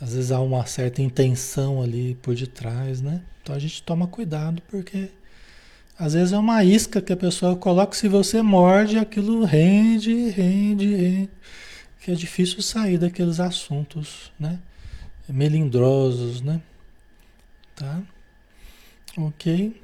às 0.00 0.14
vezes 0.14 0.32
há 0.32 0.40
uma 0.40 0.64
certa 0.64 1.02
intenção 1.02 1.82
ali 1.82 2.14
por 2.22 2.34
detrás, 2.34 3.02
né? 3.02 3.22
Então 3.42 3.54
a 3.54 3.58
gente 3.58 3.82
toma 3.82 4.06
cuidado 4.06 4.62
porque 4.62 5.10
às 6.02 6.14
vezes 6.14 6.32
é 6.32 6.38
uma 6.38 6.64
isca 6.64 7.00
que 7.00 7.12
a 7.12 7.16
pessoa 7.16 7.54
coloca, 7.54 7.94
se 7.94 8.08
você 8.08 8.42
morde, 8.42 8.98
aquilo 8.98 9.44
rende, 9.44 10.30
rende, 10.30 10.96
rende 10.96 11.30
que 12.00 12.10
é 12.10 12.14
difícil 12.14 12.60
sair 12.60 12.98
daqueles 12.98 13.38
assuntos, 13.38 14.32
né? 14.36 14.58
Melindrosos, 15.28 16.40
né? 16.40 16.60
Tá? 17.76 18.02
Ok? 19.16 19.80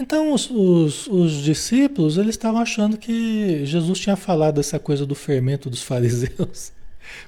Então, 0.00 0.32
os, 0.32 0.48
os, 0.48 1.06
os, 1.08 1.32
discípulos, 1.42 2.16
eles 2.16 2.36
estavam 2.36 2.62
achando 2.62 2.96
que 2.96 3.66
Jesus 3.66 3.98
tinha 3.98 4.16
falado 4.16 4.60
essa 4.60 4.78
coisa 4.78 5.04
do 5.04 5.14
fermento 5.14 5.68
dos 5.68 5.82
fariseus. 5.84 6.72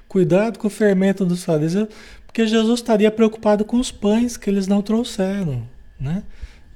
Cuidado 0.08 0.58
com 0.58 0.68
o 0.68 0.70
fermento 0.70 1.22
dos 1.22 1.44
fariseus, 1.44 1.90
porque 2.26 2.46
Jesus 2.46 2.80
estaria 2.80 3.10
preocupado 3.10 3.62
com 3.62 3.78
os 3.78 3.92
pães 3.92 4.38
que 4.38 4.48
eles 4.48 4.66
não 4.66 4.80
trouxeram, 4.80 5.68
né? 6.00 6.22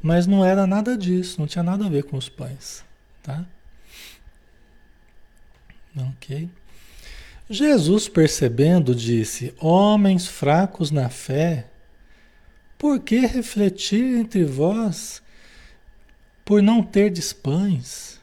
Mas 0.03 0.27
não 0.27 0.45
era 0.45 0.67
nada 0.67 0.97
disso, 0.97 1.41
não 1.41 1.47
tinha 1.47 1.63
nada 1.63 1.87
a 1.87 1.89
ver 1.89 2.05
com 2.05 2.17
os 2.17 2.29
pães, 2.29 2.85
tá? 3.23 3.45
Ok? 5.97 6.49
Jesus, 7.49 8.09
percebendo, 8.09 8.95
disse: 8.95 9.53
Homens 9.59 10.27
fracos 10.27 10.91
na 10.91 11.09
fé, 11.09 11.67
por 12.79 13.01
que 13.01 13.27
refletir 13.27 14.19
entre 14.19 14.45
vós 14.45 15.23
por 16.45 16.63
não 16.63 16.83
terdes 16.83 17.33
pães? 17.33 18.21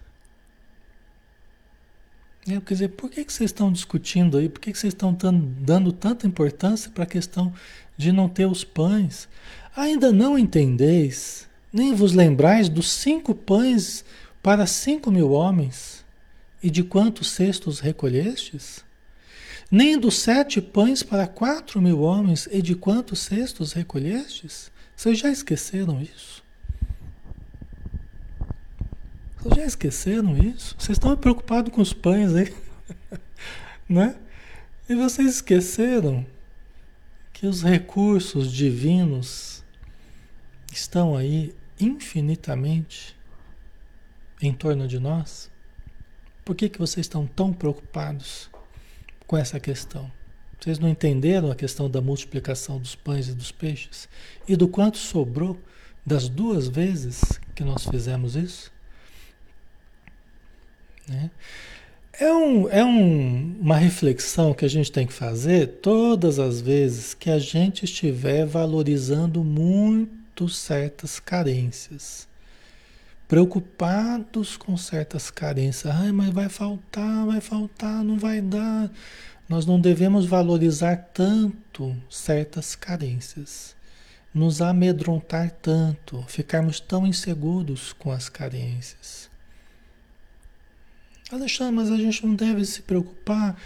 É, 2.49 2.61
quer 2.61 2.73
dizer, 2.73 2.87
por 2.89 3.09
que, 3.09 3.25
que 3.25 3.33
vocês 3.33 3.49
estão 3.49 3.71
discutindo 3.71 4.37
aí? 4.37 4.47
Por 4.47 4.61
que, 4.61 4.71
que 4.71 4.79
vocês 4.79 4.93
estão 4.93 5.15
dando 5.59 5.91
tanta 5.91 6.25
importância 6.25 6.89
para 6.89 7.03
a 7.03 7.07
questão 7.07 7.53
de 7.97 8.13
não 8.13 8.29
ter 8.29 8.45
os 8.45 8.63
pães? 8.63 9.27
Ainda 9.75 10.13
não 10.13 10.39
entendeis, 10.39 11.47
nem 11.71 11.93
vos 11.93 12.13
lembrais 12.13 12.69
dos 12.69 12.91
cinco 12.91 13.35
pães 13.35 14.03
para 14.41 14.65
cinco 14.65 15.11
mil 15.11 15.31
homens? 15.31 16.05
E 16.61 16.69
de 16.69 16.83
quantos 16.83 17.29
cestos 17.31 17.79
recolhestes? 17.79 18.83
Nem 19.69 19.97
dos 19.97 20.17
sete 20.17 20.61
pães 20.61 21.03
para 21.03 21.27
quatro 21.27 21.81
mil 21.81 21.99
homens, 21.99 22.47
e 22.51 22.61
de 22.61 22.73
quantos 22.73 23.19
cestos 23.19 23.73
recolhestes? 23.73 24.71
Vocês 24.95 25.19
já 25.19 25.29
esqueceram 25.29 26.01
isso? 26.01 26.43
Vocês 29.37 29.55
já 29.55 29.65
esqueceram 29.65 30.37
isso? 30.37 30.75
Vocês 30.79 30.97
estão 30.97 31.15
preocupados 31.15 31.71
com 31.71 31.81
os 31.81 31.93
pães 31.93 32.33
aí, 32.33 32.53
né? 33.87 34.15
E 34.89 34.95
vocês 34.95 35.35
esqueceram 35.35 36.25
que 37.33 37.45
os 37.45 37.61
recursos 37.61 38.51
divinos 38.51 39.56
estão 40.71 41.15
aí 41.15 41.55
infinitamente 41.79 43.15
em 44.41 44.53
torno 44.53 44.87
de 44.87 44.99
nós? 44.99 45.51
Por 46.43 46.55
que, 46.55 46.69
que 46.69 46.79
vocês 46.79 47.05
estão 47.05 47.27
tão 47.27 47.51
preocupados? 47.51 48.49
com 49.27 49.37
essa 49.37 49.59
questão. 49.59 50.09
Vocês 50.59 50.79
não 50.79 50.89
entenderam 50.89 51.51
a 51.51 51.55
questão 51.55 51.89
da 51.89 52.01
multiplicação 52.01 52.79
dos 52.79 52.95
pães 52.95 53.27
e 53.27 53.35
dos 53.35 53.51
peixes? 53.51 54.09
E 54.47 54.55
do 54.55 54.67
quanto 54.67 54.97
sobrou 54.97 55.59
das 56.03 56.29
duas 56.29 56.67
vezes 56.67 57.21
que 57.53 57.63
nós 57.63 57.85
fizemos 57.85 58.35
isso? 58.35 58.71
Né? 61.07 61.29
É, 62.13 62.33
um, 62.33 62.69
é 62.69 62.83
um, 62.83 63.57
uma 63.59 63.77
reflexão 63.77 64.53
que 64.53 64.65
a 64.65 64.67
gente 64.67 64.91
tem 64.91 65.05
que 65.05 65.13
fazer 65.13 65.67
todas 65.81 66.39
as 66.39 66.59
vezes 66.59 67.13
que 67.13 67.29
a 67.29 67.37
gente 67.37 67.85
estiver 67.85 68.45
valorizando 68.45 69.43
muito 69.43 70.16
certas 70.49 71.19
carências 71.19 72.27
preocupados 73.27 74.55
com 74.55 74.77
certas 74.77 75.29
carências. 75.29 75.93
Ai, 75.93 76.11
mas 76.11 76.29
vai 76.29 76.49
faltar, 76.49 77.25
vai 77.25 77.41
faltar, 77.41 78.03
não 78.03 78.17
vai 78.17 78.41
dar. 78.41 78.89
Nós 79.49 79.65
não 79.65 79.79
devemos 79.79 80.25
valorizar 80.25 80.95
tanto 81.13 81.95
certas 82.09 82.75
carências, 82.75 83.75
nos 84.33 84.61
amedrontar 84.61 85.51
tanto, 85.51 86.23
ficarmos 86.27 86.79
tão 86.79 87.07
inseguros 87.07 87.93
com 87.93 88.11
as 88.11 88.29
carências. 88.29 89.29
Alexandre, 91.31 91.75
mas 91.75 91.91
a 91.91 91.97
gente 91.97 92.25
não 92.25 92.35
deve 92.35 92.63
se 92.63 92.81
preocupar 92.81 93.57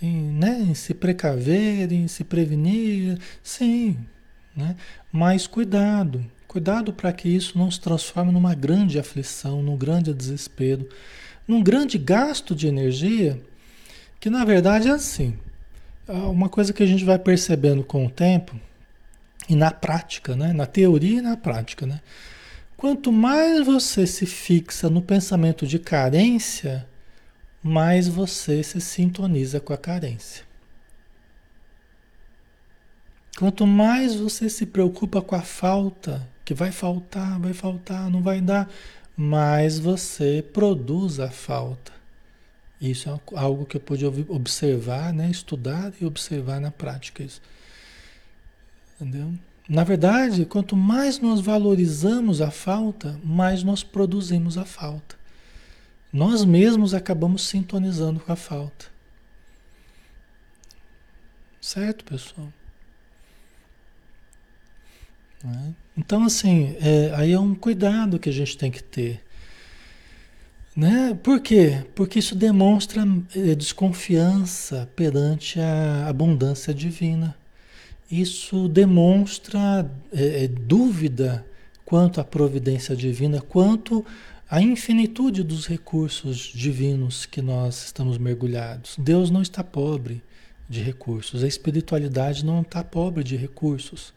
em, 0.00 0.32
né, 0.32 0.60
em 0.60 0.74
se 0.74 0.94
precaver, 0.94 1.92
em 1.92 2.08
se 2.08 2.24
prevenir. 2.24 3.18
Sim, 3.42 3.98
né? 4.56 4.76
mas 5.12 5.46
cuidado, 5.46 6.24
Cuidado 6.50 6.92
para 6.92 7.12
que 7.12 7.28
isso 7.28 7.56
não 7.56 7.70
se 7.70 7.80
transforme 7.80 8.32
numa 8.32 8.56
grande 8.56 8.98
aflição, 8.98 9.62
num 9.62 9.76
grande 9.76 10.12
desespero, 10.12 10.88
num 11.46 11.62
grande 11.62 11.96
gasto 11.96 12.56
de 12.56 12.66
energia, 12.66 13.40
que 14.18 14.28
na 14.28 14.44
verdade 14.44 14.88
é 14.88 14.90
assim. 14.90 15.38
É 16.08 16.12
uma 16.12 16.48
coisa 16.48 16.72
que 16.72 16.82
a 16.82 16.86
gente 16.86 17.04
vai 17.04 17.20
percebendo 17.20 17.84
com 17.84 18.04
o 18.04 18.10
tempo, 18.10 18.58
e 19.48 19.54
na 19.54 19.70
prática, 19.70 20.34
né? 20.34 20.52
na 20.52 20.66
teoria 20.66 21.18
e 21.18 21.22
na 21.22 21.36
prática. 21.36 21.86
Né? 21.86 22.00
Quanto 22.76 23.12
mais 23.12 23.64
você 23.64 24.04
se 24.04 24.26
fixa 24.26 24.90
no 24.90 25.00
pensamento 25.00 25.64
de 25.68 25.78
carência, 25.78 26.84
mais 27.62 28.08
você 28.08 28.60
se 28.64 28.80
sintoniza 28.80 29.60
com 29.60 29.72
a 29.72 29.78
carência. 29.78 30.42
Quanto 33.40 33.66
mais 33.66 34.14
você 34.14 34.50
se 34.50 34.66
preocupa 34.66 35.22
com 35.22 35.34
a 35.34 35.40
falta, 35.40 36.28
que 36.44 36.52
vai 36.52 36.70
faltar, 36.70 37.40
vai 37.40 37.54
faltar, 37.54 38.10
não 38.10 38.22
vai 38.22 38.38
dar, 38.38 38.70
mais 39.16 39.78
você 39.78 40.44
produz 40.52 41.18
a 41.18 41.30
falta. 41.30 41.90
Isso 42.78 43.08
é 43.08 43.18
algo 43.38 43.64
que 43.64 43.78
eu 43.78 43.80
pude 43.80 44.04
observar, 44.28 45.14
né? 45.14 45.30
estudar 45.30 45.90
e 45.98 46.04
observar 46.04 46.60
na 46.60 46.70
prática. 46.70 47.22
Isso. 47.22 47.40
Entendeu? 49.00 49.32
Na 49.66 49.84
verdade, 49.84 50.44
quanto 50.44 50.76
mais 50.76 51.18
nós 51.18 51.40
valorizamos 51.40 52.42
a 52.42 52.50
falta, 52.50 53.18
mais 53.24 53.62
nós 53.62 53.82
produzimos 53.82 54.58
a 54.58 54.66
falta. 54.66 55.16
Nós 56.12 56.44
mesmos 56.44 56.92
acabamos 56.92 57.46
sintonizando 57.46 58.20
com 58.20 58.32
a 58.34 58.36
falta. 58.36 58.84
Certo, 61.58 62.04
pessoal? 62.04 62.52
Né? 65.44 65.74
Então, 65.96 66.24
assim, 66.24 66.76
é, 66.80 67.12
aí 67.14 67.32
é 67.32 67.40
um 67.40 67.54
cuidado 67.54 68.18
que 68.18 68.28
a 68.28 68.32
gente 68.32 68.56
tem 68.56 68.70
que 68.70 68.82
ter. 68.82 69.22
Né? 70.76 71.18
Por 71.22 71.40
quê? 71.40 71.84
Porque 71.94 72.18
isso 72.18 72.34
demonstra 72.34 73.06
é, 73.34 73.54
desconfiança 73.54 74.88
perante 74.94 75.58
a 75.60 76.06
abundância 76.08 76.72
divina. 76.72 77.36
Isso 78.10 78.68
demonstra 78.68 79.90
é, 80.12 80.44
é, 80.44 80.48
dúvida 80.48 81.44
quanto 81.84 82.20
à 82.20 82.24
providência 82.24 82.94
divina, 82.94 83.40
quanto 83.40 84.04
à 84.48 84.60
infinitude 84.62 85.42
dos 85.42 85.66
recursos 85.66 86.52
divinos 86.54 87.26
que 87.26 87.42
nós 87.42 87.86
estamos 87.86 88.18
mergulhados. 88.18 88.96
Deus 88.98 89.30
não 89.30 89.42
está 89.42 89.62
pobre 89.62 90.22
de 90.68 90.80
recursos, 90.80 91.42
a 91.42 91.48
espiritualidade 91.48 92.44
não 92.44 92.62
está 92.62 92.82
pobre 92.82 93.24
de 93.24 93.36
recursos 93.36 94.12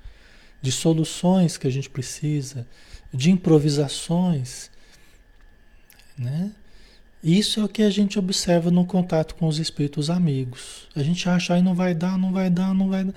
de 0.64 0.72
soluções 0.72 1.57
que 1.57 1.68
a 1.68 1.70
gente 1.70 1.89
precisa, 1.89 2.66
de 3.14 3.30
improvisações, 3.30 4.72
né? 6.18 6.51
Isso 7.22 7.59
é 7.59 7.64
o 7.64 7.70
que 7.70 7.84
a 7.84 7.89
gente 7.89 8.18
observa 8.18 8.72
no 8.72 8.86
contato 8.86 9.36
com 9.36 9.45
os 9.45 9.59
espíritos 9.59 10.09
amigos. 10.09 10.88
A 10.95 11.03
gente 11.03 11.28
acha 11.28 11.53
aí 11.53 11.61
não 11.61 11.76
vai 11.76 11.93
dar, 11.93 12.18
não 12.18 12.32
vai 12.32 12.49
dar, 12.49 12.74
não 12.74 12.89
vai 12.89 13.03
dar 13.03 13.14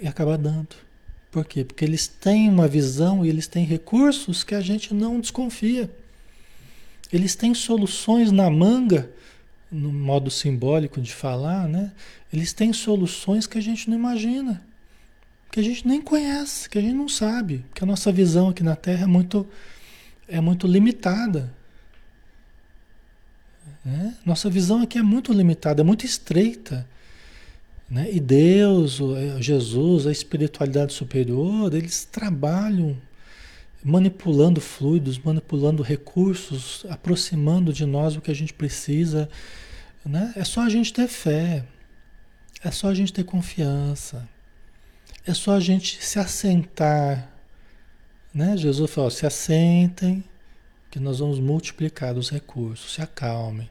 e 0.00 0.06
acaba 0.06 0.36
dando. 0.36 0.68
Por 1.30 1.46
quê? 1.46 1.64
Porque 1.64 1.84
eles 1.84 2.06
têm 2.06 2.48
uma 2.50 2.68
visão 2.68 3.24
e 3.24 3.28
eles 3.30 3.46
têm 3.46 3.64
recursos 3.64 4.44
que 4.44 4.54
a 4.54 4.60
gente 4.60 4.92
não 4.92 5.18
desconfia. 5.18 5.90
Eles 7.10 7.34
têm 7.34 7.54
soluções 7.54 8.30
na 8.30 8.50
manga, 8.50 9.10
no 9.70 9.92
modo 9.92 10.30
simbólico 10.30 11.00
de 11.00 11.12
falar, 11.14 11.68
né? 11.68 11.92
Eles 12.32 12.52
têm 12.52 12.72
soluções 12.72 13.46
que 13.46 13.56
a 13.56 13.62
gente 13.62 13.88
não 13.88 13.96
imagina 13.96 14.69
que 15.50 15.58
a 15.58 15.62
gente 15.62 15.86
nem 15.86 16.00
conhece, 16.00 16.68
que 16.68 16.78
a 16.78 16.80
gente 16.80 16.94
não 16.94 17.08
sabe, 17.08 17.64
que 17.74 17.82
a 17.82 17.86
nossa 17.86 18.12
visão 18.12 18.48
aqui 18.48 18.62
na 18.62 18.76
Terra 18.76 19.04
é 19.04 19.06
muito, 19.06 19.46
é 20.28 20.40
muito 20.40 20.66
limitada. 20.66 21.52
Né? 23.84 24.16
Nossa 24.24 24.48
visão 24.48 24.82
aqui 24.82 24.98
é 24.98 25.02
muito 25.02 25.32
limitada, 25.32 25.82
é 25.82 25.84
muito 25.84 26.06
estreita. 26.06 26.86
Né? 27.90 28.08
E 28.12 28.20
Deus, 28.20 29.00
é, 29.00 29.42
Jesus, 29.42 30.06
a 30.06 30.12
espiritualidade 30.12 30.92
superior, 30.92 31.74
eles 31.74 32.04
trabalham 32.04 32.96
manipulando 33.82 34.60
fluidos, 34.60 35.18
manipulando 35.18 35.82
recursos, 35.82 36.84
aproximando 36.88 37.72
de 37.72 37.84
nós 37.84 38.14
o 38.14 38.20
que 38.20 38.30
a 38.30 38.34
gente 38.34 38.54
precisa. 38.54 39.28
Né? 40.04 40.32
É 40.36 40.44
só 40.44 40.60
a 40.60 40.68
gente 40.68 40.92
ter 40.92 41.08
fé, 41.08 41.64
é 42.62 42.70
só 42.70 42.88
a 42.88 42.94
gente 42.94 43.12
ter 43.12 43.24
confiança. 43.24 44.28
É 45.26 45.34
só 45.34 45.52
a 45.52 45.60
gente 45.60 46.02
se 46.02 46.18
assentar. 46.18 47.30
Né? 48.32 48.56
Jesus 48.56 48.90
falou: 48.90 49.10
se 49.10 49.26
assentem, 49.26 50.24
que 50.90 50.98
nós 50.98 51.20
vamos 51.20 51.38
multiplicar 51.38 52.16
os 52.16 52.30
recursos, 52.30 52.94
se 52.94 53.00
acalmem. 53.00 53.70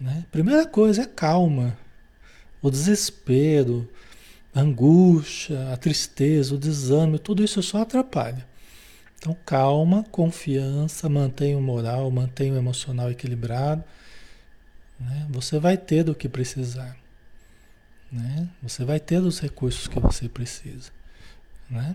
Né? 0.00 0.24
Primeira 0.30 0.66
coisa 0.66 1.02
é 1.02 1.06
calma. 1.06 1.76
O 2.62 2.70
desespero, 2.70 3.88
a 4.54 4.60
angústia, 4.60 5.72
a 5.72 5.76
tristeza, 5.76 6.54
o 6.54 6.58
desânimo, 6.58 7.18
tudo 7.18 7.44
isso 7.44 7.62
só 7.62 7.82
atrapalha. 7.82 8.46
Então, 9.18 9.36
calma, 9.44 10.04
confiança, 10.10 11.08
mantenha 11.08 11.58
o 11.58 11.62
moral, 11.62 12.10
mantenha 12.10 12.54
o 12.54 12.56
emocional 12.56 13.10
equilibrado. 13.10 13.84
Né? 14.98 15.26
Você 15.30 15.58
vai 15.58 15.76
ter 15.76 16.04
do 16.04 16.14
que 16.14 16.28
precisar. 16.28 16.96
Né? 18.10 18.48
Você 18.62 18.84
vai 18.84 19.00
ter 19.00 19.18
os 19.18 19.40
recursos 19.40 19.88
que 19.88 19.98
você 19.98 20.28
precisa. 20.28 20.90
Né? 21.68 21.94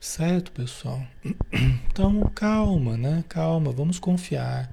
Certo, 0.00 0.52
pessoal? 0.52 1.02
Então, 1.90 2.30
calma, 2.32 2.96
né? 2.96 3.24
Calma, 3.28 3.72
vamos 3.72 3.98
confiar. 3.98 4.70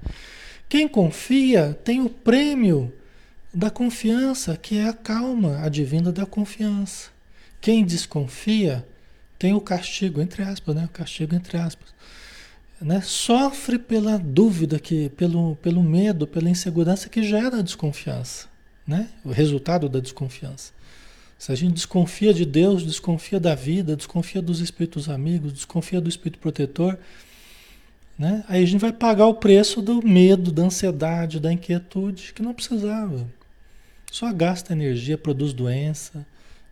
Quem 0.68 0.86
confia 0.86 1.76
tem 1.82 2.00
o 2.00 2.08
prêmio 2.08 2.92
da 3.52 3.68
confiança, 3.68 4.56
que 4.56 4.78
é 4.78 4.88
a 4.88 4.92
calma 4.92 5.58
advinda 5.58 6.12
da 6.12 6.24
confiança. 6.24 7.10
Quem 7.60 7.84
desconfia 7.84 8.86
tem 9.36 9.54
o 9.54 9.60
castigo, 9.60 10.20
entre 10.20 10.44
aspas, 10.44 10.76
né? 10.76 10.84
O 10.84 10.88
castigo, 10.88 11.34
entre 11.34 11.56
aspas. 11.58 11.92
Né? 12.80 13.00
Sofre 13.00 13.76
pela 13.76 14.18
dúvida, 14.18 14.78
que, 14.78 15.08
pelo, 15.10 15.56
pelo 15.56 15.82
medo, 15.82 16.28
pela 16.28 16.48
insegurança 16.48 17.08
que 17.08 17.24
gera 17.24 17.58
a 17.58 17.62
desconfiança 17.62 18.46
né? 18.86 19.08
O 19.24 19.30
resultado 19.30 19.88
da 19.88 20.00
desconfiança. 20.00 20.72
Se 21.38 21.52
a 21.52 21.54
gente 21.54 21.74
desconfia 21.74 22.32
de 22.32 22.46
Deus, 22.46 22.84
desconfia 22.84 23.38
da 23.38 23.54
vida, 23.54 23.94
desconfia 23.94 24.40
dos 24.40 24.60
espíritos 24.60 25.08
amigos, 25.08 25.52
desconfia 25.52 26.00
do 26.00 26.08
espírito 26.08 26.38
protetor, 26.38 26.98
né? 28.18 28.42
Aí 28.48 28.62
a 28.62 28.66
gente 28.66 28.80
vai 28.80 28.92
pagar 28.92 29.26
o 29.26 29.34
preço 29.34 29.82
do 29.82 30.06
medo, 30.06 30.50
da 30.50 30.62
ansiedade, 30.62 31.38
da 31.38 31.52
inquietude, 31.52 32.32
que 32.32 32.42
não 32.42 32.54
precisava. 32.54 33.28
Só 34.10 34.32
gasta 34.32 34.72
energia, 34.72 35.18
produz 35.18 35.52
doença 35.52 36.26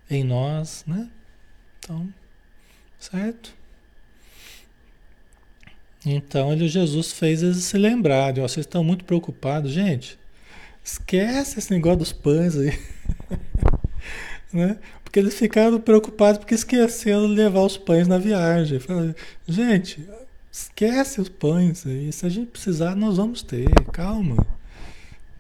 em 0.09 0.25
nós, 0.25 0.83
né? 0.87 1.11
Então, 1.79 2.09
certo? 2.99 3.55
Então 6.07 6.53
ele, 6.53 6.69
Jesus 6.69 7.13
fez 7.13 7.43
eles 7.43 7.59
se 7.59 7.77
lembrarem, 7.77 8.43
vocês 8.43 8.65
estão 8.65 8.83
muito 8.83 9.05
preocupados, 9.05 9.73
gente. 9.73 10.19
Esquece 10.85 11.59
esse 11.59 11.71
negócio 11.73 12.01
dos 12.01 12.13
pães 12.13 12.55
aí. 12.59 12.79
né? 14.53 14.79
Porque 15.03 15.19
eles 15.19 15.35
ficaram 15.35 15.81
preocupados 15.81 16.39
porque 16.39 16.55
esqueceram 16.55 17.27
de 17.27 17.35
levar 17.35 17.63
os 17.63 17.79
pães 17.79 18.07
na 18.07 18.19
viagem. 18.19 18.79
Falaram, 18.79 19.15
gente, 19.49 20.07
esquece 20.53 21.23
os 21.23 21.31
pães 21.31 21.87
aí. 21.87 22.13
Se 22.13 22.27
a 22.27 22.29
gente 22.29 22.49
precisar, 22.49 22.95
nós 22.95 23.17
vamos 23.17 23.43
ter. 23.43 23.67
Calma. 23.93 24.47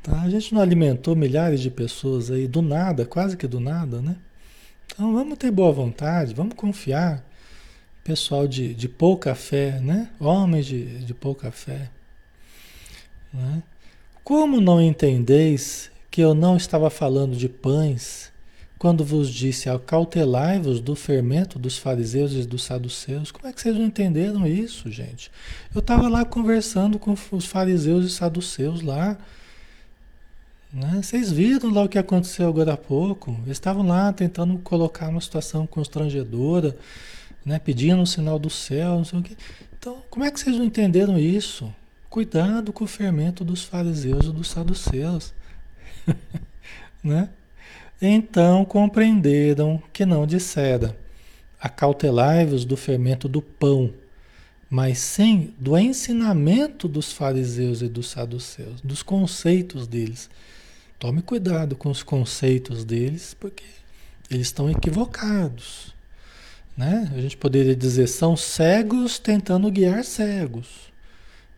Tá? 0.02 0.22
A 0.22 0.30
gente 0.30 0.54
não 0.54 0.62
alimentou 0.62 1.14
milhares 1.14 1.60
de 1.60 1.70
pessoas 1.70 2.30
aí 2.30 2.48
do 2.48 2.62
nada, 2.62 3.04
quase 3.04 3.36
que 3.36 3.46
do 3.46 3.60
nada, 3.60 4.00
né? 4.00 4.16
Então 4.86 5.12
vamos 5.12 5.36
ter 5.36 5.50
boa 5.50 5.72
vontade, 5.72 6.34
vamos 6.34 6.54
confiar. 6.54 7.22
Pessoal 8.02 8.46
de, 8.46 8.74
de 8.74 8.88
pouca 8.88 9.34
fé, 9.34 9.78
né? 9.80 10.10
Homens 10.18 10.66
de, 10.66 11.04
de 11.04 11.12
pouca 11.12 11.50
fé. 11.50 11.90
Né? 13.32 13.62
Como 14.24 14.58
não 14.58 14.80
entendeis 14.80 15.90
que 16.10 16.22
eu 16.22 16.32
não 16.32 16.56
estava 16.56 16.88
falando 16.88 17.36
de 17.36 17.46
pães, 17.46 18.32
quando 18.78 19.04
vos 19.04 19.28
disse 19.28 19.68
acautelai-vos 19.68 20.80
do 20.80 20.96
fermento 20.96 21.58
dos 21.58 21.76
fariseus 21.76 22.32
e 22.32 22.46
dos 22.46 22.64
saduceus? 22.64 23.30
Como 23.30 23.46
é 23.46 23.52
que 23.52 23.60
vocês 23.60 23.76
não 23.76 23.84
entenderam 23.84 24.46
isso, 24.46 24.90
gente? 24.90 25.30
Eu 25.74 25.80
estava 25.80 26.08
lá 26.08 26.24
conversando 26.24 26.98
com 26.98 27.14
os 27.32 27.44
fariseus 27.44 28.06
e 28.06 28.10
saduceus 28.10 28.80
lá. 28.80 29.18
Né? 30.72 31.02
Vocês 31.02 31.30
viram 31.30 31.70
lá 31.70 31.82
o 31.82 31.88
que 31.88 31.98
aconteceu 31.98 32.48
agora 32.48 32.72
há 32.72 32.78
pouco? 32.78 33.32
Eles 33.44 33.58
estavam 33.58 33.86
lá 33.86 34.10
tentando 34.10 34.56
colocar 34.56 35.08
uma 35.08 35.20
situação 35.20 35.66
constrangedora, 35.66 36.74
né? 37.44 37.58
pedindo 37.58 38.00
o 38.00 38.06
sinal 38.06 38.38
do 38.38 38.48
céu, 38.48 38.96
não 38.96 39.04
sei 39.04 39.18
o 39.18 39.22
quê. 39.22 39.36
Então, 39.78 39.98
como 40.08 40.24
é 40.24 40.30
que 40.30 40.40
vocês 40.40 40.56
não 40.56 40.64
entenderam 40.64 41.18
isso? 41.18 41.70
Cuidado 42.14 42.72
com 42.72 42.84
o 42.84 42.86
fermento 42.86 43.44
dos 43.44 43.64
fariseus 43.64 44.26
e 44.26 44.30
dos 44.30 44.46
saduceus. 44.46 45.34
né? 47.02 47.28
Então 48.00 48.64
compreenderam 48.64 49.82
que 49.92 50.06
não 50.06 50.24
dissera: 50.24 50.96
acautelai-vos 51.60 52.64
do 52.64 52.76
fermento 52.76 53.28
do 53.28 53.42
pão, 53.42 53.92
mas 54.70 54.98
sim 54.98 55.52
do 55.58 55.76
ensinamento 55.76 56.86
dos 56.86 57.12
fariseus 57.12 57.82
e 57.82 57.88
dos 57.88 58.10
saduceus, 58.10 58.80
dos 58.80 59.02
conceitos 59.02 59.88
deles. 59.88 60.30
Tome 61.00 61.20
cuidado 61.20 61.74
com 61.74 61.90
os 61.90 62.04
conceitos 62.04 62.84
deles, 62.84 63.34
porque 63.34 63.64
eles 64.30 64.46
estão 64.46 64.70
equivocados. 64.70 65.92
Né? 66.76 67.10
A 67.12 67.20
gente 67.20 67.36
poderia 67.36 67.74
dizer, 67.74 68.06
são 68.06 68.36
cegos 68.36 69.18
tentando 69.18 69.68
guiar 69.68 70.04
cegos. 70.04 70.93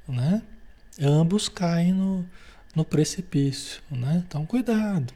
Né? 0.08 0.42
Ambos 1.00 1.48
caem 1.48 1.92
no, 1.92 2.24
no 2.74 2.84
precipício. 2.84 3.82
Né? 3.90 4.22
Então, 4.26 4.46
cuidado. 4.46 5.12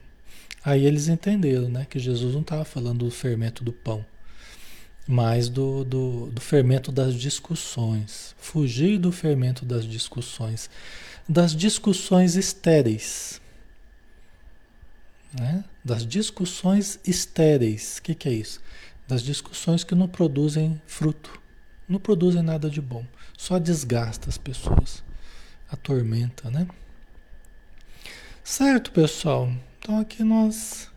Aí 0.63 0.85
eles 0.85 1.07
entenderam 1.07 1.69
né, 1.69 1.85
que 1.89 1.99
Jesus 1.99 2.33
não 2.33 2.41
estava 2.41 2.63
falando 2.63 3.05
do 3.05 3.11
fermento 3.11 3.63
do 3.63 3.73
pão, 3.73 4.05
mas 5.07 5.49
do, 5.49 5.83
do, 5.83 6.27
do 6.27 6.41
fermento 6.41 6.91
das 6.91 7.15
discussões. 7.15 8.35
Fugir 8.37 8.99
do 8.99 9.11
fermento 9.11 9.65
das 9.65 9.85
discussões. 9.85 10.69
Das 11.27 11.55
discussões 11.55 12.35
estéreis. 12.35 13.41
Né? 15.33 15.63
Das 15.83 16.05
discussões 16.05 16.99
estéreis. 17.05 17.97
O 17.97 18.03
que, 18.03 18.13
que 18.13 18.29
é 18.29 18.33
isso? 18.33 18.61
das 19.11 19.23
discussões 19.23 19.83
que 19.83 19.93
não 19.93 20.07
produzem 20.07 20.81
fruto, 20.87 21.37
não 21.87 21.99
produzem 21.99 22.41
nada 22.41 22.69
de 22.69 22.79
bom, 22.79 23.05
só 23.41 23.57
desgasta 23.57 24.29
as 24.29 24.37
pessoas, 24.37 25.03
atormenta, 25.67 26.51
né? 26.51 26.67
Certo, 28.43 28.91
pessoal. 28.91 29.51
Então 29.79 29.99
aqui 29.99 30.23
nós 30.23 30.91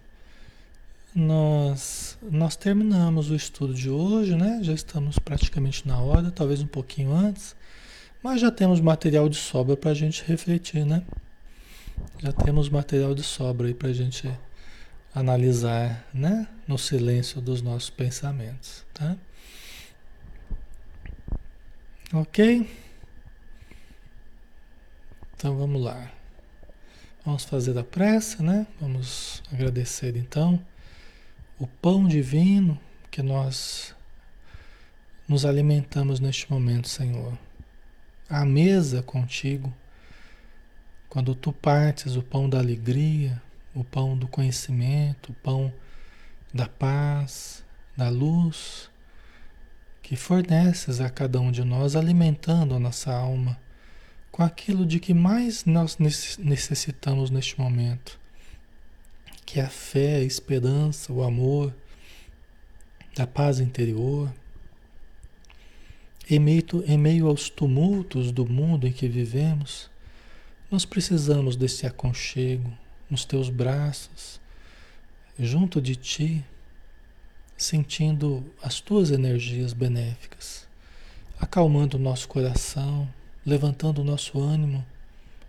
nós 1.15 2.19
nós 2.21 2.55
terminamos 2.55 3.31
o 3.31 3.35
estudo 3.35 3.73
de 3.73 3.89
hoje, 3.89 4.37
né? 4.37 4.59
Já 4.61 4.75
estamos 4.75 5.19
praticamente 5.19 5.89
na 5.89 5.99
hora, 5.99 6.31
talvez 6.31 6.61
um 6.61 6.67
pouquinho 6.67 7.15
antes, 7.15 7.57
mas 8.23 8.43
já 8.43 8.51
temos 8.51 8.79
material 8.79 9.27
de 9.27 9.37
sobra 9.37 9.75
para 9.75 9.93
a 9.93 9.95
gente 9.95 10.23
refletir, 10.27 10.85
né? 10.85 11.03
Já 12.19 12.31
temos 12.31 12.69
material 12.69 13.15
de 13.15 13.23
sobra 13.23 13.69
aí 13.69 13.75
para 13.75 13.89
a 13.89 13.95
gente 13.95 14.31
analisar, 15.15 16.07
né? 16.13 16.47
No 16.69 16.77
silêncio 16.77 17.41
dos 17.41 17.63
nossos 17.63 17.89
pensamentos, 17.89 18.85
tá? 18.93 19.17
Ok? 22.13 22.69
Então 25.35 25.57
vamos 25.57 25.83
lá. 25.83 26.11
Vamos 27.25 27.45
fazer 27.45 27.77
a 27.79 27.85
prece, 27.85 28.43
né? 28.43 28.67
Vamos 28.81 29.43
agradecer 29.53 30.17
então 30.17 30.65
o 31.59 31.67
pão 31.67 32.07
divino 32.07 32.79
que 33.11 33.23
nós 33.23 33.95
nos 35.27 35.47
alimentamos 35.47 36.21
neste 36.21 36.51
momento, 36.51 36.89
Senhor. 36.89 37.39
A 38.29 38.45
mesa 38.45 39.03
contigo, 39.03 39.73
quando 41.09 41.35
tu 41.35 41.53
partes 41.53 42.17
o 42.17 42.23
pão 42.23 42.49
da 42.49 42.59
alegria, 42.59 43.43
o 43.75 43.83
pão 43.83 44.17
do 44.17 44.29
conhecimento, 44.29 45.33
o 45.33 45.35
pão 45.35 45.73
da 46.53 46.69
paz, 46.69 47.65
da 47.97 48.09
luz, 48.09 48.91
que 50.05 50.17
forneces 50.17 51.01
a 51.01 51.09
cada 51.09 51.41
um 51.41 51.51
de 51.51 51.65
nós, 51.65 51.97
alimentando 51.97 52.75
a 52.75 52.79
nossa 52.79 53.11
alma 53.11 53.59
com 54.31 54.43
aquilo 54.43 54.85
de 54.85 55.01
que 55.01 55.15
mais 55.15 55.65
nós 55.65 55.97
necessitamos 55.97 57.31
neste 57.31 57.59
momento, 57.59 58.21
que 59.47 59.59
é 59.59 59.63
a 59.63 59.69
fé, 59.69 60.17
a 60.17 60.23
esperança, 60.23 61.11
o 61.11 61.23
amor, 61.23 61.75
a 63.19 63.27
paz 63.27 63.61
interior. 63.61 64.31
Em 66.29 66.39
meio, 66.39 66.63
em 66.87 66.99
meio 66.99 67.27
aos 67.27 67.49
tumultos 67.49 68.31
do 68.31 68.45
mundo 68.45 68.87
em 68.87 68.93
que 68.93 69.09
vivemos, 69.09 69.91
nós 70.71 70.85
precisamos 70.85 71.57
desse 71.57 71.87
aconchego, 71.87 72.71
nos 73.09 73.25
teus 73.25 73.49
braços, 73.49 74.39
junto 75.39 75.81
de 75.81 75.97
ti, 75.97 76.45
sentindo 77.57 78.45
as 78.63 78.81
tuas 78.81 79.11
energias 79.11 79.73
benéficas, 79.73 80.67
acalmando 81.39 81.97
o 81.97 82.01
nosso 82.01 82.29
coração, 82.29 83.09
levantando 83.45 84.01
o 84.01 84.05
nosso 84.05 84.41
ânimo 84.41 84.85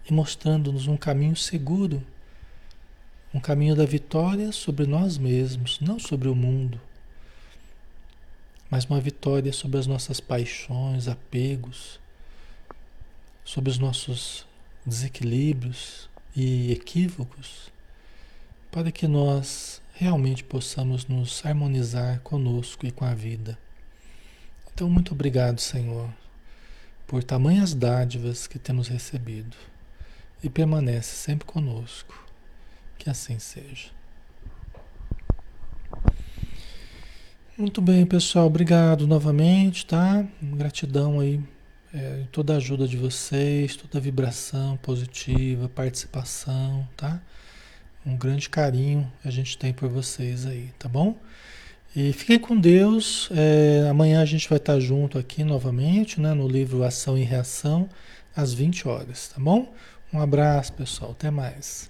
e 0.09 0.13
mostrando-nos 0.13 0.87
um 0.87 0.97
caminho 0.97 1.35
seguro, 1.35 2.03
um 3.33 3.39
caminho 3.39 3.75
da 3.75 3.85
vitória 3.85 4.51
sobre 4.51 4.85
nós 4.85 5.17
mesmos, 5.17 5.79
não 5.79 5.99
sobre 5.99 6.27
o 6.27 6.35
mundo, 6.35 6.79
mas 8.69 8.85
uma 8.85 8.99
vitória 8.99 9.51
sobre 9.51 9.79
as 9.79 9.87
nossas 9.87 10.19
paixões, 10.19 11.07
apegos, 11.07 11.99
sobre 13.43 13.69
os 13.69 13.77
nossos 13.77 14.45
desequilíbrios, 14.85 16.09
e 16.35 16.71
equívocos, 16.71 17.71
para 18.69 18.91
que 18.91 19.07
nós 19.07 19.81
realmente 19.95 20.43
possamos 20.43 21.07
nos 21.07 21.43
harmonizar 21.45 22.19
conosco 22.19 22.85
e 22.85 22.91
com 22.91 23.05
a 23.05 23.13
vida. 23.13 23.57
Então, 24.73 24.89
muito 24.89 25.13
obrigado, 25.13 25.59
Senhor, 25.61 26.09
por 27.07 27.23
tamanhas 27.23 27.73
dádivas 27.73 28.45
que 28.45 28.59
temos 28.59 28.89
recebido 28.89 29.55
e 30.43 30.49
permanece 30.49 31.15
sempre 31.15 31.47
conosco. 31.47 32.23
Que 32.97 33.09
assim 33.09 33.39
seja. 33.39 33.89
Muito 37.57 37.81
bem, 37.81 38.05
pessoal. 38.05 38.47
Obrigado 38.47 39.07
novamente, 39.07 39.85
tá? 39.85 40.25
Gratidão 40.41 41.21
aí 41.21 41.41
é, 41.93 42.25
toda 42.33 42.53
a 42.53 42.57
ajuda 42.57 42.85
de 42.85 42.97
vocês, 42.97 43.77
toda 43.77 43.97
a 43.97 44.01
vibração 44.01 44.75
positiva, 44.77 45.69
participação, 45.69 46.85
tá? 46.97 47.21
Um 48.05 48.15
grande 48.15 48.49
carinho 48.49 49.11
a 49.23 49.31
gente 49.31 49.57
tem 49.57 49.73
por 49.73 49.89
vocês 49.89 50.45
aí, 50.45 50.69
tá 50.77 50.87
bom? 50.87 51.17
E 51.95 52.13
fiquem 52.13 52.37
com 52.37 52.59
Deus. 52.59 53.29
É, 53.31 53.87
amanhã 53.89 54.21
a 54.21 54.25
gente 54.25 54.47
vai 54.49 54.57
estar 54.57 54.79
junto 54.79 55.17
aqui 55.17 55.43
novamente, 55.43 56.19
né? 56.19 56.33
No 56.33 56.47
livro 56.47 56.83
Ação 56.83 57.17
e 57.17 57.23
Reação, 57.23 57.89
às 58.35 58.53
20 58.53 58.87
horas, 58.87 59.29
tá 59.29 59.41
bom? 59.41 59.73
Um 60.13 60.19
abraço, 60.19 60.73
pessoal. 60.73 61.11
Até 61.11 61.31
mais. 61.31 61.89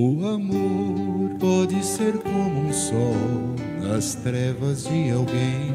O 0.00 0.24
amor 0.24 1.30
pode 1.40 1.84
ser 1.84 2.12
como 2.18 2.68
um 2.68 2.72
sol 2.72 3.16
nas 3.82 4.14
trevas 4.14 4.84
de 4.84 5.10
alguém. 5.10 5.74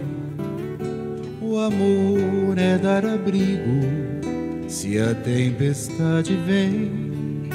O 1.42 1.60
amor 1.60 2.58
é 2.58 2.78
dar 2.78 3.06
abrigo 3.06 4.70
se 4.70 4.98
a 4.98 5.14
tempestade 5.14 6.38
vem. 6.38 7.50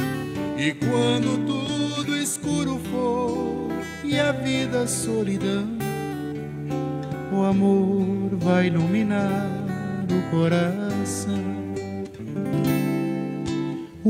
E 0.58 0.74
quando 0.74 1.42
tudo 1.46 2.14
escuro 2.14 2.78
for 2.90 3.70
e 4.04 4.18
a 4.18 4.30
vida 4.32 4.86
solidão, 4.86 5.70
o 7.32 7.44
amor 7.44 8.36
vai 8.36 8.66
iluminar 8.66 9.48
o 10.04 10.30
coração. 10.30 11.37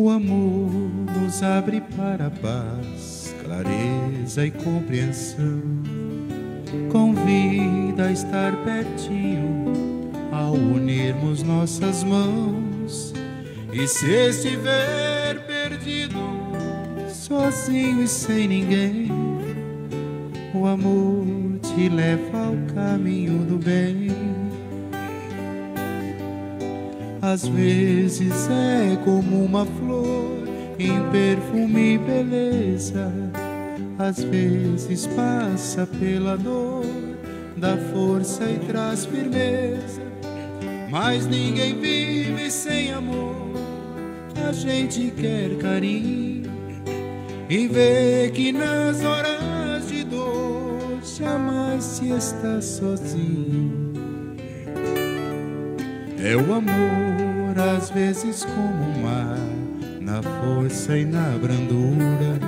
O 0.01 0.11
amor 0.11 0.71
nos 1.19 1.43
abre 1.43 1.81
para 1.81 2.31
paz, 2.31 3.35
clareza 3.43 4.47
e 4.47 4.51
compreensão. 4.53 5.61
Convida 6.89 8.07
a 8.07 8.13
estar 8.13 8.53
pertinho 8.63 10.13
ao 10.31 10.53
unirmos 10.53 11.43
nossas 11.43 12.05
mãos. 12.05 13.13
E 13.73 13.89
se 13.89 14.07
estiver 14.29 15.45
perdido, 15.49 16.21
sozinho 17.09 18.05
e 18.05 18.07
sem 18.07 18.47
ninguém, 18.47 19.09
o 20.55 20.65
amor 20.65 21.27
te 21.75 21.89
leva 21.89 22.39
ao 22.47 22.57
caminho 22.73 23.45
do 23.45 23.59
bem. 23.59 24.38
Às 27.21 27.47
vezes 27.49 28.49
é 28.49 28.97
como 29.05 29.45
uma 29.45 29.67
flor 29.67 30.39
em 30.79 31.11
perfume 31.11 31.95
e 31.95 31.99
beleza, 31.99 33.13
às 33.99 34.23
vezes 34.23 35.07
passa 35.09 35.85
pela 35.87 36.37
dor, 36.37 36.87
dá 37.57 37.77
força 37.93 38.45
e 38.45 38.59
traz 38.61 39.05
firmeza. 39.05 40.01
Mas 40.91 41.27
ninguém 41.27 41.79
vive 41.81 42.51
sem 42.51 42.93
amor, 42.93 43.53
a 44.49 44.53
gente 44.53 45.11
quer 45.11 45.59
carinho 45.59 46.49
e 47.51 47.67
vê 47.67 48.31
que 48.33 48.53
nas 48.53 49.03
horas 49.03 49.89
de 49.89 50.05
dor 50.05 51.01
jamais 51.03 51.83
se 51.83 52.11
está 52.11 52.61
sozinho. 52.61 53.78
É 56.21 56.35
o 56.37 56.53
amor 56.53 57.59
às 57.77 57.91
vezes 57.91 58.45
como 58.45 58.85
o 58.85 59.03
mar, 59.03 59.39
na 60.01 60.21
força 60.21 60.97
e 60.99 61.05
na 61.05 61.39
brandura, 61.41 62.39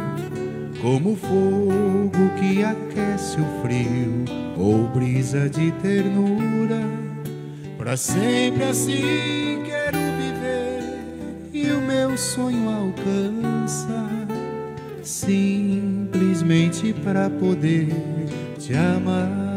como 0.82 1.14
fogo 1.14 2.30
que 2.38 2.64
aquece 2.64 3.38
o 3.40 3.62
frio, 3.62 4.24
ou 4.56 4.88
brisa 4.88 5.48
de 5.48 5.70
ternura. 5.72 6.80
Para 7.78 7.96
sempre 7.96 8.64
assim 8.64 9.62
quero 9.64 9.98
viver 9.98 11.00
e 11.52 11.70
o 11.70 11.80
meu 11.80 12.18
sonho 12.18 12.68
alcança, 12.68 14.06
simplesmente 15.02 16.92
para 17.04 17.30
poder 17.30 17.88
te 18.58 18.74
amar. 18.74 19.49